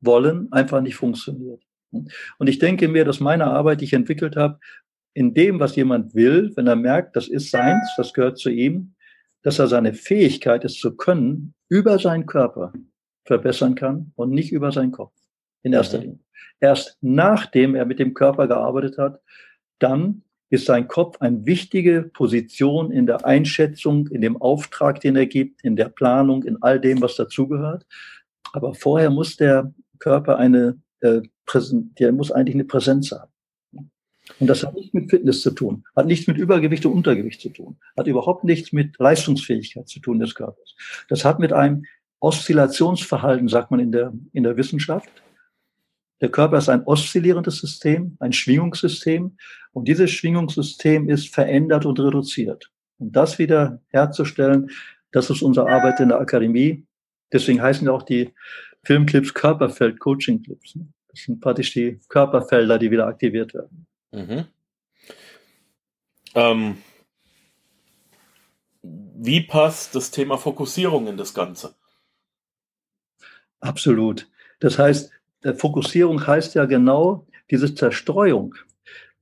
Wollen 0.00 0.52
einfach 0.52 0.80
nicht 0.82 0.94
funktioniert. 0.96 1.64
Und 1.90 2.46
ich 2.46 2.58
denke 2.58 2.86
mir, 2.86 3.04
dass 3.06 3.20
meine 3.20 3.46
Arbeit, 3.46 3.80
die 3.80 3.86
ich 3.86 3.94
entwickelt 3.94 4.36
habe, 4.36 4.60
in 5.14 5.32
dem, 5.32 5.58
was 5.58 5.74
jemand 5.74 6.14
will, 6.14 6.52
wenn 6.54 6.66
er 6.66 6.76
merkt, 6.76 7.16
das 7.16 7.26
ist 7.26 7.50
seins, 7.50 7.90
das 7.96 8.12
gehört 8.12 8.38
zu 8.38 8.50
ihm, 8.50 8.94
dass 9.42 9.58
er 9.58 9.66
seine 9.66 9.94
Fähigkeit, 9.94 10.64
es 10.64 10.74
zu 10.78 10.94
können, 10.94 11.54
über 11.68 11.98
seinen 11.98 12.26
Körper 12.26 12.72
verbessern 13.24 13.74
kann 13.74 14.12
und 14.14 14.30
nicht 14.30 14.52
über 14.52 14.70
seinen 14.70 14.92
Kopf. 14.92 15.14
In 15.62 15.72
erster 15.72 15.98
mhm. 15.98 16.04
Linie. 16.04 16.20
Erst 16.60 16.98
nachdem 17.00 17.74
er 17.74 17.86
mit 17.86 17.98
dem 17.98 18.12
Körper 18.12 18.46
gearbeitet 18.46 18.98
hat, 18.98 19.20
dann 19.78 20.22
ist 20.50 20.66
sein 20.66 20.88
Kopf 20.88 21.18
eine 21.20 21.44
wichtige 21.44 22.02
Position 22.02 22.90
in 22.90 23.06
der 23.06 23.26
Einschätzung, 23.26 24.06
in 24.08 24.20
dem 24.20 24.40
Auftrag, 24.40 25.00
den 25.00 25.16
er 25.16 25.26
gibt, 25.26 25.62
in 25.62 25.76
der 25.76 25.88
Planung, 25.88 26.42
in 26.44 26.62
all 26.62 26.80
dem, 26.80 27.02
was 27.02 27.16
dazugehört. 27.16 27.86
Aber 28.52 28.74
vorher 28.74 29.10
muss 29.10 29.36
der 29.36 29.72
Körper 29.98 30.38
eine 30.38 30.80
äh, 31.00 31.20
Präsenz, 31.44 31.94
der 31.98 32.12
muss 32.12 32.32
eigentlich 32.32 32.54
eine 32.54 32.64
Präsenz 32.64 33.12
haben. 33.12 33.32
Und 34.40 34.46
das 34.46 34.64
hat 34.64 34.74
nichts 34.74 34.92
mit 34.92 35.10
Fitness 35.10 35.40
zu 35.40 35.50
tun, 35.50 35.84
hat 35.96 36.06
nichts 36.06 36.26
mit 36.26 36.36
Übergewicht 36.36 36.84
und 36.86 36.92
Untergewicht 36.92 37.40
zu 37.40 37.48
tun, 37.48 37.78
hat 37.96 38.06
überhaupt 38.06 38.44
nichts 38.44 38.72
mit 38.72 38.98
Leistungsfähigkeit 38.98 39.88
zu 39.88 40.00
tun 40.00 40.18
des 40.18 40.34
Körpers. 40.34 40.76
Das 41.08 41.24
hat 41.24 41.38
mit 41.38 41.52
einem 41.52 41.84
Oszillationsverhalten, 42.20 43.48
sagt 43.48 43.70
man 43.70 43.80
in 43.80 43.92
der, 43.92 44.12
in 44.32 44.42
der 44.42 44.56
Wissenschaft, 44.56 45.08
der 46.20 46.30
Körper 46.30 46.58
ist 46.58 46.68
ein 46.68 46.84
oszillierendes 46.84 47.58
System, 47.58 48.16
ein 48.20 48.32
Schwingungssystem. 48.32 49.36
Und 49.72 49.86
dieses 49.86 50.10
Schwingungssystem 50.10 51.08
ist 51.08 51.32
verändert 51.32 51.86
und 51.86 52.00
reduziert. 52.00 52.70
Und 52.98 53.12
das 53.12 53.38
wieder 53.38 53.80
herzustellen, 53.88 54.70
das 55.12 55.30
ist 55.30 55.42
unsere 55.42 55.70
Arbeit 55.70 56.00
in 56.00 56.08
der 56.08 56.20
Akademie. 56.20 56.84
Deswegen 57.32 57.62
heißen 57.62 57.86
ja 57.86 57.92
auch 57.92 58.02
die 58.02 58.32
Filmclips 58.82 59.34
Körperfeld-Coaching-Clips. 59.34 60.78
Das 61.08 61.20
sind 61.20 61.40
praktisch 61.40 61.72
die 61.72 62.00
Körperfelder, 62.08 62.78
die 62.78 62.90
wieder 62.90 63.06
aktiviert 63.06 63.54
werden. 63.54 63.86
Mhm. 64.12 64.44
Ähm, 66.34 66.78
wie 68.82 69.40
passt 69.42 69.94
das 69.94 70.10
Thema 70.10 70.38
Fokussierung 70.38 71.06
in 71.06 71.16
das 71.16 71.34
Ganze? 71.34 71.74
Absolut. 73.60 74.28
Das 74.60 74.78
heißt, 74.78 75.10
Fokussierung 75.54 76.26
heißt 76.26 76.54
ja 76.54 76.64
genau 76.64 77.26
diese 77.50 77.74
Zerstreuung 77.74 78.54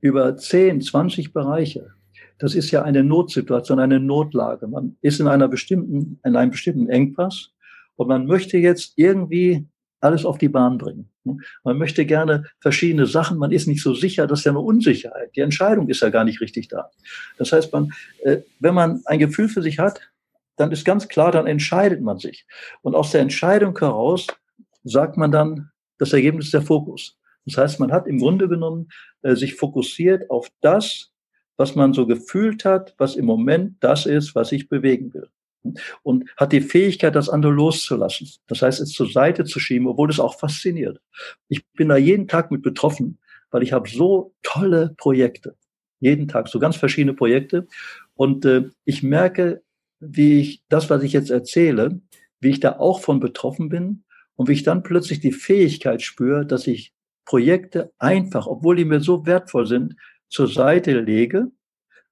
über 0.00 0.36
10, 0.36 0.80
20 0.80 1.32
Bereiche. 1.32 1.92
Das 2.38 2.54
ist 2.54 2.70
ja 2.70 2.82
eine 2.82 3.02
Notsituation, 3.02 3.80
eine 3.80 3.98
Notlage. 3.98 4.66
Man 4.66 4.96
ist 5.00 5.20
in 5.20 5.28
einer 5.28 5.48
bestimmten, 5.48 6.20
in 6.24 6.36
einem 6.36 6.50
bestimmten 6.50 6.88
Engpass 6.88 7.52
und 7.96 8.08
man 8.08 8.26
möchte 8.26 8.58
jetzt 8.58 8.92
irgendwie 8.96 9.66
alles 10.00 10.24
auf 10.24 10.38
die 10.38 10.48
Bahn 10.48 10.78
bringen. 10.78 11.10
Man 11.64 11.78
möchte 11.78 12.06
gerne 12.06 12.44
verschiedene 12.60 13.06
Sachen, 13.06 13.38
man 13.38 13.50
ist 13.50 13.66
nicht 13.66 13.82
so 13.82 13.94
sicher, 13.94 14.26
das 14.26 14.40
ist 14.40 14.44
ja 14.44 14.52
eine 14.52 14.60
Unsicherheit. 14.60 15.34
Die 15.34 15.40
Entscheidung 15.40 15.88
ist 15.88 16.02
ja 16.02 16.10
gar 16.10 16.24
nicht 16.24 16.40
richtig 16.40 16.68
da. 16.68 16.90
Das 17.38 17.52
heißt, 17.52 17.72
man, 17.72 17.90
äh, 18.22 18.38
wenn 18.60 18.74
man 18.74 19.02
ein 19.06 19.18
Gefühl 19.18 19.48
für 19.48 19.62
sich 19.62 19.78
hat, 19.78 20.00
dann 20.56 20.70
ist 20.70 20.84
ganz 20.84 21.08
klar, 21.08 21.32
dann 21.32 21.46
entscheidet 21.46 22.00
man 22.00 22.18
sich. 22.18 22.46
Und 22.82 22.94
aus 22.94 23.10
der 23.10 23.22
Entscheidung 23.22 23.76
heraus 23.78 24.26
sagt 24.84 25.16
man 25.16 25.32
dann, 25.32 25.70
das 25.98 26.12
Ergebnis 26.12 26.50
der 26.50 26.62
Fokus. 26.62 27.16
Das 27.46 27.56
heißt, 27.56 27.80
man 27.80 27.92
hat 27.92 28.06
im 28.06 28.18
Grunde 28.18 28.48
genommen 28.48 28.88
äh, 29.22 29.34
sich 29.34 29.54
fokussiert 29.54 30.30
auf 30.30 30.50
das, 30.60 31.12
was 31.56 31.74
man 31.74 31.94
so 31.94 32.06
gefühlt 32.06 32.64
hat, 32.64 32.94
was 32.98 33.16
im 33.16 33.24
Moment 33.24 33.76
das 33.80 34.04
ist, 34.04 34.34
was 34.34 34.52
ich 34.52 34.68
bewegen 34.68 35.14
will. 35.14 35.28
Und 36.02 36.30
hat 36.36 36.52
die 36.52 36.60
Fähigkeit, 36.60 37.14
das 37.14 37.28
andere 37.28 37.52
loszulassen. 37.52 38.28
Das 38.46 38.62
heißt, 38.62 38.80
es 38.80 38.92
zur 38.92 39.10
Seite 39.10 39.44
zu 39.44 39.58
schieben, 39.58 39.88
obwohl 39.88 40.10
es 40.10 40.20
auch 40.20 40.38
fasziniert. 40.38 41.00
Ich 41.48 41.66
bin 41.72 41.88
da 41.88 41.96
jeden 41.96 42.28
Tag 42.28 42.50
mit 42.50 42.62
betroffen, 42.62 43.18
weil 43.50 43.62
ich 43.62 43.72
habe 43.72 43.88
so 43.88 44.34
tolle 44.42 44.94
Projekte. 44.96 45.56
Jeden 45.98 46.28
Tag, 46.28 46.48
so 46.48 46.58
ganz 46.58 46.76
verschiedene 46.76 47.14
Projekte. 47.14 47.66
Und 48.14 48.44
äh, 48.44 48.68
ich 48.84 49.02
merke, 49.02 49.62
wie 49.98 50.40
ich 50.40 50.62
das, 50.68 50.90
was 50.90 51.02
ich 51.02 51.12
jetzt 51.12 51.30
erzähle, 51.30 52.00
wie 52.38 52.50
ich 52.50 52.60
da 52.60 52.78
auch 52.78 53.00
von 53.00 53.18
betroffen 53.18 53.68
bin 53.68 54.04
und 54.36 54.48
wie 54.48 54.52
ich 54.52 54.62
dann 54.62 54.82
plötzlich 54.82 55.20
die 55.20 55.32
Fähigkeit 55.32 56.02
spüre, 56.02 56.46
dass 56.46 56.66
ich 56.66 56.92
Projekte 57.24 57.92
einfach, 57.98 58.46
obwohl 58.46 58.76
die 58.76 58.84
mir 58.84 59.00
so 59.00 59.26
wertvoll 59.26 59.66
sind, 59.66 59.96
zur 60.28 60.48
Seite 60.48 61.00
lege, 61.00 61.50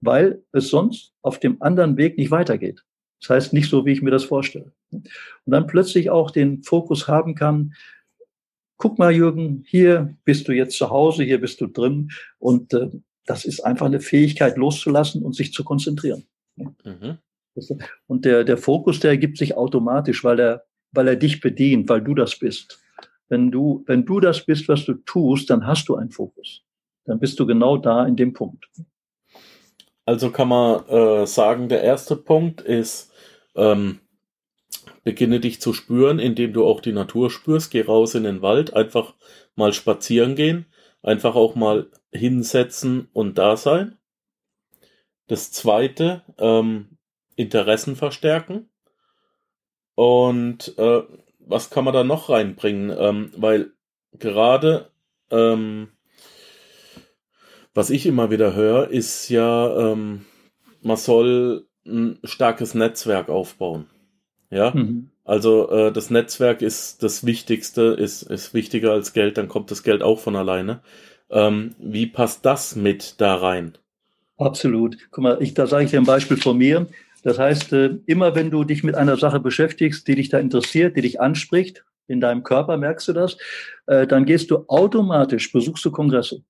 weil 0.01 0.43
es 0.53 0.69
sonst 0.69 1.13
auf 1.23 1.39
dem 1.39 1.63
anderen 1.63 1.97
Weg 1.97 2.19
nicht 2.19 2.31
weitergeht. 2.31 2.85
Das 3.21 3.31
heißt 3.31 3.53
nicht 3.53 3.71
so, 3.71 3.87
wie 3.87 3.93
ich 3.93 4.03
mir 4.03 4.11
das 4.11 4.25
vorstelle. 4.25 4.73
Und 4.91 5.09
dann 5.47 5.67
plötzlich 5.67 6.11
auch 6.11 6.31
den 6.31 6.63
Fokus 6.63 7.09
haben 7.09 7.35
kann, 7.35 7.75
guck 8.77 8.99
mal, 8.99 9.13
Jürgen, 9.13 9.65
hier 9.67 10.17
bist 10.25 10.49
du 10.49 10.53
jetzt 10.53 10.77
zu 10.77 10.91
Hause, 10.91 11.25
hier 11.25 11.41
bist 11.41 11.61
du 11.61 11.67
drin. 11.67 12.11
Und 12.39 12.75
äh, 12.75 12.91
das 13.25 13.45
ist 13.45 13.61
einfach 13.61 13.87
eine 13.87 14.01
Fähigkeit 14.01 14.57
loszulassen 14.57 15.23
und 15.23 15.35
sich 15.35 15.53
zu 15.53 15.65
konzentrieren. 15.65 16.27
Mhm. 16.57 17.19
Und 18.07 18.25
der, 18.25 18.45
der 18.45 18.59
Fokus, 18.59 19.01
der 19.01 19.13
ergibt 19.13 19.39
sich 19.39 19.57
automatisch, 19.57 20.25
weil 20.25 20.41
er 20.41 20.65
weil 20.95 21.09
er 21.09 21.17
dich 21.17 21.41
bedient, 21.41 21.89
weil 21.89 22.03
du 22.03 22.15
das 22.15 22.39
bist. 22.39 22.81
Wenn 23.29 23.51
du, 23.51 23.83
wenn 23.87 24.05
du 24.05 24.21
das 24.21 24.45
bist, 24.45 24.69
was 24.69 24.85
du 24.85 24.95
tust, 24.95 25.51
dann 25.51 25.67
hast 25.67 25.89
du 25.89 25.97
einen 25.97 26.11
Fokus. 26.11 26.63
Dann 27.05 27.19
bist 27.19 27.39
du 27.41 27.47
genau 27.47 27.77
da 27.77 28.07
in 28.07 28.17
dem 28.17 28.33
Punkt. 28.33 28.69
Also 30.07 30.31
kann 30.31 30.49
man 30.49 30.87
äh, 30.89 31.27
sagen, 31.27 31.69
der 31.69 31.83
erste 31.83 32.17
Punkt 32.17 32.61
ist, 32.61 33.13
ähm, 33.55 34.01
beginne 35.03 35.41
dich 35.41 35.61
zu 35.61 35.73
spüren, 35.73 36.19
indem 36.19 36.53
du 36.53 36.67
auch 36.67 36.81
die 36.81 36.93
Natur 36.93 37.31
spürst. 37.31 37.71
Geh 37.71 37.83
raus 37.83 38.15
in 38.15 38.25
den 38.25 38.43
Wald, 38.43 38.75
einfach 38.75 39.15
mal 39.57 39.73
spazieren 39.73 40.35
gehen, 40.35 40.67
einfach 41.03 41.35
auch 41.35 41.55
mal 41.55 41.91
hinsetzen 42.13 43.09
und 43.13 43.39
da 43.39 43.57
sein. 43.57 43.97
Das 45.27 45.53
zweite, 45.53 46.23
ähm, 46.39 46.99
Interessen 47.37 47.97
verstärken. 47.97 48.69
Und 49.95 50.77
äh, 50.79 51.03
was 51.39 51.71
kann 51.71 51.85
man 51.85 51.95
da 51.95 52.05
noch 52.05 52.29
reinbringen? 52.29 52.95
Ähm, 52.99 53.31
weil 53.37 53.73
gerade 54.19 54.91
ähm, 55.31 55.89
was 57.75 57.91
ich 57.91 58.07
immer 58.07 58.31
wieder 58.31 58.55
höre, 58.55 58.89
ist 58.91 59.29
ja, 59.29 59.93
ähm, 59.93 60.25
man 60.81 60.97
soll 60.97 61.67
ein 61.85 62.19
starkes 62.23 62.75
Netzwerk 62.75 63.29
aufbauen. 63.29 63.87
Ja, 64.51 64.71
mhm. 64.71 65.11
also 65.25 65.69
äh, 65.71 65.93
das 65.93 66.11
Netzwerk 66.11 66.63
ist 66.63 67.03
das 67.03 67.27
Wichtigste, 67.27 67.97
ist, 67.99 68.23
ist 68.23 68.55
wichtiger 68.55 68.93
als 68.93 69.13
Geld, 69.13 69.37
dann 69.37 69.49
kommt 69.49 69.73
das 69.73 69.83
Geld 69.83 70.03
auch 70.03 70.21
von 70.21 70.37
alleine. 70.37 70.81
Ähm, 71.31 71.75
wie 71.79 72.07
passt 72.07 72.47
das 72.47 72.77
mit 72.77 73.21
da 73.21 73.35
rein? 73.35 73.77
Absolut. 74.37 74.97
Guck 75.11 75.25
mal, 75.25 75.43
ich, 75.43 75.55
da 75.55 75.67
sage 75.67 75.85
ich 75.85 75.91
dir 75.91 76.01
ein 76.01 76.07
Beispiel 76.07 76.37
von 76.37 76.57
mir. 76.57 76.87
Das 77.25 77.39
heißt, 77.39 77.73
äh, 77.73 77.99
immer 78.07 78.35
wenn 78.35 78.51
du 78.51 78.65
dich 78.65 78.85
mit 78.85 78.95
einer 78.95 79.17
Sache 79.17 79.41
beschäftigst, 79.41 80.07
die 80.07 80.15
dich 80.15 80.29
da 80.29 80.39
interessiert, 80.39 80.97
die 80.97 81.03
dich 81.03 81.21
anspricht, 81.21 81.85
in 82.07 82.21
deinem 82.21 82.43
Körper 82.43 82.77
merkst 82.77 83.09
du 83.09 83.13
das, 83.15 83.37
äh, 83.87 84.07
dann 84.07 84.27
gehst 84.27 84.51
du 84.51 84.65
automatisch, 84.69 85.51
besuchst 85.51 85.85
du 85.85 85.91
Kongresse. 85.91 86.43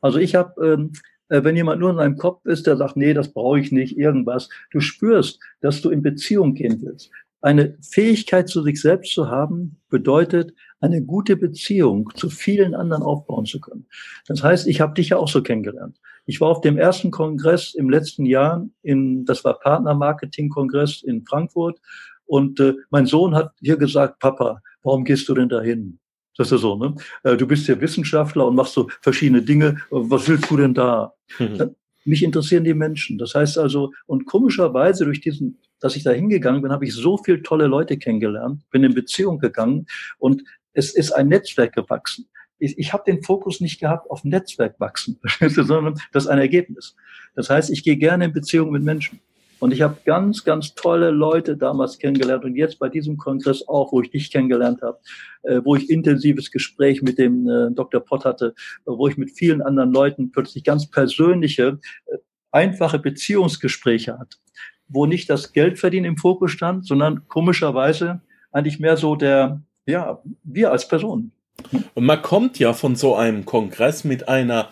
Also 0.00 0.18
ich 0.18 0.34
habe 0.34 0.66
ähm, 0.66 0.92
äh, 1.28 1.44
wenn 1.44 1.56
jemand 1.56 1.80
nur 1.80 1.90
in 1.90 1.98
einem 1.98 2.16
Kopf 2.16 2.44
ist, 2.46 2.66
der 2.66 2.76
sagt, 2.76 2.96
nee, 2.96 3.14
das 3.14 3.32
brauche 3.32 3.60
ich 3.60 3.72
nicht, 3.72 3.96
irgendwas. 3.96 4.48
Du 4.70 4.80
spürst, 4.80 5.40
dass 5.60 5.80
du 5.80 5.90
in 5.90 6.02
Beziehung 6.02 6.54
gehen 6.54 6.80
willst. 6.82 7.10
Eine 7.40 7.76
Fähigkeit 7.80 8.48
zu 8.48 8.62
sich 8.62 8.80
selbst 8.80 9.12
zu 9.12 9.28
haben, 9.28 9.76
bedeutet, 9.90 10.54
eine 10.80 11.02
gute 11.02 11.36
Beziehung 11.36 12.10
zu 12.14 12.30
vielen 12.30 12.74
anderen 12.74 13.02
aufbauen 13.02 13.46
zu 13.46 13.60
können. 13.60 13.86
Das 14.26 14.42
heißt, 14.42 14.66
ich 14.66 14.80
habe 14.80 14.94
dich 14.94 15.10
ja 15.10 15.18
auch 15.18 15.28
so 15.28 15.42
kennengelernt. 15.42 15.96
Ich 16.28 16.42
war 16.42 16.50
auf 16.50 16.60
dem 16.60 16.76
ersten 16.76 17.10
Kongress 17.10 17.72
im 17.74 17.88
letzten 17.88 18.26
Jahr, 18.26 18.68
in, 18.82 19.24
das 19.24 19.44
war 19.44 19.58
Partner-Marketing-Kongress 19.60 21.02
in 21.02 21.24
Frankfurt. 21.24 21.80
Und 22.26 22.60
äh, 22.60 22.74
mein 22.90 23.06
Sohn 23.06 23.34
hat 23.34 23.52
hier 23.60 23.78
gesagt, 23.78 24.18
Papa, 24.18 24.60
warum 24.82 25.04
gehst 25.04 25.26
du 25.30 25.34
denn 25.34 25.48
dahin? 25.48 25.98
Das 26.36 26.52
ist 26.52 26.60
so, 26.60 26.76
ne? 26.76 26.94
Äh, 27.22 27.38
du 27.38 27.46
bist 27.46 27.66
ja 27.66 27.80
Wissenschaftler 27.80 28.46
und 28.46 28.56
machst 28.56 28.74
so 28.74 28.90
verschiedene 29.00 29.40
Dinge. 29.40 29.78
Was 29.88 30.28
willst 30.28 30.50
du 30.50 30.58
denn 30.58 30.74
da? 30.74 31.14
Mhm. 31.38 31.74
Mich 32.04 32.22
interessieren 32.22 32.64
die 32.64 32.74
Menschen. 32.74 33.16
Das 33.16 33.34
heißt 33.34 33.56
also, 33.56 33.92
und 34.04 34.26
komischerweise 34.26 35.06
durch 35.06 35.22
diesen, 35.22 35.58
dass 35.80 35.96
ich 35.96 36.04
da 36.04 36.10
hingegangen 36.10 36.60
bin, 36.60 36.72
habe 36.72 36.84
ich 36.84 36.92
so 36.92 37.16
viele 37.16 37.42
tolle 37.42 37.68
Leute 37.68 37.96
kennengelernt, 37.96 38.60
bin 38.70 38.84
in 38.84 38.92
Beziehung 38.92 39.38
gegangen 39.38 39.86
und 40.18 40.42
es 40.74 40.94
ist 40.94 41.10
ein 41.12 41.28
Netzwerk 41.28 41.74
gewachsen. 41.74 42.28
Ich, 42.58 42.78
ich 42.78 42.92
habe 42.92 43.04
den 43.06 43.22
Fokus 43.22 43.60
nicht 43.60 43.80
gehabt 43.80 44.10
auf 44.10 44.24
Netzwerk 44.24 44.78
wachsen, 44.80 45.20
sondern 45.48 45.94
das 46.12 46.24
ist 46.24 46.30
ein 46.30 46.38
Ergebnis. 46.38 46.96
Das 47.34 47.50
heißt, 47.50 47.70
ich 47.70 47.84
gehe 47.84 47.96
gerne 47.96 48.26
in 48.26 48.32
Beziehung 48.32 48.70
mit 48.70 48.82
Menschen. 48.82 49.20
Und 49.60 49.72
ich 49.72 49.82
habe 49.82 49.98
ganz, 50.04 50.44
ganz 50.44 50.74
tolle 50.74 51.10
Leute 51.10 51.56
damals 51.56 51.98
kennengelernt 51.98 52.44
und 52.44 52.54
jetzt 52.54 52.78
bei 52.78 52.88
diesem 52.88 53.16
Kongress 53.16 53.66
auch, 53.66 53.92
wo 53.92 54.00
ich 54.00 54.10
dich 54.10 54.30
kennengelernt 54.30 54.82
habe, 54.82 54.98
äh, 55.42 55.60
wo 55.64 55.74
ich 55.74 55.90
intensives 55.90 56.50
Gespräch 56.52 57.02
mit 57.02 57.18
dem 57.18 57.48
äh, 57.48 57.70
Dr. 57.72 58.00
Pott 58.00 58.24
hatte, 58.24 58.54
wo 58.84 59.08
ich 59.08 59.16
mit 59.16 59.32
vielen 59.32 59.60
anderen 59.60 59.92
Leuten 59.92 60.30
plötzlich 60.30 60.62
ganz 60.62 60.88
persönliche, 60.88 61.80
äh, 62.06 62.18
einfache 62.52 62.98
Beziehungsgespräche 62.98 64.18
hatte, 64.18 64.38
wo 64.86 65.06
nicht 65.06 65.28
das 65.28 65.52
Geldverdienen 65.52 66.12
im 66.12 66.16
Fokus 66.16 66.52
stand, 66.52 66.86
sondern 66.86 67.26
komischerweise 67.28 68.22
eigentlich 68.52 68.78
mehr 68.78 68.96
so 68.96 69.16
der, 69.16 69.62
ja, 69.86 70.22
wir 70.44 70.70
als 70.70 70.88
Personen. 70.88 71.32
Und 71.94 72.04
man 72.04 72.22
kommt 72.22 72.58
ja 72.58 72.72
von 72.72 72.96
so 72.96 73.14
einem 73.14 73.44
Kongress 73.44 74.04
mit 74.04 74.28
einer 74.28 74.68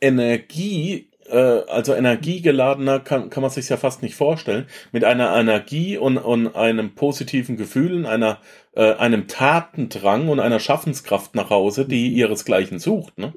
Energie, 0.00 1.08
äh, 1.28 1.36
also 1.36 1.94
energiegeladener 1.94 3.00
kann, 3.00 3.30
kann 3.30 3.42
man 3.42 3.50
sich 3.50 3.68
ja 3.68 3.76
fast 3.76 4.02
nicht 4.02 4.14
vorstellen, 4.14 4.66
mit 4.92 5.04
einer 5.04 5.36
Energie 5.36 5.98
und, 5.98 6.18
und 6.18 6.54
einem 6.56 6.94
positiven 6.94 7.56
Gefühl, 7.56 8.06
einer, 8.06 8.38
äh, 8.72 8.94
einem 8.94 9.28
Tatendrang 9.28 10.28
und 10.28 10.40
einer 10.40 10.58
Schaffenskraft 10.58 11.34
nach 11.34 11.50
Hause, 11.50 11.86
die 11.86 12.08
ihresgleichen 12.08 12.78
sucht. 12.78 13.18
Ne? 13.18 13.32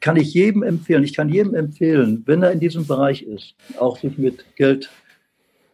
Kann 0.00 0.16
ich 0.16 0.34
jedem 0.34 0.62
empfehlen. 0.62 1.04
Ich 1.04 1.14
kann 1.14 1.28
jedem 1.28 1.54
empfehlen, 1.54 2.22
wenn 2.26 2.42
er 2.42 2.52
in 2.52 2.60
diesem 2.60 2.86
Bereich 2.86 3.22
ist, 3.22 3.54
auch 3.78 3.98
sich 3.98 4.16
mit 4.18 4.44
Geld 4.56 4.90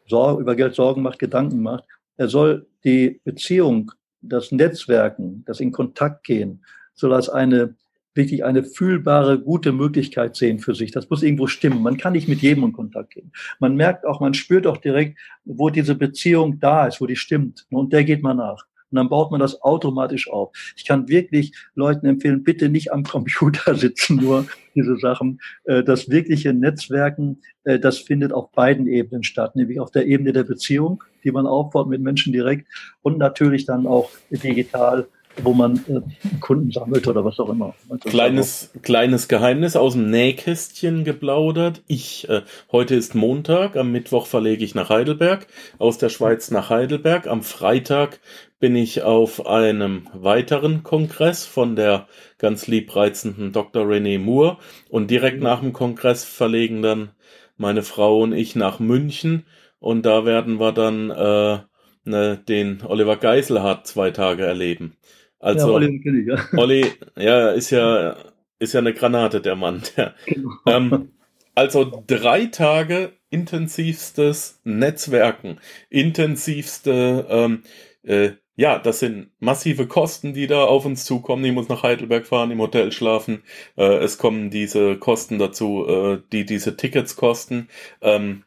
Sorge, 0.09 0.43
über 0.43 0.55
Geld 0.55 0.75
Sorgen 0.75 1.03
macht, 1.03 1.19
Gedanken 1.19 1.63
macht, 1.63 1.85
er 2.17 2.29
soll 2.29 2.67
die 2.85 3.21
Beziehung, 3.25 3.93
das 4.29 4.53
Netzwerken, 4.53 5.45
das 5.47 5.61
in 5.61 5.73
Kontakt 5.73 6.25
gehen, 6.25 6.65
soll 6.95 7.13
als 7.13 7.29
eine 7.29 7.75
wirklich 8.17 8.45
eine 8.45 8.65
fühlbare, 8.65 9.39
gute 9.39 9.73
Möglichkeit 9.73 10.37
sehen 10.37 10.59
für 10.59 10.75
sich. 10.75 10.91
Das 10.91 11.11
muss 11.11 11.23
irgendwo 11.23 11.47
stimmen. 11.47 11.83
Man 11.83 11.99
kann 11.99 12.15
nicht 12.15 12.29
mit 12.29 12.41
jedem 12.41 12.65
in 12.65 12.73
Kontakt 12.73 13.11
gehen. 13.11 13.31
Man 13.61 13.77
merkt 13.77 14.07
auch, 14.07 14.21
man 14.21 14.35
spürt 14.35 14.67
auch 14.67 14.79
direkt, 14.79 15.19
wo 15.45 15.71
diese 15.71 15.95
Beziehung 15.95 16.59
da 16.59 16.87
ist, 16.87 17.01
wo 17.01 17.07
die 17.07 17.17
stimmt. 17.17 17.67
Und 17.71 17.93
der 17.93 18.05
geht 18.05 18.23
man 18.23 18.39
nach. 18.39 18.65
Und 18.91 18.97
dann 18.97 19.09
baut 19.09 19.31
man 19.31 19.41
das 19.41 19.63
automatisch 19.63 20.31
auf. 20.31 20.53
Ich 20.77 20.85
kann 20.85 21.09
wirklich 21.09 21.53
Leuten 21.75 22.07
empfehlen, 22.07 22.45
bitte 22.45 22.69
nicht 22.69 22.93
am 22.93 23.03
Computer 23.03 23.75
sitzen, 23.77 24.17
nur 24.17 24.47
diese 24.75 24.97
Sachen. 24.97 25.41
Äh, 25.65 25.83
das 25.83 26.09
wirkliche 26.09 26.53
Netzwerken, 26.53 27.43
äh, 27.65 27.79
das 27.79 27.99
findet 27.99 28.33
auf 28.33 28.53
beiden 28.53 28.87
Ebenen 28.87 29.23
statt, 29.23 29.57
nämlich 29.57 29.81
auf 29.81 29.91
der 29.91 30.07
Ebene 30.07 30.33
der 30.33 30.45
Beziehung, 30.45 31.03
die 31.25 31.33
man 31.33 31.47
aufbaut 31.47 31.89
mit 31.89 32.01
Menschen 32.01 32.33
direkt 32.33 32.69
und 33.03 33.19
natürlich 33.19 33.67
dann 33.67 33.87
auch 33.87 34.11
digital 34.31 35.09
wo 35.43 35.53
man 35.53 35.77
äh, 35.89 36.01
Kunden 36.41 36.71
sammelt 36.71 37.07
oder 37.07 37.25
was 37.25 37.39
auch 37.39 37.49
immer. 37.49 37.75
Also 37.89 38.09
kleines, 38.09 38.71
kleines 38.83 39.29
Geheimnis 39.29 39.77
aus 39.77 39.93
dem 39.93 40.11
Nähkästchen 40.11 41.05
geplaudert. 41.05 41.83
Ich, 41.87 42.29
äh, 42.29 42.43
heute 42.73 42.95
ist 42.95 43.15
Montag, 43.15 43.77
am 43.77 43.93
Mittwoch 43.93 44.27
verlege 44.27 44.65
ich 44.65 44.75
nach 44.75 44.89
Heidelberg, 44.89 45.47
aus 45.79 45.99
der 45.99 46.09
Schweiz 46.09 46.51
nach 46.51 46.71
Heidelberg. 46.71 47.27
Am 47.27 47.43
Freitag 47.43 48.21
bin 48.59 48.75
ich 48.77 49.03
auf 49.03 49.47
einem 49.47 50.09
weiteren 50.15 50.83
Kongress 50.83 51.45
von 51.45 51.77
der 51.77 52.09
ganz 52.39 52.67
liebreizenden 52.67 53.53
Dr. 53.53 53.85
René 53.85 54.19
Moore 54.19 54.59
und 54.89 55.11
direkt 55.11 55.43
nach 55.43 55.61
dem 55.61 55.73
Kongress 55.73 56.25
verlegen 56.25 56.83
dann 56.83 57.11
meine 57.57 57.83
Frau 57.83 58.21
und 58.21 58.33
ich 58.33 58.57
nach 58.57 58.79
München 58.79 59.47
und 59.79 60.07
da 60.07 60.25
werden 60.25 60.59
wir 60.59 60.73
dann 60.73 61.11
äh, 61.11 61.59
ne, 62.05 62.39
den 62.49 62.83
Oliver 62.83 63.17
Geiselhardt 63.17 63.87
zwei 63.87 64.11
Tage 64.11 64.45
erleben. 64.45 64.97
Also, 65.39 65.69
ja, 65.69 65.75
Olli 65.75 66.03
ich, 66.03 66.27
ja. 66.27 66.49
Olli, 66.59 66.87
ja, 67.17 67.51
ist 67.51 67.71
ja, 67.71 68.17
ist 68.59 68.73
ja 68.73 68.81
eine 68.81 68.95
Granate, 68.95 69.41
der 69.41 69.57
Mann. 69.57 69.83
Der, 69.97 70.15
genau. 70.25 70.51
ähm, 70.67 71.13
also 71.55 72.03
drei 72.07 72.47
Tage 72.47 73.13
intensivstes 73.31 74.61
Netzwerken, 74.65 75.59
intensivste, 75.91 77.27
ähm, 77.29 77.63
äh, 78.03 78.31
ja, 78.57 78.79
das 78.79 79.01
sind 79.01 79.31
massive 79.39 79.87
Kosten, 79.87 80.33
die 80.33 80.47
da 80.47 80.65
auf 80.65 80.87
uns 80.87 81.05
zukommen. 81.05 81.45
Ich 81.45 81.53
muss 81.53 81.69
nach 81.69 81.83
Heidelberg 81.83 82.27
fahren, 82.27 82.51
im 82.51 82.61
Hotel 82.61 82.91
schlafen. 82.91 83.43
Äh, 83.77 83.99
es 83.99 84.17
kommen 84.17 84.51
diese 84.51 84.97
Kosten 84.97 85.39
dazu, 85.39 85.87
äh, 85.87 86.23
die 86.33 86.47
diese 86.47 86.77
Tickets 86.77 87.17
kosten. 87.17 87.69
Ähm, 88.01 88.45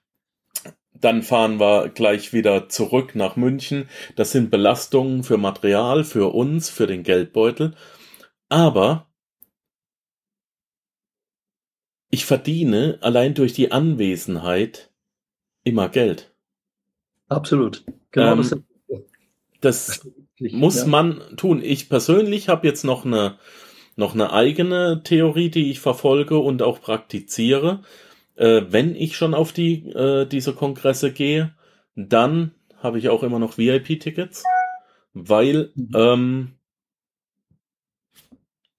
dann 0.94 1.22
fahren 1.22 1.60
wir 1.60 1.90
gleich 1.90 2.34
wieder 2.34 2.70
zurück 2.70 3.16
nach 3.16 3.36
München. 3.36 3.88
Das 4.16 4.32
sind 4.32 4.50
Belastungen 4.50 5.24
für 5.24 5.38
Material, 5.38 6.04
für 6.04 6.34
uns, 6.34 6.70
für 6.70 6.88
den 6.88 7.04
Geldbeutel. 7.04 7.76
Aber 8.50 9.08
ich 12.10 12.26
verdiene 12.26 12.98
allein 13.02 13.36
durch 13.36 13.54
die 13.54 13.72
Anwesenheit 13.72 14.92
immer 15.64 15.88
Geld. 15.88 16.34
Absolut. 17.28 17.86
Genau 18.12 18.42
ähm, 18.42 18.66
das, 19.62 20.08
muss 20.40 20.86
man 20.86 21.22
tun. 21.38 21.62
Ich 21.64 21.90
persönlich 21.90 22.50
habe 22.50 22.68
jetzt 22.68 22.84
noch 22.84 23.06
eine, 23.06 23.38
noch 23.96 24.14
eine 24.14 24.32
eigene 24.32 25.02
Theorie, 25.04 25.50
die 25.50 25.72
ich 25.72 25.80
verfolge 25.80 26.38
und 26.38 26.62
auch 26.62 26.82
praktiziere 26.82 27.82
äh, 28.40 28.66
wenn 28.70 28.96
ich 28.96 29.18
schon 29.18 29.34
auf 29.34 29.52
die 29.52 29.90
äh, 29.90 30.26
diese 30.26 30.54
Kongresse 30.54 31.12
gehe, 31.12 31.54
dann 31.96 32.52
habe 32.78 32.98
ich 32.98 33.10
auch 33.10 33.24
immer 33.24 33.38
noch 33.38 33.58
VIP-Tickets, 33.58 34.44
weil 35.14 35.72
mhm. 35.76 35.92
ähm, 35.94 36.54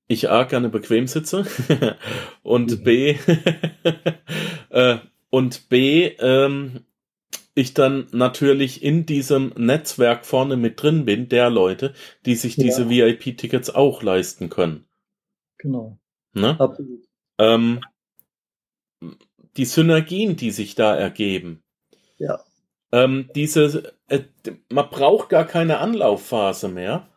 ich 0.09 0.31
A 0.31 0.45
gerne 0.45 0.71
bequem 0.71 1.07
sitze 1.07 1.47
und 2.43 2.81
mhm. 2.81 2.85
B 2.85 3.17
äh, 4.71 4.99
und 5.29 5.69
B 5.69 6.07
ähm, 6.19 6.81
ich 7.55 7.75
dann 7.75 8.07
natürlich 8.13 8.83
in 8.83 9.07
diesem 9.07 9.53
Netzwerk 9.57 10.25
vorne 10.25 10.57
mit 10.57 10.83
drin 10.83 11.05
bin, 11.05 11.29
der 11.29 11.51
Leute, 11.51 11.95
die 12.25 12.37
sich 12.37 12.57
ja. 12.57 12.65
diese 12.65 12.89
VIP-Tickets 12.89 13.71
auch 13.71 14.03
leisten 14.03 14.51
können. 14.51 14.87
Genau. 15.59 15.99
Ne? 16.33 16.59
Absolut. 16.59 17.05
Ähm, 17.39 17.81
die 19.57 19.65
Synergien, 19.65 20.37
die 20.37 20.51
sich 20.51 20.75
da 20.75 20.95
ergeben. 20.95 21.63
Ja. 22.19 22.41
Ähm, 22.93 23.31
diese, 23.35 23.95
äh, 24.09 24.21
man 24.69 24.91
braucht 24.91 25.29
gar 25.29 25.47
keine 25.47 25.79
Anlaufphase 25.79 26.69
mehr. 26.69 27.09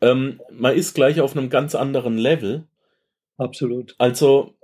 Ähm, 0.00 0.40
man 0.50 0.74
ist 0.74 0.94
gleich 0.94 1.20
auf 1.20 1.36
einem 1.36 1.50
ganz 1.50 1.74
anderen 1.74 2.18
Level. 2.18 2.66
Absolut. 3.36 3.94
Also 3.98 4.54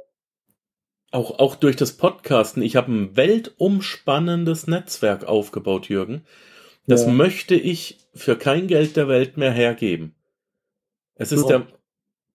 auch, 1.10 1.38
auch 1.38 1.56
durch 1.56 1.76
das 1.76 1.92
Podcasten. 1.92 2.62
Ich 2.62 2.76
habe 2.76 2.92
ein 2.92 3.16
weltumspannendes 3.16 4.66
Netzwerk 4.66 5.24
aufgebaut, 5.24 5.88
Jürgen. 5.88 6.22
Das 6.86 7.04
ja. 7.04 7.10
möchte 7.10 7.54
ich 7.54 7.98
für 8.14 8.36
kein 8.36 8.66
Geld 8.66 8.96
der 8.96 9.08
Welt 9.08 9.36
mehr 9.36 9.52
hergeben. 9.52 10.14
Es 11.14 11.32
ist 11.32 11.40
so. 11.40 11.48
der, 11.48 11.66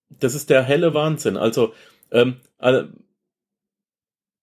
das 0.10 0.36
ist 0.36 0.50
der 0.50 0.64
helle 0.64 0.94
Wahnsinn. 0.94 1.38
Also, 1.38 1.74
ähm, 2.12 2.38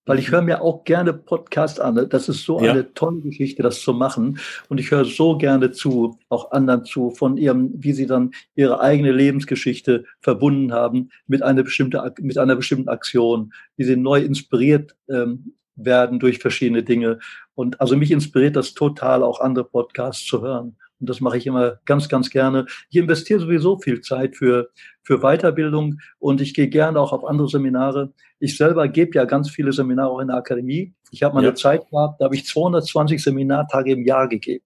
weil 0.07 0.19
ich 0.19 0.31
höre 0.31 0.43
mir 0.43 0.63
auch 0.63 0.85
gerne 0.85 1.13
Podcasts 1.13 1.79
an. 1.79 2.09
Das 2.09 2.29
ist 2.29 2.45
so 2.45 2.61
ja. 2.61 2.73
eine 2.73 2.95
tolle 2.95 3.21
Geschichte, 3.21 3.63
das 3.63 3.81
zu 3.81 3.93
machen. 3.93 4.39
Und 4.69 4.81
ich 4.81 4.91
höre 4.91 5.05
so 5.05 5.37
gerne 5.37 5.73
zu, 5.73 6.19
auch 6.29 6.51
anderen 6.53 6.85
zu, 6.85 7.11
von 7.11 7.37
ihrem, 7.37 7.71
wie 7.75 7.93
sie 7.93 8.07
dann 8.07 8.33
ihre 8.55 8.81
eigene 8.81 9.13
Lebensgeschichte 9.13 10.05
verbunden 10.21 10.73
haben 10.73 11.11
mit 11.27 11.43
einer 11.43 11.63
bestimmten, 11.63 12.01
mit 12.21 12.39
einer 12.39 12.57
bestimmten 12.57 12.89
Aktion, 12.89 13.53
wie 13.77 13.85
sie 13.85 13.97
neu 13.97 14.21
inspiriert 14.21 14.97
ähm, 15.09 15.55
werden 15.77 16.19
durch 16.19 16.39
verschiedene 16.39 16.83
Dinge. 16.83 17.19
Und 17.55 17.81
also 17.81 17.97
mich 17.97 18.11
inspiriert 18.11 18.57
das 18.57 18.75
total, 18.75 19.23
auch 19.23 19.41
andere 19.41 19.65
Podcasts 19.65 20.25
zu 20.25 20.43
hören. 20.43 20.77
Und 21.01 21.09
das 21.09 21.21
mache 21.21 21.39
ich 21.39 21.47
immer 21.47 21.79
ganz, 21.87 22.09
ganz 22.09 22.31
gerne. 22.31 22.67
Ich 22.91 22.97
investiere 22.97 23.41
sowieso 23.41 23.79
viel 23.79 24.01
Zeit 24.03 24.37
für, 24.37 24.71
für 25.03 25.21
Weiterbildung 25.21 25.99
und 26.19 26.41
ich 26.41 26.55
gehe 26.55 26.69
gerne 26.69 27.01
auch 27.01 27.13
auf 27.13 27.25
andere 27.25 27.49
Seminare. 27.49 28.13
Ich 28.39 28.57
selber 28.57 28.87
gebe 28.89 29.17
ja 29.17 29.25
ganz 29.25 29.51
viele 29.51 29.73
Seminare 29.73 30.11
auch 30.11 30.21
in 30.21 30.29
der 30.29 30.37
Akademie. 30.37 30.95
Ich 31.11 31.23
habe 31.23 31.35
mal 31.35 31.43
ja. 31.43 31.49
eine 31.49 31.57
Zeit 31.57 31.89
gehabt, 31.91 32.21
da 32.21 32.27
habe 32.27 32.35
ich 32.35 32.47
220 32.47 33.23
Seminartage 33.23 33.93
im 33.93 34.05
Jahr 34.05 34.29
gegeben. 34.29 34.65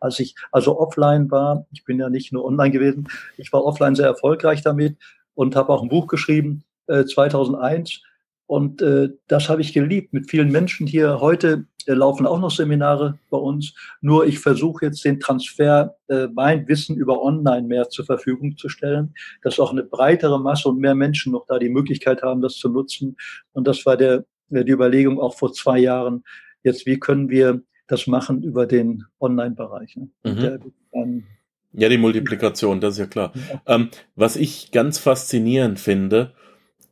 Als 0.00 0.18
ich 0.18 0.34
also 0.52 0.78
offline 0.78 1.30
war, 1.30 1.66
ich 1.72 1.84
bin 1.84 1.98
ja 1.98 2.08
nicht 2.08 2.32
nur 2.32 2.44
online 2.44 2.70
gewesen, 2.70 3.08
ich 3.36 3.52
war 3.52 3.64
offline 3.64 3.94
sehr 3.94 4.06
erfolgreich 4.06 4.62
damit 4.62 4.96
und 5.34 5.54
habe 5.54 5.72
auch 5.72 5.82
ein 5.82 5.88
Buch 5.88 6.08
geschrieben, 6.08 6.64
äh, 6.86 7.04
2001 7.04 8.02
und 8.50 8.82
äh, 8.82 9.10
das 9.28 9.48
habe 9.48 9.60
ich 9.60 9.72
geliebt 9.72 10.12
mit 10.12 10.28
vielen 10.28 10.50
Menschen 10.50 10.88
hier. 10.88 11.20
Heute 11.20 11.66
laufen 11.86 12.26
auch 12.26 12.40
noch 12.40 12.50
Seminare 12.50 13.18
bei 13.30 13.38
uns. 13.38 13.74
Nur 14.00 14.26
ich 14.26 14.38
versuche 14.38 14.86
jetzt 14.86 15.04
den 15.04 15.20
Transfer, 15.20 15.96
äh, 16.08 16.28
mein 16.34 16.66
Wissen 16.68 16.96
über 16.96 17.22
Online 17.22 17.66
mehr 17.66 17.88
zur 17.88 18.04
Verfügung 18.04 18.56
zu 18.56 18.68
stellen, 18.68 19.14
dass 19.42 19.58
auch 19.58 19.72
eine 19.72 19.82
breitere 19.82 20.38
Masse 20.38 20.68
und 20.68 20.78
mehr 20.78 20.94
Menschen 20.94 21.32
noch 21.32 21.46
da 21.46 21.58
die 21.58 21.68
Möglichkeit 21.68 22.22
haben, 22.22 22.42
das 22.42 22.56
zu 22.56 22.68
nutzen. 22.68 23.16
Und 23.52 23.66
das 23.66 23.84
war 23.86 23.96
der, 23.96 24.24
äh, 24.50 24.64
die 24.64 24.72
Überlegung 24.72 25.20
auch 25.20 25.34
vor 25.34 25.52
zwei 25.52 25.78
Jahren. 25.78 26.24
Jetzt, 26.62 26.86
wie 26.86 26.98
können 26.98 27.28
wir 27.30 27.62
das 27.86 28.06
machen 28.06 28.42
über 28.42 28.66
den 28.66 29.04
Online-Bereich? 29.20 29.96
Ne? 29.96 30.08
Mhm. 30.24 31.24
ja, 31.72 31.88
die 31.88 31.98
Multiplikation, 31.98 32.80
das 32.80 32.94
ist 32.94 32.98
ja 33.00 33.06
klar. 33.06 33.32
Ja. 33.34 33.74
Ähm, 33.74 33.90
was 34.14 34.36
ich 34.36 34.70
ganz 34.70 34.98
faszinierend 34.98 35.78
finde, 35.78 36.34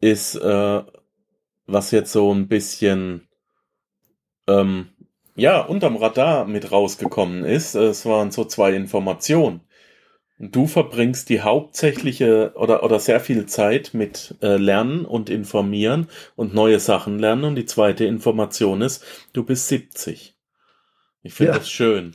ist, 0.00 0.36
äh, 0.36 0.82
was 1.66 1.90
jetzt 1.90 2.12
so 2.12 2.32
ein 2.32 2.48
bisschen 2.48 3.27
ähm, 4.48 4.88
ja 5.36 5.60
unterm 5.60 5.96
Radar 5.96 6.46
mit 6.46 6.72
rausgekommen 6.72 7.44
ist. 7.44 7.74
Es 7.74 8.04
waren 8.04 8.30
so 8.30 8.44
zwei 8.44 8.72
Informationen. 8.72 9.60
Du 10.40 10.66
verbringst 10.68 11.30
die 11.30 11.40
hauptsächliche 11.40 12.52
oder, 12.54 12.84
oder 12.84 13.00
sehr 13.00 13.18
viel 13.18 13.46
Zeit 13.46 13.90
mit 13.92 14.36
äh, 14.40 14.56
Lernen 14.56 15.04
und 15.04 15.30
Informieren 15.30 16.06
und 16.36 16.54
neue 16.54 16.78
Sachen 16.78 17.18
lernen. 17.18 17.44
Und 17.44 17.56
die 17.56 17.66
zweite 17.66 18.04
Information 18.04 18.80
ist, 18.80 19.04
du 19.32 19.42
bist 19.42 19.66
70. 19.66 20.36
Ich 21.22 21.34
finde 21.34 21.52
ja. 21.52 21.58
das 21.58 21.68
schön. 21.68 22.14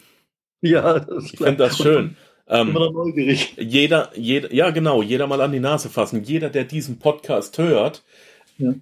Ja, 0.62 1.00
das 1.00 1.26
ich 1.26 1.38
finde 1.38 1.58
das 1.58 1.78
schön. 1.78 2.16
Ähm. 2.48 2.78
Jeder, 3.58 4.12
jeder, 4.16 4.54
ja 4.54 4.70
genau, 4.70 5.02
jeder 5.02 5.28
mal 5.28 5.42
an 5.42 5.52
die 5.52 5.60
Nase 5.60 5.90
fassen. 5.90 6.24
Jeder, 6.24 6.50
der 6.50 6.64
diesen 6.64 7.00
Podcast 7.00 7.58
hört, 7.58 8.04
ja 8.58 8.74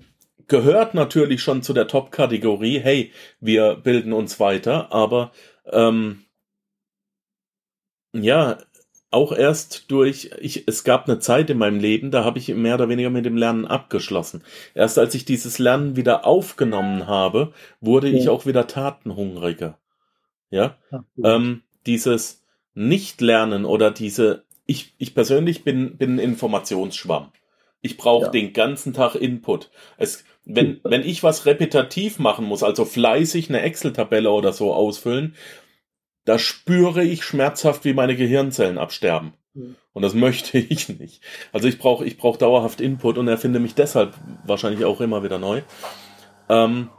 gehört 0.51 0.93
natürlich 0.93 1.41
schon 1.41 1.63
zu 1.63 1.71
der 1.71 1.87
Top-Kategorie, 1.87 2.79
hey, 2.79 3.13
wir 3.39 3.75
bilden 3.75 4.11
uns 4.11 4.37
weiter, 4.37 4.91
aber 4.91 5.31
ähm, 5.65 6.25
ja, 8.11 8.57
auch 9.11 9.31
erst 9.31 9.89
durch, 9.89 10.31
ich, 10.41 10.67
es 10.67 10.83
gab 10.83 11.07
eine 11.07 11.19
Zeit 11.19 11.49
in 11.49 11.57
meinem 11.57 11.79
Leben, 11.79 12.11
da 12.11 12.25
habe 12.25 12.37
ich 12.37 12.49
mehr 12.49 12.75
oder 12.75 12.89
weniger 12.89 13.09
mit 13.09 13.25
dem 13.25 13.37
Lernen 13.37 13.65
abgeschlossen. 13.65 14.43
Erst 14.75 14.99
als 14.99 15.15
ich 15.15 15.23
dieses 15.23 15.57
Lernen 15.57 15.95
wieder 15.95 16.25
aufgenommen 16.25 17.07
habe, 17.07 17.53
wurde 17.79 18.09
ja. 18.09 18.17
ich 18.17 18.27
auch 18.27 18.45
wieder 18.45 18.67
tatenhungriger. 18.67 19.77
Ja, 20.49 20.77
Ach, 20.91 20.99
ähm, 21.23 21.61
dieses 21.85 22.43
Nicht-Lernen 22.73 23.63
oder 23.63 23.89
diese, 23.89 24.43
ich, 24.65 24.95
ich 24.97 25.15
persönlich 25.15 25.63
bin, 25.63 25.95
bin 25.97 26.15
ein 26.15 26.19
Informationsschwamm. 26.19 27.31
Ich 27.81 27.95
brauche 27.95 28.25
ja. 28.25 28.31
den 28.31 28.51
ganzen 28.51 28.91
Tag 28.93 29.15
Input. 29.15 29.71
Es, 29.97 30.25
wenn, 30.45 30.79
wenn 30.83 31.01
ich 31.01 31.23
was 31.23 31.45
repetitiv 31.45 32.19
machen 32.19 32.45
muss, 32.45 32.63
also 32.63 32.85
fleißig 32.85 33.49
eine 33.49 33.61
Excel-Tabelle 33.61 34.31
oder 34.31 34.53
so 34.53 34.73
ausfüllen, 34.73 35.35
da 36.25 36.39
spüre 36.39 37.03
ich 37.03 37.23
schmerzhaft, 37.23 37.85
wie 37.85 37.93
meine 37.93 38.15
Gehirnzellen 38.15 38.77
absterben. 38.77 39.33
Mhm. 39.53 39.75
Und 39.93 40.01
das 40.01 40.13
möchte 40.15 40.57
ich 40.57 40.89
nicht. 40.99 41.21
Also 41.51 41.67
ich 41.67 41.77
brauche 41.77 42.05
ich 42.05 42.17
brauch 42.17 42.37
dauerhaft 42.37 42.81
Input 42.81 43.17
und 43.17 43.27
erfinde 43.27 43.59
mich 43.59 43.75
deshalb 43.75 44.13
wahrscheinlich 44.45 44.85
auch 44.85 45.01
immer 45.01 45.23
wieder 45.23 45.37
neu. 45.37 45.61
Ähm, 46.49 46.89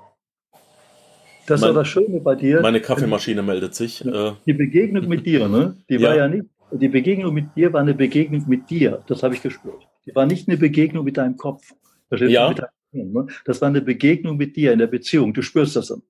das 1.47 1.61
mein, 1.61 1.71
ist 1.71 1.77
das 1.77 1.89
Schöne 1.89 2.21
bei 2.21 2.37
dir. 2.37 2.61
Meine 2.61 2.81
Kaffeemaschine 2.81 3.43
meldet 3.43 3.75
sich. 3.75 4.05
Äh. 4.05 4.33
Die 4.47 4.53
Begegnung 4.53 5.09
mit 5.09 5.27
dir, 5.27 5.49
ne? 5.49 5.77
Die 5.91 6.01
war 6.01 6.15
ja. 6.15 6.23
ja 6.23 6.29
nicht. 6.29 6.47
Die 6.71 6.89
Begegnung 6.89 7.35
mit 7.35 7.57
dir 7.57 7.73
war 7.73 7.81
eine 7.81 7.95
Begegnung 7.95 8.45
mit 8.49 8.71
dir. 8.71 9.03
Das 9.07 9.23
habe 9.23 9.35
ich 9.35 9.43
gespürt. 9.43 9.87
Die 10.07 10.15
war 10.15 10.25
nicht 10.25 10.49
eine 10.49 10.57
Begegnung 10.57 11.05
mit 11.05 11.17
deinem 11.17 11.37
Kopf. 11.37 11.75
Ja. 12.11 12.55
Du? 12.55 12.63
Ne? 12.93 13.27
Das 13.45 13.61
war 13.61 13.69
eine 13.69 13.81
Begegnung 13.81 14.37
mit 14.37 14.57
dir 14.57 14.73
in 14.73 14.79
der 14.79 14.87
Beziehung. 14.87 15.33
Du 15.35 15.43
spürst 15.43 15.77
das 15.77 15.89
dann. 15.89 16.03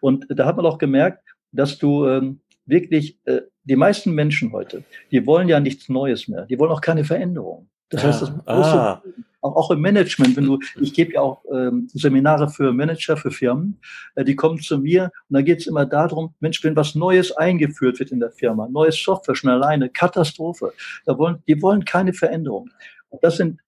Und 0.00 0.26
da 0.28 0.46
hat 0.46 0.56
man 0.56 0.66
auch 0.66 0.78
gemerkt, 0.78 1.22
dass 1.52 1.78
du 1.78 2.06
ähm, 2.06 2.40
wirklich, 2.66 3.18
äh, 3.24 3.42
die 3.64 3.76
meisten 3.76 4.12
Menschen 4.12 4.52
heute, 4.52 4.82
die 5.10 5.26
wollen 5.26 5.48
ja 5.48 5.60
nichts 5.60 5.88
Neues 5.88 6.28
mehr. 6.28 6.46
Die 6.46 6.58
wollen 6.58 6.72
auch 6.72 6.80
keine 6.80 7.04
Veränderung. 7.04 7.68
Das 7.90 8.02
heißt, 8.02 8.22
das 8.22 8.32
ah, 8.46 8.54
große, 8.54 8.80
ah. 8.80 9.02
auch, 9.42 9.56
auch 9.56 9.70
im 9.70 9.80
Management, 9.80 10.34
wenn 10.36 10.46
du, 10.46 10.58
ich 10.80 10.94
gebe 10.94 11.12
ja 11.12 11.20
auch 11.20 11.44
ähm, 11.52 11.88
Seminare 11.92 12.48
für 12.48 12.72
Manager, 12.72 13.18
für 13.18 13.30
Firmen, 13.30 13.78
äh, 14.14 14.24
die 14.24 14.34
kommen 14.34 14.58
zu 14.58 14.78
mir 14.78 15.12
und 15.28 15.34
da 15.34 15.42
geht 15.42 15.60
es 15.60 15.66
immer 15.66 15.84
darum, 15.84 16.34
Mensch, 16.40 16.64
wenn 16.64 16.74
was 16.74 16.94
Neues 16.94 17.32
eingeführt 17.32 18.00
wird 18.00 18.10
in 18.10 18.20
der 18.20 18.30
Firma, 18.30 18.66
neues 18.66 18.96
Software 18.96 19.36
schon 19.36 19.50
alleine, 19.50 19.90
Katastrophe. 19.90 20.72
Da 21.04 21.18
wollen, 21.18 21.42
die 21.46 21.60
wollen 21.60 21.84
keine 21.84 22.14
Veränderung. 22.14 22.70
Und 23.10 23.22
das 23.22 23.36
sind 23.36 23.60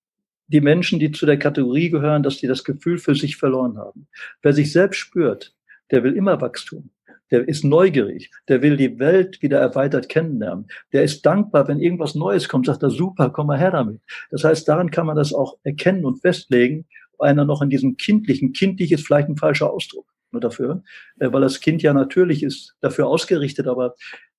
die 0.49 0.61
Menschen, 0.61 0.99
die 0.99 1.11
zu 1.11 1.27
der 1.27 1.39
Kategorie 1.39 1.91
gehören, 1.91 2.23
dass 2.23 2.39
die 2.39 2.47
das 2.47 2.65
Gefühl 2.65 2.99
für 2.99 3.15
sich 3.15 3.37
verloren 3.37 3.79
haben. 3.79 4.07
Wer 4.43 4.53
sich 4.53 4.73
selbst 4.73 4.99
spürt, 4.99 5.55
der 5.91 6.05
will 6.05 6.15
immer 6.15 6.41
Wachstum. 6.41 6.91
Der 7.31 7.49
ist 7.49 7.65
neugierig. 7.65 8.31
Der 8.49 8.63
will 8.63 8.77
die 8.77 8.99
Welt 8.99 9.41
wieder 9.43 9.59
erweitert 9.59 10.09
kennenlernen. 10.09 10.67
Der 10.93 11.03
ist 11.03 11.25
dankbar, 11.25 11.67
wenn 11.69 11.81
irgendwas 11.81 12.15
Neues 12.15 12.49
kommt, 12.49 12.67
sagt 12.67 12.83
er, 12.83 12.91
super, 12.91 13.31
komm 13.31 13.47
mal 13.47 13.59
her 13.59 13.71
damit. 13.71 14.01
Das 14.31 14.45
heißt, 14.45 14.69
daran 14.69 14.91
kann 14.91 15.07
man 15.07 15.17
das 15.17 15.33
auch 15.33 15.57
erkennen 15.63 16.05
und 16.05 16.21
festlegen, 16.21 16.87
einer 17.19 17.45
noch 17.45 17.63
in 17.63 17.71
diesem 17.71 17.97
kindlichen, 17.97 18.53
kindlich 18.53 18.93
ist 18.93 19.07
vielleicht 19.07 19.29
ein 19.29 19.37
falscher 19.37 19.71
Ausdruck 19.73 20.07
nur 20.35 20.41
dafür, 20.41 20.83
äh, 21.21 21.33
weil 21.33 21.41
das 21.41 21.61
Kind 21.61 21.83
ja 21.83 21.95
natürlich 21.95 22.43
ist 22.43 22.75
dafür 22.81 23.07
ausgerichtet, 23.07 23.67
aber 23.67 23.95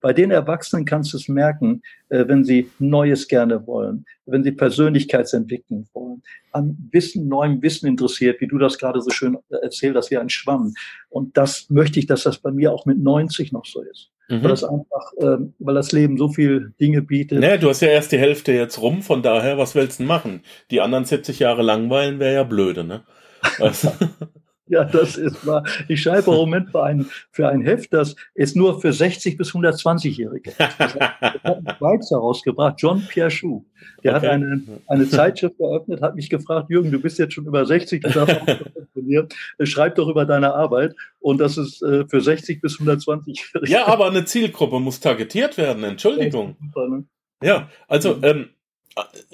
bei 0.05 0.13
den 0.13 0.29
Erwachsenen 0.29 0.85
kannst 0.85 1.13
du 1.13 1.17
es 1.17 1.27
merken, 1.27 1.81
äh, 2.09 2.27
wenn 2.27 2.43
sie 2.43 2.69
Neues 2.77 3.27
gerne 3.27 3.65
wollen, 3.65 4.05
wenn 4.27 4.43
sie 4.43 4.51
Persönlichkeitsentwicklung 4.51 5.87
wollen, 5.95 6.21
an 6.51 6.77
Wissen, 6.91 7.27
neuem 7.27 7.59
Wissen 7.63 7.87
interessiert, 7.87 8.39
wie 8.39 8.45
du 8.45 8.59
das 8.59 8.77
gerade 8.77 9.01
so 9.01 9.09
schön 9.09 9.35
erzählt 9.49 9.95
hast, 9.95 10.11
wie 10.11 10.19
ein 10.19 10.29
Schwamm. 10.29 10.75
Und 11.09 11.35
das 11.37 11.71
möchte 11.71 11.97
ich, 11.97 12.05
dass 12.05 12.21
das 12.21 12.37
bei 12.37 12.51
mir 12.51 12.71
auch 12.71 12.85
mit 12.85 12.99
90 12.99 13.51
noch 13.51 13.65
so 13.65 13.81
ist. 13.81 14.11
Mhm. 14.29 14.43
Weil 14.43 14.49
das 14.49 14.63
einfach, 14.63 15.11
ähm, 15.17 15.55
weil 15.57 15.73
das 15.73 15.91
Leben 15.91 16.19
so 16.19 16.29
viel 16.29 16.75
Dinge 16.79 17.01
bietet. 17.01 17.39
Naja, 17.39 17.57
du 17.57 17.69
hast 17.69 17.81
ja 17.81 17.87
erst 17.87 18.11
die 18.11 18.19
Hälfte 18.19 18.51
jetzt 18.51 18.79
rum, 18.79 19.01
von 19.01 19.23
daher, 19.23 19.57
was 19.57 19.73
willst 19.73 19.97
du 19.97 20.03
denn 20.03 20.07
machen? 20.07 20.43
Die 20.69 20.81
anderen 20.81 21.05
70 21.05 21.39
Jahre 21.39 21.63
langweilen 21.63 22.19
wäre 22.19 22.35
ja 22.35 22.43
blöde, 22.43 22.83
ne? 22.83 23.05
Also. 23.57 23.91
Ja, 24.69 24.83
das 24.83 25.15
ist 25.15 25.45
wahr. 25.45 25.63
Ich 25.87 26.01
schreibe 26.01 26.31
im 26.31 26.37
Moment 26.37 26.71
für 26.71 26.83
ein, 26.83 27.05
für 27.29 27.47
ein 27.47 27.61
Heft, 27.61 27.93
das 27.93 28.15
ist 28.33 28.55
nur 28.55 28.81
für 28.81 28.93
60 28.93 29.37
bis 29.37 29.51
120-Jährige. 29.51 30.53
Das 30.57 30.95
hat 30.95 31.43
ein 31.43 31.75
Schweizer 31.77 32.17
rausgebracht, 32.17 32.75
John 32.79 33.05
Pierre 33.07 33.29
Chou. 33.29 33.63
Der 34.03 34.15
okay. 34.15 34.25
hat 34.25 34.33
eine, 34.33 34.63
eine 34.87 35.07
Zeitschrift 35.07 35.57
geöffnet, 35.59 36.01
hat 36.01 36.15
mich 36.15 36.29
gefragt, 36.29 36.69
Jürgen, 36.69 36.91
du 36.91 36.99
bist 36.99 37.19
jetzt 37.19 37.33
schon 37.33 37.45
über 37.45 37.65
60, 37.65 38.01
du 38.01 38.09
darfst 38.09 38.41
auch 38.41 38.45
von 38.93 39.05
mir. 39.05 39.27
Schreib 39.61 39.95
doch 39.95 40.07
über 40.07 40.25
deine 40.25 40.53
Arbeit. 40.55 40.95
Und 41.19 41.39
das 41.39 41.57
ist 41.57 41.83
äh, 41.83 42.05
für 42.07 42.21
60 42.21 42.61
bis 42.61 42.79
120-Jährige. 42.79 43.71
Ja, 43.71 43.85
aber 43.87 44.07
eine 44.07 44.25
Zielgruppe 44.25 44.79
muss 44.79 44.99
targetiert 44.99 45.57
werden, 45.57 45.83
Entschuldigung. 45.83 46.57
Ja, 46.75 46.87
ne? 46.87 47.05
ja 47.43 47.69
also 47.87 48.17
ähm, 48.23 48.49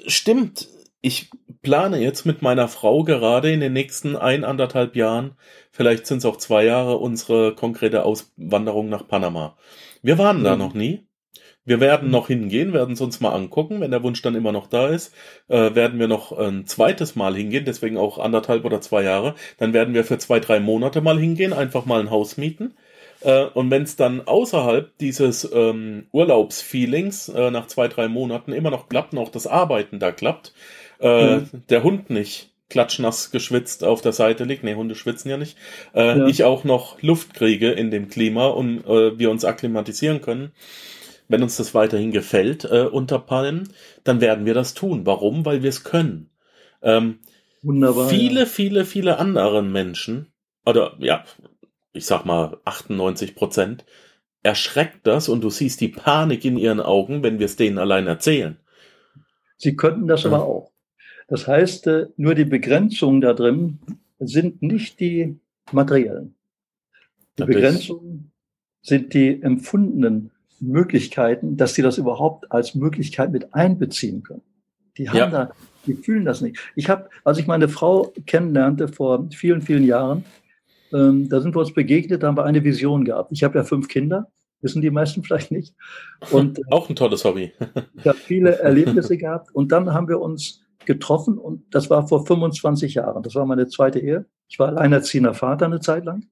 stimmt 0.06 0.68
ich 1.02 1.30
plane 1.62 1.98
jetzt 1.98 2.26
mit 2.26 2.42
meiner 2.42 2.68
Frau 2.68 3.04
gerade 3.04 3.50
in 3.52 3.60
den 3.60 3.72
nächsten 3.72 4.16
ein, 4.16 4.44
anderthalb 4.44 4.96
Jahren, 4.96 5.36
vielleicht 5.70 6.06
sind 6.06 6.18
es 6.18 6.24
auch 6.24 6.36
zwei 6.36 6.64
Jahre, 6.64 6.98
unsere 6.98 7.54
konkrete 7.54 8.04
Auswanderung 8.04 8.88
nach 8.88 9.06
Panama. 9.06 9.56
Wir 10.02 10.18
waren 10.18 10.40
mhm. 10.40 10.44
da 10.44 10.56
noch 10.56 10.74
nie. 10.74 11.06
Wir 11.64 11.78
werden 11.78 12.10
noch 12.10 12.26
hingehen, 12.26 12.72
werden 12.72 12.94
es 12.94 13.00
uns 13.00 13.20
mal 13.20 13.30
angucken. 13.30 13.80
Wenn 13.80 13.92
der 13.92 14.02
Wunsch 14.02 14.20
dann 14.20 14.34
immer 14.34 14.50
noch 14.50 14.66
da 14.66 14.88
ist, 14.88 15.14
äh, 15.46 15.76
werden 15.76 16.00
wir 16.00 16.08
noch 16.08 16.32
ein 16.36 16.66
zweites 16.66 17.14
Mal 17.14 17.36
hingehen, 17.36 17.64
deswegen 17.64 17.96
auch 17.96 18.18
anderthalb 18.18 18.64
oder 18.64 18.80
zwei 18.80 19.04
Jahre. 19.04 19.36
Dann 19.58 19.72
werden 19.72 19.94
wir 19.94 20.04
für 20.04 20.18
zwei, 20.18 20.40
drei 20.40 20.58
Monate 20.58 21.00
mal 21.00 21.20
hingehen, 21.20 21.52
einfach 21.52 21.86
mal 21.86 22.00
ein 22.00 22.10
Haus 22.10 22.36
mieten. 22.36 22.74
Äh, 23.20 23.44
und 23.44 23.70
wenn 23.70 23.84
es 23.84 23.94
dann 23.94 24.26
außerhalb 24.26 24.98
dieses 24.98 25.48
ähm, 25.52 26.06
Urlaubsfeelings 26.10 27.28
äh, 27.28 27.52
nach 27.52 27.68
zwei, 27.68 27.86
drei 27.86 28.08
Monaten 28.08 28.52
immer 28.52 28.70
noch 28.70 28.88
klappt 28.88 29.12
und 29.12 29.20
auch 29.20 29.30
das 29.30 29.46
Arbeiten 29.46 30.00
da 30.00 30.10
klappt, 30.10 30.52
äh, 31.02 31.36
mhm. 31.38 31.48
der 31.68 31.82
Hund 31.82 32.10
nicht 32.10 32.50
klatschnass 32.72 33.30
geschwitzt 33.30 33.84
auf 33.84 34.00
der 34.00 34.12
Seite 34.12 34.44
liegt. 34.44 34.64
Nee, 34.64 34.74
Hunde 34.74 34.94
schwitzen 34.94 35.30
ja 35.30 35.36
nicht. 35.36 35.56
Äh, 35.94 36.18
ja. 36.18 36.26
Ich 36.26 36.44
auch 36.44 36.64
noch 36.64 37.00
Luft 37.02 37.34
kriege 37.34 37.70
in 37.70 37.90
dem 37.90 38.08
Klima 38.08 38.46
und 38.46 38.84
äh, 38.86 39.18
wir 39.18 39.30
uns 39.30 39.44
akklimatisieren 39.44 40.22
können. 40.22 40.52
Wenn 41.28 41.42
uns 41.42 41.56
das 41.56 41.74
weiterhin 41.74 42.12
gefällt 42.12 42.64
äh, 42.64 42.86
unter 42.90 43.18
Palmen, 43.18 43.68
dann 44.04 44.20
werden 44.20 44.46
wir 44.46 44.54
das 44.54 44.74
tun. 44.74 45.06
Warum? 45.06 45.44
Weil 45.44 45.62
wir 45.62 45.68
es 45.68 45.84
können. 45.84 46.30
Ähm, 46.82 47.18
Wunderbar. 47.62 48.08
Viele, 48.08 48.40
ja. 48.40 48.46
viele, 48.46 48.84
viele 48.84 49.18
andere 49.18 49.62
Menschen, 49.62 50.32
oder 50.66 50.96
ja, 50.98 51.24
ich 51.92 52.06
sag 52.06 52.24
mal 52.24 52.58
98 52.64 53.34
Prozent, 53.34 53.84
erschreckt 54.42 55.06
das 55.06 55.28
und 55.28 55.42
du 55.42 55.50
siehst 55.50 55.80
die 55.80 55.88
Panik 55.88 56.44
in 56.44 56.58
ihren 56.58 56.80
Augen, 56.80 57.22
wenn 57.22 57.38
wir 57.38 57.46
es 57.46 57.56
denen 57.56 57.78
allein 57.78 58.06
erzählen. 58.06 58.58
Sie 59.56 59.76
könnten 59.76 60.08
das 60.08 60.24
ja. 60.24 60.30
aber 60.30 60.44
auch. 60.44 60.71
Das 61.32 61.48
heißt, 61.48 61.86
äh, 61.86 62.08
nur 62.18 62.34
die 62.34 62.44
Begrenzungen 62.44 63.22
da 63.22 63.32
drin 63.32 63.78
sind 64.18 64.60
nicht 64.60 65.00
die 65.00 65.40
materiellen. 65.72 66.34
Die 67.38 67.44
Begrenzungen 67.44 68.32
sind 68.82 69.14
die 69.14 69.40
empfundenen 69.40 70.30
Möglichkeiten, 70.60 71.56
dass 71.56 71.72
sie 71.72 71.80
das 71.80 71.96
überhaupt 71.96 72.52
als 72.52 72.74
Möglichkeit 72.74 73.32
mit 73.32 73.54
einbeziehen 73.54 74.22
können. 74.22 74.42
Die 74.98 75.08
haben 75.08 75.16
ja. 75.16 75.30
da, 75.30 75.52
die 75.86 75.94
fühlen 75.94 76.26
das 76.26 76.42
nicht. 76.42 76.58
Ich 76.76 76.90
habe, 76.90 77.08
als 77.24 77.38
ich 77.38 77.46
meine 77.46 77.70
Frau 77.70 78.12
kennenlernte 78.26 78.88
vor 78.88 79.26
vielen, 79.30 79.62
vielen 79.62 79.84
Jahren, 79.84 80.26
ähm, 80.92 81.30
da 81.30 81.40
sind 81.40 81.56
wir 81.56 81.60
uns 81.60 81.72
begegnet, 81.72 82.22
da 82.22 82.26
haben 82.26 82.36
wir 82.36 82.44
eine 82.44 82.62
Vision 82.62 83.06
gehabt. 83.06 83.32
Ich 83.32 83.42
habe 83.42 83.56
ja 83.56 83.64
fünf 83.64 83.88
Kinder 83.88 84.30
wissen 84.60 84.80
die 84.80 84.90
meisten 84.90 85.22
vielleicht 85.24 85.50
nicht. 85.50 85.74
Und, 86.30 86.58
äh, 86.58 86.62
Auch 86.70 86.88
ein 86.88 86.94
tolles 86.94 87.24
Hobby. 87.24 87.52
ich 87.96 88.06
habe 88.06 88.18
viele 88.18 88.58
Erlebnisse 88.58 89.16
gehabt 89.16 89.54
und 89.54 89.72
dann 89.72 89.92
haben 89.92 90.08
wir 90.08 90.20
uns 90.20 90.62
getroffen 90.86 91.38
und 91.38 91.74
das 91.74 91.90
war 91.90 92.06
vor 92.08 92.26
25 92.26 92.94
Jahren. 92.94 93.22
Das 93.22 93.34
war 93.34 93.46
meine 93.46 93.68
zweite 93.68 93.98
Ehe. 94.00 94.26
Ich 94.48 94.58
war 94.58 94.68
alleinerziehender 94.68 95.34
Vater 95.34 95.66
eine 95.66 95.80
Zeit 95.80 96.04
lang. 96.04 96.26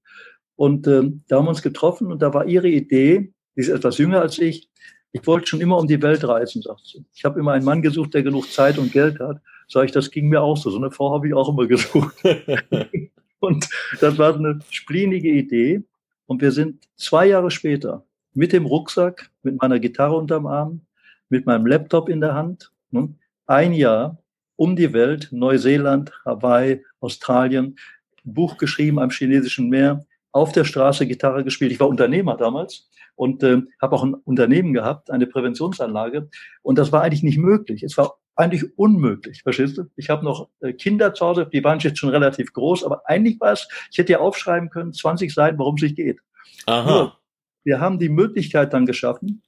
Und 0.57 0.87
ähm, 0.87 1.25
da 1.29 1.37
haben 1.37 1.47
wir 1.47 1.51
uns 1.51 1.63
getroffen 1.63 2.13
und 2.13 2.21
da 2.21 2.35
war 2.35 2.47
ihre 2.47 2.69
Idee, 2.69 3.33
sie 3.55 3.63
ist 3.63 3.69
etwas 3.69 3.99
jünger 3.99 4.21
als 4.21 4.39
ich, 4.39 4.69
ich 5.13 5.27
wollte 5.27 5.49
schon 5.49 5.61
immer 5.61 5.79
um 5.79 5.87
die 5.87 6.01
Welt 6.03 6.27
reisen, 6.27 6.63
sagt 6.63 6.87
sie. 6.87 7.05
Ich 7.15 7.25
habe 7.25 7.41
immer 7.41 7.53
einen 7.53 7.65
Mann 7.65 7.83
gesucht, 7.83 8.15
der 8.15 8.23
genug 8.23 8.51
Zeit 8.53 8.79
und 8.79 8.93
Geld 8.93 9.19
hat. 9.19 9.41
Sag 9.67 9.87
ich, 9.87 9.93
das 9.93 10.11
ging 10.11 10.29
mir 10.29 10.43
auch 10.43 10.57
so. 10.57 10.71
So 10.71 10.77
eine 10.77 10.91
Frau 10.91 11.13
habe 11.13 11.27
ich 11.27 11.35
auch 11.35 11.49
immer 11.49 11.67
gesucht. 11.67 12.15
und 13.41 13.69
das 14.01 14.19
war 14.19 14.35
eine 14.35 14.61
splinige 14.71 15.31
Idee. 15.31 15.83
Und 16.27 16.43
wir 16.43 16.53
sind 16.53 16.87
zwei 16.97 17.27
Jahre 17.27 17.51
später 17.51 18.05
mit 18.35 18.53
dem 18.53 18.67
Rucksack, 18.67 19.31
mit 19.43 19.61
meiner 19.61 19.81
Gitarre 19.81 20.17
unterm 20.17 20.47
Arm, 20.47 20.83
mit 21.29 21.47
meinem 21.47 21.67
Laptop 21.67 22.09
in 22.09 22.21
der 22.21 22.35
Hand, 22.35 22.73
ne, 22.91 23.13
ein 23.47 23.73
Jahr 23.73 24.20
um 24.61 24.77
die 24.77 24.93
Welt, 24.93 25.29
Neuseeland, 25.31 26.13
Hawaii, 26.23 26.85
Australien, 27.01 27.77
Buch 28.25 28.59
geschrieben 28.59 28.99
am 28.99 29.09
chinesischen 29.09 29.71
Meer, 29.71 30.05
auf 30.33 30.53
der 30.53 30.65
Straße 30.65 31.07
Gitarre 31.07 31.45
gespielt. 31.45 31.73
Ich 31.73 31.81
war 31.81 31.89
Unternehmer 31.89 32.37
damals 32.37 32.91
und 33.15 33.43
äh, 33.43 33.63
habe 33.81 33.97
auch 33.97 34.05
ein 34.05 34.13
Unternehmen 34.13 34.75
gehabt, 34.75 35.11
eine 35.11 35.27
Präventionsanlage. 35.27 36.29
Und 36.61 36.77
das 36.77 36.93
war 36.93 37.01
eigentlich 37.01 37.23
nicht 37.23 37.39
möglich. 37.39 37.83
Es 37.83 37.97
war 37.97 38.19
eigentlich 38.37 38.77
unmöglich, 38.77 39.43
verstehst 39.43 39.79
du? 39.79 39.85
Ich 39.97 40.11
habe 40.11 40.27
noch 40.27 40.51
äh, 40.61 40.75
Kinder 40.75 41.15
zu 41.15 41.25
Hause, 41.25 41.49
die 41.51 41.65
waren 41.65 41.79
jetzt 41.79 41.99
schon 41.99 42.11
relativ 42.11 42.53
groß, 42.53 42.85
aber 42.85 43.09
eigentlich 43.09 43.41
war 43.41 43.53
es, 43.53 43.67
ich 43.91 43.97
hätte 43.97 44.13
ja 44.13 44.19
aufschreiben 44.19 44.69
können, 44.69 44.93
20 44.93 45.33
Seiten, 45.33 45.59
worum 45.59 45.77
es 45.77 45.81
sich 45.81 45.95
geht. 45.95 46.19
Aha. 46.67 46.91
Nur, 46.91 47.19
wir 47.65 47.81
haben 47.81 47.99
die 47.99 48.11
Möglichkeit 48.11 48.75
dann 48.75 48.85
geschaffen, 48.85 49.41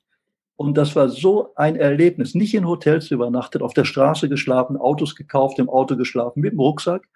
und 0.56 0.76
das 0.76 0.94
war 0.94 1.08
so 1.08 1.54
ein 1.56 1.76
Erlebnis. 1.76 2.34
Nicht 2.34 2.54
in 2.54 2.66
Hotels 2.66 3.10
übernachtet, 3.10 3.62
auf 3.62 3.74
der 3.74 3.84
Straße 3.84 4.28
geschlafen, 4.28 4.76
Autos 4.76 5.16
gekauft, 5.16 5.58
im 5.58 5.68
Auto 5.68 5.96
geschlafen, 5.96 6.40
mit 6.40 6.52
dem 6.52 6.60
Rucksack. 6.60 7.08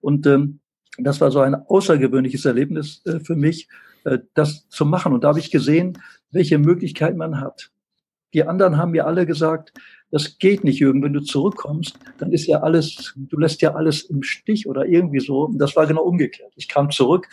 Und 0.00 0.26
ähm, 0.26 0.60
das 0.98 1.20
war 1.20 1.30
so 1.30 1.40
ein 1.40 1.54
außergewöhnliches 1.54 2.44
Erlebnis 2.44 3.02
äh, 3.06 3.20
für 3.20 3.36
mich, 3.36 3.68
äh, 4.04 4.18
das 4.34 4.68
zu 4.68 4.84
machen. 4.84 5.12
Und 5.12 5.24
da 5.24 5.28
habe 5.28 5.38
ich 5.38 5.50
gesehen, 5.50 5.98
welche 6.30 6.58
Möglichkeiten 6.58 7.18
man 7.18 7.40
hat. 7.40 7.70
Die 8.34 8.44
anderen 8.44 8.76
haben 8.76 8.92
mir 8.92 9.06
alle 9.06 9.26
gesagt, 9.26 9.72
das 10.10 10.38
geht 10.38 10.64
nicht, 10.64 10.78
Jürgen, 10.78 11.02
wenn 11.02 11.12
du 11.12 11.20
zurückkommst, 11.20 11.98
dann 12.18 12.32
ist 12.32 12.46
ja 12.46 12.60
alles, 12.60 13.14
du 13.16 13.38
lässt 13.38 13.62
ja 13.62 13.74
alles 13.74 14.02
im 14.02 14.22
Stich 14.22 14.66
oder 14.66 14.86
irgendwie 14.86 15.20
so. 15.20 15.44
Und 15.44 15.58
das 15.58 15.76
war 15.76 15.86
genau 15.86 16.02
umgekehrt. 16.02 16.52
Ich 16.56 16.68
kam 16.68 16.90
zurück 16.90 17.28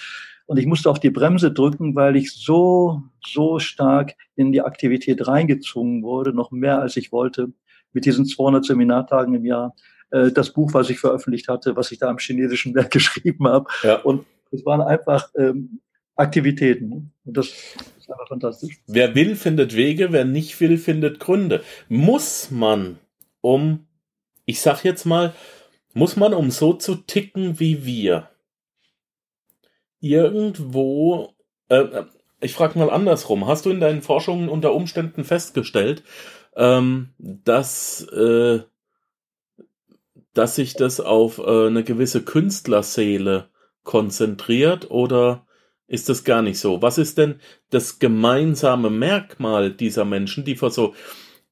und 0.48 0.58
ich 0.58 0.66
musste 0.66 0.90
auf 0.90 1.00
die 1.00 1.10
Bremse 1.10 1.52
drücken, 1.52 1.96
weil 1.96 2.16
ich 2.16 2.32
so, 2.32 3.02
so 3.26 3.60
stark 3.60 4.14
in 4.36 4.52
die 4.52 4.62
Aktivität 4.62 5.28
reingezwungen 5.28 6.04
wurde, 6.04 6.34
noch 6.34 6.52
mehr 6.52 6.80
als 6.80 6.98
ich 6.98 7.12
wollte, 7.12 7.48
mit 7.94 8.06
diesen 8.06 8.26
200 8.26 8.64
Seminartagen 8.64 9.34
im 9.34 9.46
Jahr. 9.46 9.76
Äh, 10.12 10.32
das 10.32 10.52
Buch, 10.52 10.74
was 10.74 10.90
ich 10.90 11.00
veröffentlicht 11.00 11.48
hatte, 11.48 11.76
was 11.76 11.92
ich 11.92 12.00
da 12.00 12.10
am 12.10 12.20
chinesischen 12.20 12.76
Werk 12.76 12.92
geschrieben 12.92 13.48
habe. 13.48 13.68
Ja. 13.84 13.96
Und 13.98 14.26
es 14.52 14.66
waren 14.66 14.82
einfach 14.82 15.30
ähm, 15.38 15.82
Aktivitäten. 16.16 17.12
Und 17.26 17.38
das 17.38 17.48
ist 17.48 18.10
einfach 18.10 18.28
fantastisch. 18.28 18.80
Wer 18.88 19.16
will, 19.16 19.36
findet 19.36 19.76
Wege, 19.76 20.12
wer 20.12 20.26
nicht 20.26 20.60
will, 20.62 20.78
findet 20.78 21.20
Gründe. 21.20 21.64
Muss 21.90 22.52
man, 22.52 23.00
um, 23.42 23.88
ich 24.46 24.62
sag 24.62 24.84
jetzt 24.84 25.06
mal, 25.06 25.34
muss 25.94 26.16
man, 26.18 26.34
um 26.34 26.52
so 26.52 26.74
zu 26.74 26.96
ticken 26.96 27.60
wie 27.60 27.86
wir, 27.86 28.30
irgendwo, 30.06 31.34
äh, 31.70 31.78
äh 31.78 32.06
ich 32.42 32.54
frage 32.54 32.78
mal 32.78 32.90
andersrum, 32.90 33.48
hast 33.48 33.66
du 33.66 33.72
in 33.72 33.80
deinen 33.80 34.02
Forschungen 34.02 34.50
unter 34.50 34.74
Umständen 34.74 35.24
festgestellt, 35.24 36.04
ähm, 36.56 37.10
dass, 37.18 38.04
äh, 38.12 38.62
dass 40.34 40.56
sich 40.56 40.74
das 40.74 41.00
auf 41.00 41.40
äh, 41.40 41.68
eine 41.68 41.84
gewisse 41.84 42.24
Künstlerseele 42.24 43.50
konzentriert 43.84 44.92
oder 44.92 45.48
ist 45.88 46.10
das 46.10 46.24
gar 46.24 46.42
nicht 46.42 46.60
so? 46.60 46.82
Was 46.82 46.98
ist 46.98 47.18
denn 47.18 47.40
das 47.70 48.00
gemeinsame 48.00 48.90
Merkmal 48.90 49.72
dieser 49.72 50.06
Menschen, 50.06 50.44
die 50.44 50.56
vor 50.56 50.72
so 50.72 50.94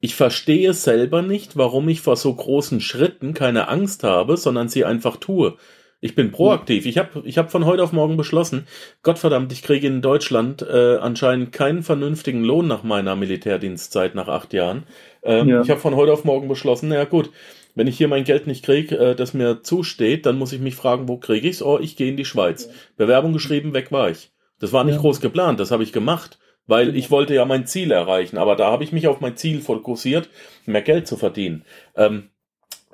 ich 0.04 0.16
verstehe 0.16 0.74
selber 0.74 1.22
nicht, 1.22 1.56
warum 1.56 1.88
ich 1.88 2.02
vor 2.02 2.18
so 2.18 2.36
großen 2.36 2.82
Schritten 2.82 3.34
keine 3.34 3.70
Angst 3.70 4.04
habe, 4.04 4.36
sondern 4.36 4.68
sie 4.68 4.84
einfach 4.84 5.16
tue. 5.16 5.56
Ich 6.04 6.16
bin 6.16 6.34
proaktiv. 6.34 6.86
Ich 6.86 6.98
habe 6.98 7.24
ich 7.24 7.38
hab 7.38 7.50
von 7.50 7.64
heute 7.64 7.82
auf 7.82 7.94
morgen 7.94 8.18
beschlossen, 8.18 8.68
Gottverdammt, 9.04 9.54
ich 9.54 9.64
kriege 9.64 9.88
in 9.88 10.02
Deutschland 10.02 10.62
äh, 10.62 10.98
anscheinend 10.98 11.54
keinen 11.54 11.82
vernünftigen 11.82 12.44
Lohn 12.44 12.68
nach 12.68 12.84
meiner 12.84 13.16
Militärdienstzeit 13.16 14.14
nach 14.14 14.28
acht 14.28 14.52
Jahren. 14.52 14.84
Ähm, 15.24 15.48
ja. 15.48 15.62
Ich 15.62 15.70
habe 15.70 15.80
von 15.80 15.96
heute 15.96 16.12
auf 16.12 16.26
morgen 16.26 16.50
beschlossen, 16.50 16.90
naja 16.90 17.06
gut, 17.06 17.30
wenn 17.74 17.88
ich 17.88 17.98
hier 17.98 18.10
mein 18.10 18.26
Geld 18.26 18.48
nicht 18.48 18.66
kriege, 18.66 18.98
äh, 18.98 19.16
das 19.16 19.34
mir 19.34 19.64
zusteht, 19.64 20.26
dann 20.26 20.38
muss 20.38 20.52
ich 20.52 20.60
mich 20.60 20.76
fragen, 20.76 21.08
wo 21.08 21.16
kriege 21.16 21.48
ich's? 21.48 21.62
Oh, 21.62 21.80
ich 21.80 21.96
gehe 21.96 22.10
in 22.10 22.18
die 22.18 22.26
Schweiz. 22.26 22.70
Bewerbung 22.98 23.32
geschrieben, 23.32 23.74
weg 23.74 23.94
war 23.94 24.10
ich. 24.10 24.34
Das 24.60 24.74
war 24.74 24.84
nicht 24.84 24.96
ja. 24.96 25.00
groß 25.02 25.22
geplant, 25.22 25.62
das 25.62 25.72
habe 25.72 25.84
ich 25.84 25.94
gemacht, 25.94 26.38
weil 26.68 26.98
ich 26.98 27.12
wollte 27.12 27.34
ja 27.34 27.46
mein 27.46 27.66
Ziel 27.66 27.92
erreichen, 27.92 28.38
aber 28.38 28.58
da 28.58 28.70
habe 28.70 28.84
ich 28.84 28.92
mich 28.92 29.08
auf 29.08 29.22
mein 29.22 29.38
Ziel 29.38 29.62
fokussiert, 29.62 30.28
mehr 30.66 30.82
Geld 30.82 31.08
zu 31.08 31.16
verdienen. 31.16 31.64
Ähm, 31.96 32.30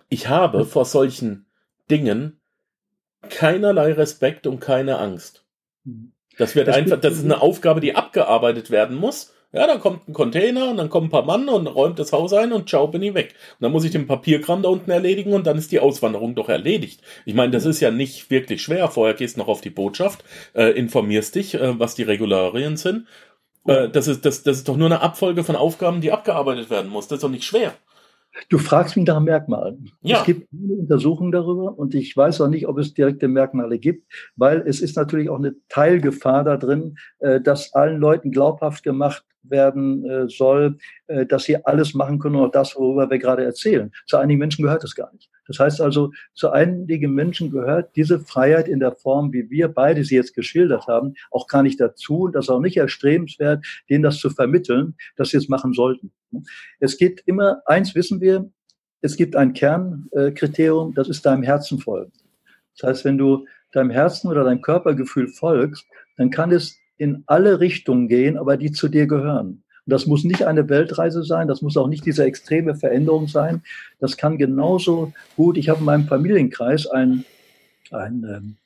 ich 0.10 0.28
habe 0.28 0.64
vor 0.64 0.86
solchen 0.86 1.48
Dingen 1.90 2.39
keinerlei 3.28 3.94
Respekt 3.94 4.48
und 4.48 4.60
keine 4.60 4.98
Angst. 5.00 5.44
Mhm. 5.84 6.14
Das 6.38 6.56
wird 6.56 6.70
das 6.70 6.78
einfach, 6.78 7.00
das 7.00 7.16
ist 7.16 7.26
eine 7.26 7.42
Aufgabe, 7.42 7.82
die 7.82 7.96
abgearbeitet 7.96 8.72
werden 8.72 8.96
muss. 8.96 9.34
Ja, 9.52 9.66
dann 9.66 9.80
kommt 9.80 10.08
ein 10.08 10.14
Container 10.14 10.70
und 10.70 10.78
dann 10.78 10.90
kommen 10.90 11.08
ein 11.08 11.12
paar 11.12 11.26
Mann 11.26 11.50
und 11.50 11.66
räumt 11.66 11.98
das 11.98 12.14
Haus 12.14 12.34
ein 12.34 12.54
und 12.54 12.70
ciao, 12.70 12.88
bin 12.88 13.02
ich 13.02 13.16
weg. 13.16 13.34
Und 13.60 13.64
dann 13.64 13.72
muss 13.72 13.84
ich 13.84 13.92
den 13.92 14.06
Papierkram 14.06 14.62
da 14.62 14.70
unten 14.70 14.92
erledigen 14.92 15.34
und 15.34 15.48
dann 15.48 15.58
ist 15.58 15.72
die 15.72 15.80
Auswanderung 15.80 16.36
doch 16.36 16.50
erledigt. 16.50 17.02
Ich 17.26 17.34
meine, 17.34 17.52
das 17.52 17.66
ist 17.66 17.80
ja 17.80 17.90
nicht 17.90 18.30
wirklich 18.30 18.62
schwer. 18.62 18.90
Vorher 18.90 19.16
gehst 19.16 19.36
du 19.36 19.40
noch 19.40 19.48
auf 19.48 19.62
die 19.62 19.72
Botschaft, 19.72 20.24
äh, 20.54 20.72
informierst 20.78 21.34
dich, 21.34 21.56
äh, 21.56 21.80
was 21.80 21.96
die 21.96 22.04
Regularien 22.04 22.78
sind. 22.78 23.08
Äh, 23.66 23.90
das, 23.90 24.08
ist, 24.08 24.24
das, 24.24 24.44
das 24.44 24.58
ist 24.58 24.70
doch 24.70 24.78
nur 24.78 24.86
eine 24.86 25.02
Abfolge 25.02 25.44
von 25.44 25.56
Aufgaben, 25.56 26.00
die 26.00 26.12
abgearbeitet 26.12 26.70
werden 26.70 26.92
muss. 26.92 27.08
Das 27.08 27.18
ist 27.18 27.24
doch 27.24 27.30
nicht 27.30 27.44
schwer. 27.44 27.74
Du 28.48 28.58
fragst 28.58 28.96
mich 28.96 29.06
nach 29.06 29.20
Merkmalen. 29.20 29.92
Ja. 30.02 30.20
Es 30.20 30.26
gibt 30.26 30.48
viele 30.50 30.76
Untersuchungen 30.76 31.32
darüber 31.32 31.78
und 31.78 31.94
ich 31.94 32.16
weiß 32.16 32.42
auch 32.42 32.48
nicht, 32.48 32.68
ob 32.68 32.78
es 32.78 32.94
direkte 32.94 33.28
Merkmale 33.28 33.80
gibt, 33.80 34.12
weil 34.36 34.64
es 34.66 34.82
ist 34.82 34.96
natürlich 34.96 35.30
auch 35.30 35.38
eine 35.38 35.56
Teilgefahr 35.68 36.44
da 36.44 36.58
drin, 36.58 36.98
äh, 37.20 37.42
dass 37.42 37.74
allen 37.74 38.00
Leuten 38.00 38.32
glaubhaft 38.32 38.84
gemacht 38.84 39.26
werden 39.44 40.06
äh, 40.06 40.30
soll, 40.30 40.78
äh, 41.08 41.26
dass 41.26 41.44
sie 41.44 41.66
alles 41.66 41.94
machen 41.94 42.20
können, 42.20 42.36
auch 42.36 42.52
das, 42.52 42.76
worüber 42.76 43.10
wir 43.10 43.20
gerade 43.20 43.44
erzählen. 43.44 43.92
Zu 44.08 44.18
einigen 44.18 44.40
Menschen 44.40 44.64
gehört 44.64 44.84
das 44.84 44.96
gar 44.96 45.12
nicht. 45.14 45.30
Das 45.48 45.60
heißt 45.60 45.82
also, 45.82 46.12
zu 46.36 46.52
einigen 46.52 47.14
Menschen 47.14 47.50
gehört 47.50 47.96
diese 47.96 48.20
Freiheit 48.20 48.68
in 48.68 48.80
der 48.80 48.92
Form, 48.92 49.34
wie 49.34 49.50
wir 49.50 49.68
beide 49.68 50.04
sie 50.04 50.16
jetzt 50.16 50.36
geschildert 50.36 50.88
haben, 50.88 51.16
auch 51.32 51.48
gar 51.48 51.64
nicht 51.64 51.80
dazu 51.80 52.22
und 52.22 52.36
das 52.36 52.46
ist 52.46 52.50
auch 52.50 52.60
nicht 52.60 52.78
erstrebenswert, 52.78 53.66
denen 53.90 54.04
das 54.04 54.20
zu 54.20 54.30
vermitteln, 54.30 54.96
dass 55.16 55.30
sie 55.30 55.38
es 55.38 55.50
machen 55.50 55.74
sollten. 55.74 56.12
Es 56.80 56.98
geht 56.98 57.24
immer, 57.26 57.62
eins 57.66 57.96
wissen 57.96 58.22
wir, 58.22 58.50
es 59.02 59.16
gibt 59.16 59.36
ein 59.36 59.54
Kernkriterium, 59.54 60.94
das 60.94 61.10
ist 61.10 61.26
deinem 61.26 61.44
Herzen 61.44 61.80
folgen. 61.80 62.12
Das 62.78 62.90
heißt, 62.90 63.06
wenn 63.06 63.18
du 63.18 63.46
deinem 63.72 63.90
Herzen 63.90 64.30
oder 64.30 64.44
deinem 64.44 64.62
Körpergefühl 64.62 65.28
folgst, 65.28 65.86
dann 66.18 66.30
kann 66.30 66.52
es 66.52 66.78
in 66.98 67.24
alle 67.28 67.60
Richtungen 67.60 68.08
gehen, 68.08 68.38
aber 68.38 68.58
die 68.58 68.72
zu 68.72 68.90
dir 68.90 69.08
gehören. 69.08 69.64
Und 69.86 69.94
das 69.94 70.06
muss 70.06 70.24
nicht 70.24 70.44
eine 70.44 70.68
Weltreise 70.70 71.24
sein, 71.24 71.48
das 71.48 71.62
muss 71.62 71.78
auch 71.78 71.88
nicht 71.88 72.06
diese 72.06 72.26
extreme 72.26 72.76
Veränderung 72.76 73.28
sein. 73.28 73.64
Das 74.00 74.18
kann 74.18 74.38
genauso 74.38 75.14
gut. 75.36 75.58
Ich 75.58 75.70
habe 75.70 75.80
in 75.80 75.86
meinem 75.86 76.08
Familienkreis 76.08 76.88
einen, 76.88 77.26
einen 77.92 78.24
ähm, 78.24 78.58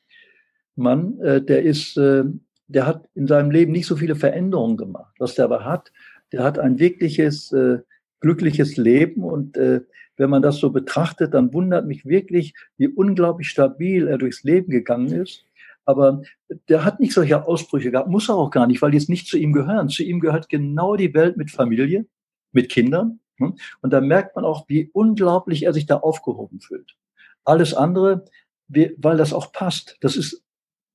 Mann, 0.75 1.19
äh, 1.19 1.41
der 1.41 1.63
ist, 1.63 1.97
äh, 1.97 2.23
der 2.67 2.87
hat 2.87 3.07
in 3.13 3.27
seinem 3.27 3.51
Leben 3.51 3.71
nicht 3.71 3.85
so 3.85 3.95
viele 3.95 4.15
Veränderungen 4.15 4.77
gemacht. 4.77 5.13
Was 5.19 5.35
der 5.35 5.45
aber 5.45 5.63
hat, 5.63 5.91
der 6.33 6.43
hat 6.43 6.59
ein 6.59 6.79
wirkliches 6.79 7.53
äh, 7.53 7.79
glückliches 8.19 8.75
Leben 8.75 9.23
und 9.23 9.55
äh, 9.55 9.81
wenn 10.17 10.29
man 10.29 10.41
das 10.41 10.57
so 10.57 10.69
betrachtet, 10.69 11.33
dann 11.33 11.53
wundert 11.53 11.87
mich 11.87 12.05
wirklich, 12.05 12.53
wie 12.77 12.87
unglaublich 12.87 13.49
stabil 13.49 14.07
er 14.07 14.17
durchs 14.17 14.43
Leben 14.43 14.69
gegangen 14.69 15.11
ist 15.11 15.45
Aber 15.85 16.21
der 16.69 16.85
hat 16.85 16.99
nicht 16.99 17.13
solche 17.13 17.45
Ausbrüche 17.45 17.91
gehabt, 17.91 18.09
muss 18.09 18.29
er 18.29 18.35
auch 18.35 18.51
gar 18.51 18.67
nicht, 18.67 18.81
weil 18.81 18.91
die 18.91 18.97
jetzt 18.97 19.09
nicht 19.09 19.27
zu 19.27 19.37
ihm 19.37 19.53
gehören. 19.53 19.89
Zu 19.89 20.03
ihm 20.03 20.19
gehört 20.19 20.49
genau 20.49 20.95
die 20.95 21.13
Welt 21.13 21.37
mit 21.37 21.51
Familie, 21.51 22.05
mit 22.51 22.69
Kindern. 22.69 23.19
Hm? 23.37 23.57
Und 23.81 23.91
da 23.91 24.01
merkt 24.01 24.35
man 24.35 24.45
auch, 24.45 24.69
wie 24.69 24.89
unglaublich 24.93 25.63
er 25.63 25.73
sich 25.73 25.85
da 25.85 25.97
aufgehoben 25.97 26.61
fühlt. 26.61 26.95
Alles 27.43 27.73
andere, 27.73 28.25
weil 28.67 29.17
das 29.17 29.33
auch 29.33 29.51
passt. 29.51 29.97
Das 30.01 30.15
ist 30.15 30.43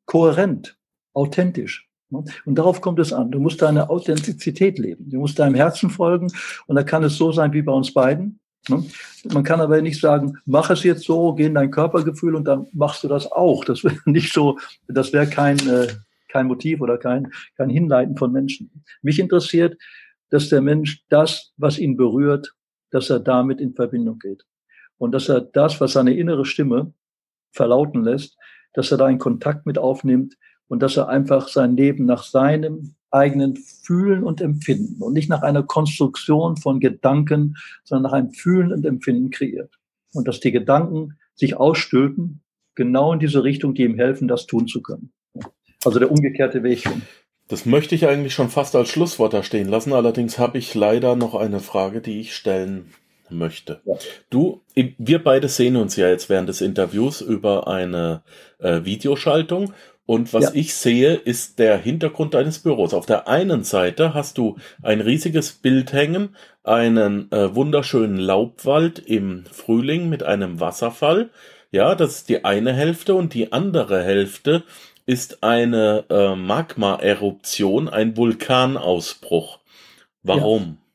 kohärent, 0.06 0.78
authentisch. 1.12 1.87
Hm? 2.10 2.24
Und 2.44 2.54
darauf 2.54 2.80
kommt 2.80 2.98
es 2.98 3.12
an. 3.12 3.30
Du 3.30 3.40
musst 3.40 3.62
deine 3.62 3.90
Authentizität 3.90 4.78
leben. 4.78 5.08
Du 5.10 5.18
musst 5.18 5.38
deinem 5.38 5.54
Herzen 5.54 5.90
folgen. 5.90 6.30
Und 6.66 6.76
da 6.76 6.82
kann 6.82 7.04
es 7.04 7.16
so 7.16 7.32
sein 7.32 7.52
wie 7.52 7.62
bei 7.62 7.72
uns 7.72 7.92
beiden. 7.92 8.40
Hm? 8.68 8.86
Man 9.32 9.44
kann 9.44 9.60
aber 9.60 9.80
nicht 9.82 10.00
sagen, 10.00 10.38
mach 10.44 10.70
es 10.70 10.82
jetzt 10.82 11.04
so, 11.04 11.34
geh 11.34 11.46
in 11.46 11.54
dein 11.54 11.70
Körpergefühl 11.70 12.34
und 12.34 12.44
dann 12.44 12.66
machst 12.72 13.04
du 13.04 13.08
das 13.08 13.30
auch. 13.30 13.64
Das 13.64 13.84
wäre 13.84 13.96
nicht 14.06 14.32
so, 14.32 14.58
das 14.88 15.12
wäre 15.12 15.28
kein, 15.28 15.58
äh, 15.68 15.88
kein 16.28 16.46
Motiv 16.46 16.80
oder 16.80 16.98
kein, 16.98 17.30
kein 17.56 17.70
Hinleiten 17.70 18.16
von 18.16 18.32
Menschen. 18.32 18.70
Mich 19.02 19.18
interessiert, 19.18 19.76
dass 20.30 20.48
der 20.48 20.60
Mensch 20.60 21.02
das, 21.08 21.52
was 21.56 21.78
ihn 21.78 21.96
berührt, 21.96 22.54
dass 22.90 23.10
er 23.10 23.20
damit 23.20 23.60
in 23.60 23.74
Verbindung 23.74 24.18
geht. 24.18 24.44
Und 24.98 25.12
dass 25.12 25.28
er 25.28 25.40
das, 25.40 25.80
was 25.80 25.92
seine 25.92 26.14
innere 26.14 26.44
Stimme 26.44 26.92
verlauten 27.52 28.02
lässt, 28.02 28.36
dass 28.74 28.90
er 28.90 28.98
da 28.98 29.06
einen 29.06 29.18
Kontakt 29.18 29.64
mit 29.64 29.78
aufnimmt 29.78 30.36
und 30.68 30.82
dass 30.82 30.96
er 30.96 31.08
einfach 31.08 31.48
sein 31.48 31.76
Leben 31.76 32.04
nach 32.04 32.22
seinem 32.22 32.94
eigenen 33.10 33.56
Fühlen 33.56 34.22
und 34.22 34.40
Empfinden 34.40 35.02
und 35.02 35.14
nicht 35.14 35.30
nach 35.30 35.42
einer 35.42 35.62
Konstruktion 35.62 36.56
von 36.56 36.78
Gedanken, 36.78 37.56
sondern 37.84 38.10
nach 38.10 38.18
einem 38.18 38.32
Fühlen 38.32 38.72
und 38.72 38.84
Empfinden 38.84 39.30
kreiert. 39.30 39.78
Und 40.12 40.28
dass 40.28 40.40
die 40.40 40.52
Gedanken 40.52 41.18
sich 41.34 41.56
ausstülpen, 41.56 42.42
genau 42.74 43.12
in 43.12 43.18
diese 43.18 43.44
Richtung, 43.44 43.74
die 43.74 43.84
ihm 43.84 43.96
helfen, 43.96 44.28
das 44.28 44.46
tun 44.46 44.66
zu 44.66 44.82
können. 44.82 45.12
Also 45.84 45.98
der 45.98 46.10
umgekehrte 46.10 46.62
Weg. 46.62 46.88
Das 47.48 47.64
möchte 47.64 47.94
ich 47.94 48.06
eigentlich 48.06 48.34
schon 48.34 48.50
fast 48.50 48.76
als 48.76 48.90
Schlusswort 48.90 49.32
da 49.32 49.42
stehen 49.42 49.68
lassen. 49.68 49.92
Allerdings 49.92 50.38
habe 50.38 50.58
ich 50.58 50.74
leider 50.74 51.16
noch 51.16 51.34
eine 51.34 51.60
Frage, 51.60 52.00
die 52.00 52.20
ich 52.20 52.34
stellen 52.34 52.92
möchte. 53.30 53.80
Ja. 53.84 53.94
Du, 54.30 54.62
wir 54.74 55.22
beide 55.22 55.48
sehen 55.48 55.76
uns 55.76 55.96
ja 55.96 56.08
jetzt 56.08 56.28
während 56.28 56.48
des 56.48 56.60
Interviews 56.60 57.20
über 57.20 57.68
eine 57.68 58.22
äh, 58.58 58.84
Videoschaltung 58.84 59.72
und 60.08 60.32
was 60.32 60.44
ja. 60.44 60.50
ich 60.54 60.74
sehe, 60.74 61.16
ist 61.16 61.58
der 61.58 61.76
Hintergrund 61.76 62.32
deines 62.32 62.60
Büros. 62.60 62.94
Auf 62.94 63.04
der 63.04 63.28
einen 63.28 63.62
Seite 63.62 64.14
hast 64.14 64.38
du 64.38 64.56
ein 64.82 65.02
riesiges 65.02 65.52
Bild 65.52 65.92
hängen, 65.92 66.34
einen 66.64 67.30
äh, 67.30 67.54
wunderschönen 67.54 68.16
Laubwald 68.16 69.00
im 69.00 69.44
Frühling 69.52 70.08
mit 70.08 70.22
einem 70.22 70.60
Wasserfall. 70.60 71.28
Ja, 71.70 71.94
das 71.94 72.20
ist 72.20 72.30
die 72.30 72.46
eine 72.46 72.72
Hälfte 72.72 73.14
und 73.14 73.34
die 73.34 73.52
andere 73.52 74.02
Hälfte 74.02 74.62
ist 75.04 75.42
eine 75.42 76.06
äh, 76.08 76.34
Magma-Eruption, 76.34 77.90
ein 77.90 78.16
Vulkanausbruch. 78.16 79.58
Warum? 80.22 80.62
Ja. 80.62 80.87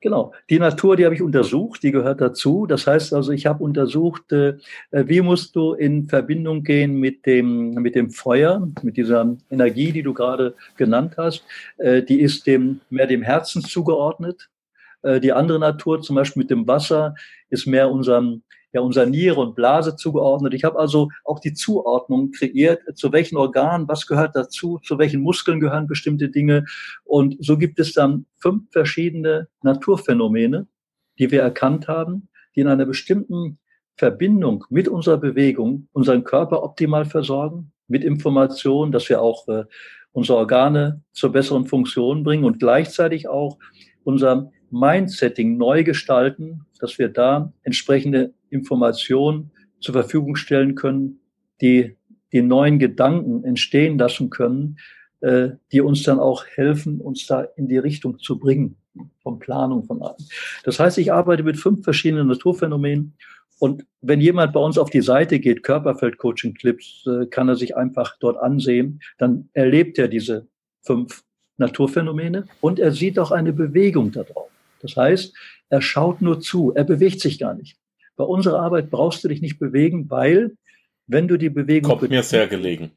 Genau. 0.00 0.32
Die 0.48 0.60
Natur, 0.60 0.94
die 0.96 1.04
habe 1.04 1.16
ich 1.16 1.22
untersucht, 1.22 1.82
die 1.82 1.90
gehört 1.90 2.20
dazu. 2.20 2.66
Das 2.66 2.86
heißt 2.86 3.12
also, 3.12 3.32
ich 3.32 3.46
habe 3.46 3.64
untersucht, 3.64 4.32
äh, 4.32 4.54
wie 4.92 5.20
musst 5.20 5.56
du 5.56 5.72
in 5.72 6.08
Verbindung 6.08 6.62
gehen 6.62 7.00
mit 7.00 7.26
dem, 7.26 7.74
mit 7.74 7.96
dem 7.96 8.10
Feuer, 8.10 8.68
mit 8.82 8.96
dieser 8.96 9.36
Energie, 9.50 9.90
die 9.90 10.04
du 10.04 10.14
gerade 10.14 10.54
genannt 10.76 11.14
hast. 11.16 11.44
Äh, 11.78 12.04
die 12.04 12.20
ist 12.20 12.46
dem, 12.46 12.80
mehr 12.90 13.08
dem 13.08 13.22
Herzen 13.22 13.60
zugeordnet. 13.60 14.48
Äh, 15.02 15.18
die 15.18 15.32
andere 15.32 15.58
Natur, 15.58 16.00
zum 16.00 16.14
Beispiel 16.14 16.42
mit 16.42 16.50
dem 16.50 16.68
Wasser, 16.68 17.16
ist 17.50 17.66
mehr 17.66 17.90
unserem 17.90 18.42
ja 18.72 18.80
unserer 18.80 19.06
Niere 19.06 19.40
und 19.40 19.54
Blase 19.54 19.96
zugeordnet. 19.96 20.54
Ich 20.54 20.64
habe 20.64 20.78
also 20.78 21.08
auch 21.24 21.40
die 21.40 21.54
Zuordnung 21.54 22.32
kreiert, 22.32 22.80
zu 22.94 23.12
welchen 23.12 23.36
Organen, 23.36 23.88
was 23.88 24.06
gehört 24.06 24.36
dazu, 24.36 24.78
zu 24.82 24.98
welchen 24.98 25.22
Muskeln 25.22 25.60
gehören 25.60 25.86
bestimmte 25.86 26.28
Dinge. 26.28 26.64
Und 27.04 27.36
so 27.40 27.56
gibt 27.56 27.78
es 27.78 27.92
dann 27.92 28.26
fünf 28.38 28.70
verschiedene 28.70 29.48
Naturphänomene, 29.62 30.66
die 31.18 31.30
wir 31.30 31.42
erkannt 31.42 31.88
haben, 31.88 32.28
die 32.54 32.60
in 32.60 32.68
einer 32.68 32.86
bestimmten 32.86 33.58
Verbindung 33.96 34.64
mit 34.70 34.86
unserer 34.88 35.18
Bewegung 35.18 35.88
unseren 35.92 36.24
Körper 36.24 36.62
optimal 36.62 37.04
versorgen, 37.04 37.72
mit 37.88 38.04
Informationen, 38.04 38.92
dass 38.92 39.08
wir 39.08 39.20
auch 39.20 39.48
äh, 39.48 39.64
unsere 40.12 40.38
Organe 40.38 41.02
zur 41.12 41.32
besseren 41.32 41.66
Funktion 41.66 42.22
bringen 42.22 42.44
und 42.44 42.60
gleichzeitig 42.60 43.28
auch 43.28 43.58
unser 44.04 44.50
Mindsetting 44.70 45.56
neu 45.56 45.82
gestalten, 45.84 46.66
dass 46.80 46.98
wir 46.98 47.08
da 47.08 47.52
entsprechende 47.62 48.34
Informationen 48.50 49.50
zur 49.80 49.94
Verfügung 49.94 50.36
stellen 50.36 50.74
können, 50.74 51.20
die 51.60 51.96
die 52.32 52.42
neuen 52.42 52.78
Gedanken 52.78 53.44
entstehen 53.44 53.98
lassen 53.98 54.30
können, 54.30 54.78
äh, 55.20 55.50
die 55.72 55.80
uns 55.80 56.02
dann 56.02 56.20
auch 56.20 56.44
helfen, 56.46 57.00
uns 57.00 57.26
da 57.26 57.42
in 57.56 57.68
die 57.68 57.78
Richtung 57.78 58.18
zu 58.18 58.38
bringen, 58.38 58.76
von 59.22 59.38
Planung, 59.38 59.84
von 59.84 60.02
allem. 60.02 60.16
Das 60.64 60.78
heißt, 60.78 60.98
ich 60.98 61.12
arbeite 61.12 61.42
mit 61.42 61.56
fünf 61.56 61.84
verschiedenen 61.84 62.28
Naturphänomenen 62.28 63.14
und 63.58 63.84
wenn 64.00 64.20
jemand 64.20 64.52
bei 64.52 64.60
uns 64.60 64.78
auf 64.78 64.90
die 64.90 65.00
Seite 65.00 65.40
geht, 65.40 65.62
Körperfeld-Coaching-Clips, 65.64 67.06
äh, 67.06 67.26
kann 67.26 67.48
er 67.48 67.56
sich 67.56 67.76
einfach 67.76 68.16
dort 68.20 68.36
ansehen, 68.38 69.00
dann 69.18 69.48
erlebt 69.52 69.98
er 69.98 70.08
diese 70.08 70.46
fünf 70.82 71.24
Naturphänomene 71.56 72.46
und 72.60 72.78
er 72.78 72.92
sieht 72.92 73.18
auch 73.18 73.32
eine 73.32 73.52
Bewegung 73.52 74.12
darauf. 74.12 74.50
Das 74.80 74.96
heißt, 74.96 75.34
er 75.70 75.82
schaut 75.82 76.22
nur 76.22 76.40
zu, 76.40 76.72
er 76.74 76.84
bewegt 76.84 77.20
sich 77.20 77.38
gar 77.38 77.54
nicht. 77.54 77.76
Bei 78.18 78.24
unserer 78.24 78.60
Arbeit 78.60 78.90
brauchst 78.90 79.22
du 79.22 79.28
dich 79.28 79.40
nicht 79.40 79.60
bewegen, 79.60 80.10
weil 80.10 80.56
wenn 81.06 81.28
du 81.28 81.36
die 81.36 81.50
Bewegung... 81.50 81.96
Kommt 81.96 82.10
mir 82.10 82.24
sehr 82.24 82.48
gelegen. 82.48 82.90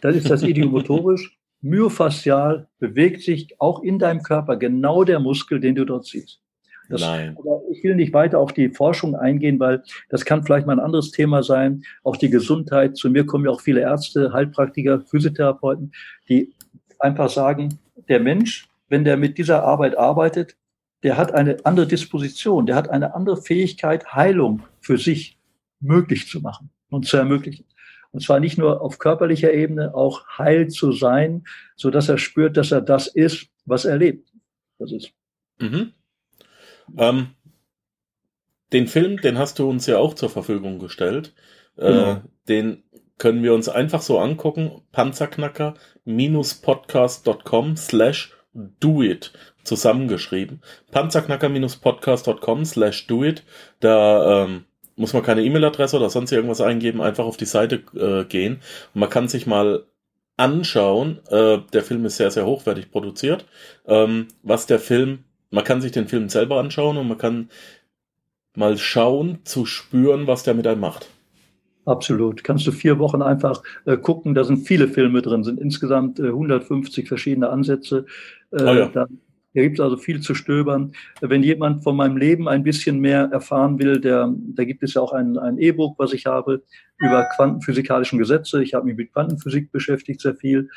Dann 0.00 0.14
ist 0.14 0.30
das 0.30 0.42
idiomotorisch. 0.44 1.36
Myofaszial 1.60 2.68
bewegt 2.78 3.22
sich 3.22 3.60
auch 3.60 3.82
in 3.82 3.98
deinem 3.98 4.22
Körper 4.22 4.56
genau 4.56 5.02
der 5.02 5.18
Muskel, 5.18 5.58
den 5.58 5.74
du 5.74 5.84
dort 5.84 6.06
siehst. 6.06 6.40
Das, 6.88 7.00
Nein. 7.00 7.36
ich 7.72 7.82
will 7.82 7.96
nicht 7.96 8.12
weiter 8.12 8.38
auf 8.38 8.52
die 8.52 8.68
Forschung 8.68 9.16
eingehen, 9.16 9.58
weil 9.58 9.82
das 10.08 10.24
kann 10.24 10.44
vielleicht 10.44 10.68
mal 10.68 10.74
ein 10.74 10.84
anderes 10.84 11.10
Thema 11.10 11.42
sein. 11.42 11.82
Auch 12.04 12.16
die 12.16 12.30
Gesundheit. 12.30 12.96
Zu 12.96 13.10
mir 13.10 13.26
kommen 13.26 13.46
ja 13.46 13.50
auch 13.50 13.60
viele 13.60 13.80
Ärzte, 13.80 14.32
Heilpraktiker, 14.32 15.00
Physiotherapeuten, 15.00 15.92
die 16.28 16.52
einfach 17.00 17.28
sagen, 17.28 17.80
der 18.08 18.20
Mensch, 18.20 18.68
wenn 18.88 19.02
der 19.02 19.16
mit 19.16 19.36
dieser 19.36 19.64
Arbeit 19.64 19.98
arbeitet, 19.98 20.56
der 21.04 21.16
hat 21.16 21.32
eine 21.32 21.64
andere 21.64 21.86
Disposition, 21.86 22.66
der 22.66 22.74
hat 22.74 22.88
eine 22.88 23.14
andere 23.14 23.40
Fähigkeit, 23.40 24.12
Heilung 24.14 24.64
für 24.80 24.98
sich 24.98 25.38
möglich 25.78 26.26
zu 26.28 26.40
machen 26.40 26.70
und 26.88 27.06
zu 27.06 27.16
ermöglichen. 27.18 27.66
Und 28.10 28.22
zwar 28.22 28.40
nicht 28.40 28.58
nur 28.58 28.80
auf 28.80 28.98
körperlicher 28.98 29.52
Ebene, 29.52 29.94
auch 29.94 30.26
heil 30.38 30.68
zu 30.68 30.92
sein, 30.92 31.44
so 31.76 31.90
dass 31.90 32.08
er 32.08 32.16
spürt, 32.16 32.56
dass 32.56 32.72
er 32.72 32.80
das 32.80 33.06
ist, 33.06 33.48
was 33.66 33.84
er 33.84 33.98
lebt. 33.98 34.32
Das 34.78 34.92
ist. 34.92 35.12
Mhm. 35.58 35.92
Ähm, 36.96 37.26
den 38.72 38.86
Film, 38.86 39.20
den 39.20 39.36
hast 39.36 39.58
du 39.58 39.68
uns 39.68 39.84
ja 39.86 39.98
auch 39.98 40.14
zur 40.14 40.30
Verfügung 40.30 40.78
gestellt. 40.78 41.34
Äh, 41.76 41.86
genau. 41.86 42.12
Äh, 42.12 42.20
den 42.48 42.82
können 43.18 43.42
wir 43.42 43.52
uns 43.52 43.68
einfach 43.68 44.00
so 44.00 44.18
angucken. 44.18 44.80
Panzerknacker-podcast.com 44.92 47.76
slash 47.76 48.32
do 48.54 49.02
it 49.02 49.34
zusammengeschrieben. 49.64 50.62
Panzerknacker-podcast.com 50.92 52.64
slash 52.64 53.06
do 53.06 53.24
it. 53.24 53.42
Da 53.80 54.44
ähm, 54.44 54.64
muss 54.96 55.12
man 55.12 55.22
keine 55.22 55.42
E-Mail-Adresse 55.42 55.96
oder 55.96 56.10
sonst 56.10 56.32
irgendwas 56.32 56.60
eingeben, 56.60 57.00
einfach 57.00 57.24
auf 57.24 57.36
die 57.36 57.44
Seite 57.46 57.82
äh, 57.96 58.24
gehen. 58.24 58.60
Und 58.94 59.00
man 59.00 59.10
kann 59.10 59.28
sich 59.28 59.46
mal 59.46 59.84
anschauen. 60.36 61.20
Äh, 61.28 61.58
der 61.72 61.82
Film 61.82 62.04
ist 62.04 62.16
sehr, 62.16 62.30
sehr 62.30 62.46
hochwertig 62.46 62.90
produziert. 62.90 63.46
Ähm, 63.86 64.28
was 64.42 64.66
der 64.66 64.78
Film, 64.78 65.24
man 65.50 65.64
kann 65.64 65.80
sich 65.80 65.92
den 65.92 66.08
Film 66.08 66.28
selber 66.28 66.58
anschauen 66.58 66.96
und 66.96 67.08
man 67.08 67.18
kann 67.18 67.48
mal 68.56 68.78
schauen, 68.78 69.40
zu 69.44 69.66
spüren, 69.66 70.26
was 70.26 70.44
der 70.44 70.54
mit 70.54 70.66
einem 70.66 70.80
macht. 70.80 71.08
Absolut. 71.86 72.44
Kannst 72.44 72.66
du 72.66 72.72
vier 72.72 72.98
Wochen 72.98 73.20
einfach 73.20 73.62
äh, 73.84 73.96
gucken. 73.96 74.34
Da 74.34 74.44
sind 74.44 74.66
viele 74.66 74.88
Filme 74.88 75.20
drin, 75.20 75.44
sind 75.44 75.60
insgesamt 75.60 76.18
äh, 76.18 76.28
150 76.28 77.08
verschiedene 77.08 77.50
Ansätze. 77.50 78.06
Äh, 78.52 78.62
oh 78.62 78.74
ja. 78.74 78.88
da, 78.88 79.06
da 79.54 79.62
gibt 79.62 79.78
es 79.78 79.80
also 79.80 79.96
viel 79.96 80.20
zu 80.20 80.34
stöbern. 80.34 80.92
Wenn 81.20 81.42
jemand 81.42 81.82
von 81.82 81.96
meinem 81.96 82.16
Leben 82.16 82.48
ein 82.48 82.62
bisschen 82.62 82.98
mehr 82.98 83.28
erfahren 83.32 83.78
will, 83.78 84.00
der, 84.00 84.32
da 84.54 84.64
gibt 84.64 84.82
es 84.82 84.94
ja 84.94 85.00
auch 85.00 85.12
ein, 85.12 85.58
E-Book, 85.58 85.98
was 85.98 86.12
ich 86.12 86.26
habe 86.26 86.62
über 86.98 87.24
quantenphysikalischen 87.36 88.18
Gesetze. 88.18 88.62
Ich 88.62 88.74
habe 88.74 88.86
mich 88.86 88.96
mit 88.96 89.12
Quantenphysik 89.12 89.70
beschäftigt 89.70 90.20
sehr 90.20 90.34
viel, 90.34 90.68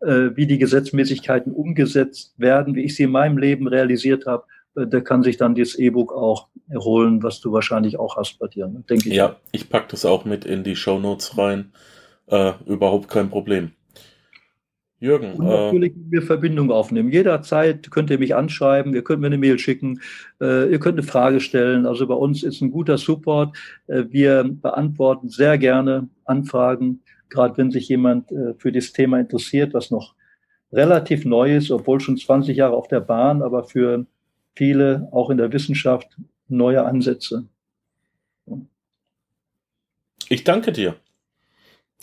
äh, 0.00 0.30
wie 0.34 0.46
die 0.46 0.58
Gesetzmäßigkeiten 0.58 1.52
umgesetzt 1.52 2.34
werden, 2.38 2.74
wie 2.74 2.84
ich 2.84 2.94
sie 2.94 3.04
in 3.04 3.10
meinem 3.10 3.38
Leben 3.38 3.66
realisiert 3.66 4.26
habe 4.26 4.44
der 4.76 5.02
kann 5.02 5.22
sich 5.22 5.36
dann 5.36 5.54
dieses 5.54 5.76
E-Book 5.76 6.12
auch 6.12 6.48
erholen, 6.68 7.22
was 7.22 7.40
du 7.40 7.52
wahrscheinlich 7.52 7.98
auch 7.98 8.16
hast 8.16 8.38
bei 8.38 8.46
dir, 8.46 8.68
ne? 8.68 8.84
denke 8.88 9.08
ich. 9.08 9.14
Ja, 9.14 9.36
ich 9.52 9.70
packe 9.70 9.86
das 9.90 10.04
auch 10.04 10.24
mit 10.24 10.44
in 10.44 10.64
die 10.64 10.76
Show 10.76 10.98
Notes 10.98 11.38
rein. 11.38 11.72
Äh, 12.26 12.52
überhaupt 12.66 13.08
kein 13.08 13.30
Problem. 13.30 13.72
Jürgen. 14.98 15.34
Und 15.34 15.46
natürlich 15.46 15.92
äh, 15.92 16.10
wir 16.10 16.22
Verbindung 16.22 16.70
aufnehmen. 16.70 17.10
Jederzeit 17.10 17.90
könnt 17.90 18.10
ihr 18.10 18.18
mich 18.18 18.34
anschreiben, 18.34 18.94
ihr 18.94 19.04
könnt 19.04 19.20
mir 19.20 19.26
eine 19.26 19.38
Mail 19.38 19.58
schicken, 19.58 20.00
äh, 20.40 20.70
ihr 20.70 20.78
könnt 20.78 20.98
eine 20.98 21.06
Frage 21.06 21.40
stellen. 21.40 21.86
Also 21.86 22.06
bei 22.06 22.14
uns 22.14 22.42
ist 22.42 22.60
ein 22.62 22.70
guter 22.70 22.96
Support. 22.96 23.56
Äh, 23.86 24.04
wir 24.08 24.44
beantworten 24.44 25.28
sehr 25.28 25.58
gerne 25.58 26.08
Anfragen 26.24 27.02
gerade 27.28 27.56
wenn 27.56 27.70
sich 27.70 27.88
jemand 27.88 28.30
äh, 28.32 28.54
für 28.54 28.72
das 28.72 28.92
Thema 28.92 29.18
interessiert, 29.18 29.74
was 29.74 29.90
noch 29.90 30.14
relativ 30.72 31.24
neu 31.24 31.56
ist, 31.56 31.70
obwohl 31.70 32.00
schon 32.00 32.16
20 32.16 32.56
Jahre 32.56 32.76
auf 32.76 32.88
der 32.88 33.00
Bahn, 33.00 33.42
aber 33.42 33.64
für 33.64 34.06
viele 34.54 35.08
auch 35.12 35.30
in 35.30 35.38
der 35.38 35.52
Wissenschaft 35.52 36.16
neue 36.48 36.84
Ansätze. 36.84 37.46
Ich 40.28 40.44
danke 40.44 40.72
dir. 40.72 40.96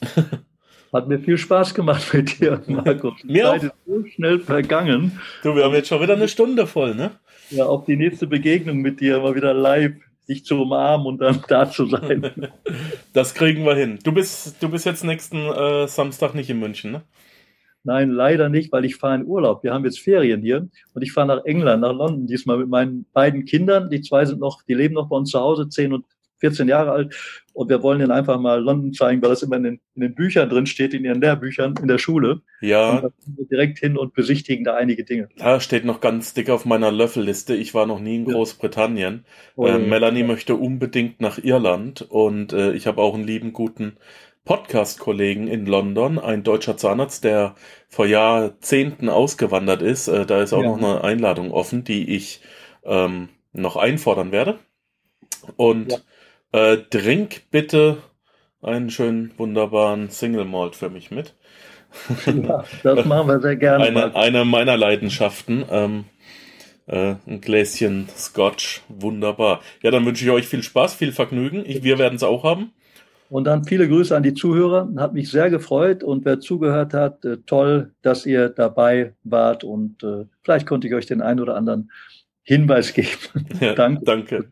Hat 0.93 1.07
mir 1.07 1.19
viel 1.19 1.39
Spaß 1.39 1.73
gemacht 1.73 2.13
mit 2.13 2.39
dir, 2.39 2.61
Markus. 2.67 3.15
Die 3.23 3.33
mir 3.33 3.45
Zeit 3.45 3.61
auch. 3.61 3.63
ist 3.63 3.73
so 3.87 4.05
schnell 4.05 4.39
vergangen. 4.39 5.19
Du, 5.41 5.55
wir 5.55 5.63
haben 5.63 5.73
jetzt 5.73 5.87
schon 5.87 6.01
wieder 6.01 6.13
eine 6.13 6.27
Stunde 6.27 6.67
voll, 6.67 6.93
ne? 6.93 7.11
Ja, 7.49 7.65
auf 7.65 7.85
die 7.85 7.95
nächste 7.95 8.27
Begegnung 8.27 8.77
mit 8.77 8.99
dir 8.99 9.19
mal 9.19 9.33
wieder 9.35 9.53
live, 9.53 9.95
dich 10.29 10.45
zu 10.45 10.61
umarmen 10.61 11.07
und 11.07 11.19
dann 11.19 11.43
da 11.47 11.69
zu 11.69 11.87
sein. 11.87 12.31
Das 13.13 13.35
kriegen 13.35 13.63
wir 13.65 13.75
hin. 13.75 13.99
Du 14.03 14.11
bist, 14.11 14.61
du 14.61 14.69
bist 14.69 14.85
jetzt 14.85 15.03
nächsten 15.03 15.37
äh, 15.37 15.87
Samstag 15.87 16.33
nicht 16.33 16.49
in 16.49 16.59
München, 16.59 16.91
ne? 16.91 17.03
Nein, 17.83 18.11
leider 18.11 18.47
nicht, 18.47 18.71
weil 18.71 18.85
ich 18.85 18.95
fahre 18.95 19.15
in 19.15 19.25
Urlaub. 19.25 19.63
Wir 19.63 19.73
haben 19.73 19.83
jetzt 19.83 19.99
Ferien 19.99 20.41
hier 20.41 20.69
und 20.93 21.01
ich 21.01 21.11
fahre 21.11 21.27
nach 21.27 21.43
England, 21.45 21.81
nach 21.81 21.93
London 21.93 22.27
diesmal 22.27 22.57
mit 22.57 22.69
meinen 22.69 23.05
beiden 23.13 23.45
Kindern. 23.45 23.89
Die 23.89 24.01
zwei 24.01 24.25
sind 24.25 24.39
noch, 24.39 24.61
die 24.63 24.73
leben 24.73 24.93
noch 24.93 25.09
bei 25.09 25.17
uns 25.17 25.31
zu 25.31 25.39
Hause, 25.39 25.67
10 25.67 25.93
und 25.93 26.05
14 26.39 26.67
Jahre 26.67 26.91
alt. 26.91 27.43
Und 27.53 27.69
wir 27.69 27.83
wollen 27.83 28.01
ihnen 28.01 28.11
einfach 28.11 28.39
mal 28.39 28.59
London 28.61 28.93
zeigen, 28.93 29.21
weil 29.21 29.29
das 29.29 29.43
immer 29.43 29.57
in 29.57 29.63
den, 29.63 29.79
in 29.95 30.01
den 30.01 30.15
Büchern 30.15 30.49
drin 30.49 30.65
steht, 30.65 30.93
in 30.93 31.05
ihren 31.05 31.21
Lehrbüchern 31.21 31.75
in 31.79 31.87
der 31.87 31.99
Schule. 31.99 32.41
Ja. 32.61 32.97
Und 32.97 33.13
wir 33.27 33.45
direkt 33.45 33.77
hin 33.77 33.97
und 33.97 34.13
besichtigen 34.13 34.65
da 34.65 34.73
einige 34.73 35.03
Dinge. 35.03 35.29
Da 35.37 35.59
steht 35.59 35.85
noch 35.85 36.01
ganz 36.01 36.33
dick 36.33 36.49
auf 36.49 36.65
meiner 36.65 36.91
Löffelliste. 36.91 37.55
Ich 37.55 37.73
war 37.73 37.85
noch 37.85 37.99
nie 37.99 38.15
in 38.17 38.25
Großbritannien. 38.25 39.25
Oh, 39.55 39.67
äh, 39.67 39.77
Melanie 39.77 40.21
ja. 40.21 40.27
möchte 40.27 40.55
unbedingt 40.55 41.21
nach 41.21 41.37
Irland 41.37 42.01
und 42.01 42.53
äh, 42.53 42.73
ich 42.73 42.87
habe 42.87 43.01
auch 43.01 43.13
einen 43.13 43.23
lieben 43.23 43.53
guten 43.53 43.97
Podcast-Kollegen 44.45 45.47
in 45.47 45.65
London, 45.65 46.19
ein 46.19 46.43
deutscher 46.43 46.75
Zahnarzt, 46.75 47.23
der 47.23 47.55
vor 47.87 48.07
Jahrzehnten 48.07 49.07
ausgewandert 49.09 49.81
ist. 49.81 50.07
Äh, 50.07 50.25
da 50.25 50.41
ist 50.41 50.53
auch 50.53 50.63
ja. 50.63 50.69
noch 50.69 50.77
eine 50.77 51.03
Einladung 51.03 51.51
offen, 51.51 51.83
die 51.83 52.15
ich 52.15 52.41
ähm, 52.83 53.29
noch 53.53 53.75
einfordern 53.77 54.31
werde. 54.31 54.57
Und. 55.55 56.03
Äh, 56.53 56.77
trink 56.89 57.41
bitte 57.51 57.97
einen 58.61 58.89
schönen, 58.89 59.33
wunderbaren 59.37 60.09
Single 60.09 60.45
Malt 60.45 60.75
für 60.75 60.89
mich 60.89 61.11
mit. 61.11 61.35
Ja, 62.25 62.63
das 62.81 63.05
machen 63.05 63.27
wir 63.27 63.39
sehr 63.39 63.55
gerne. 63.55 63.85
Eine, 63.85 64.15
eine 64.15 64.45
meiner 64.45 64.77
Leidenschaften. 64.77 65.65
Ähm, 65.69 66.05
äh, 66.87 67.15
ein 67.27 67.41
Gläschen 67.41 68.07
Scotch, 68.15 68.81
wunderbar. 68.89 69.61
Ja, 69.81 69.91
dann 69.91 70.05
wünsche 70.05 70.25
ich 70.25 70.31
euch 70.31 70.47
viel 70.47 70.63
Spaß, 70.63 70.95
viel 70.95 71.11
Vergnügen. 71.11 71.63
Ich, 71.65 71.83
wir 71.83 71.97
werden 71.97 72.15
es 72.15 72.23
auch 72.23 72.43
haben. 72.43 72.71
Und 73.29 73.45
dann 73.45 73.63
viele 73.63 73.87
Grüße 73.87 74.15
an 74.15 74.23
die 74.23 74.33
Zuhörer. 74.33 74.89
Hat 74.97 75.13
mich 75.13 75.31
sehr 75.31 75.49
gefreut 75.49 76.03
und 76.03 76.25
wer 76.25 76.39
zugehört 76.39 76.93
hat, 76.93 77.23
äh, 77.25 77.37
toll, 77.45 77.93
dass 78.01 78.25
ihr 78.25 78.49
dabei 78.49 79.13
wart 79.23 79.63
und 79.63 80.03
äh, 80.03 80.25
vielleicht 80.43 80.67
konnte 80.67 80.87
ich 80.87 80.93
euch 80.93 81.05
den 81.05 81.21
einen 81.21 81.39
oder 81.39 81.55
anderen 81.55 81.91
Hinweis 82.43 82.93
geben. 82.93 83.47
Ja, 83.59 83.73
danke. 83.75 84.03
Danke. 84.03 84.51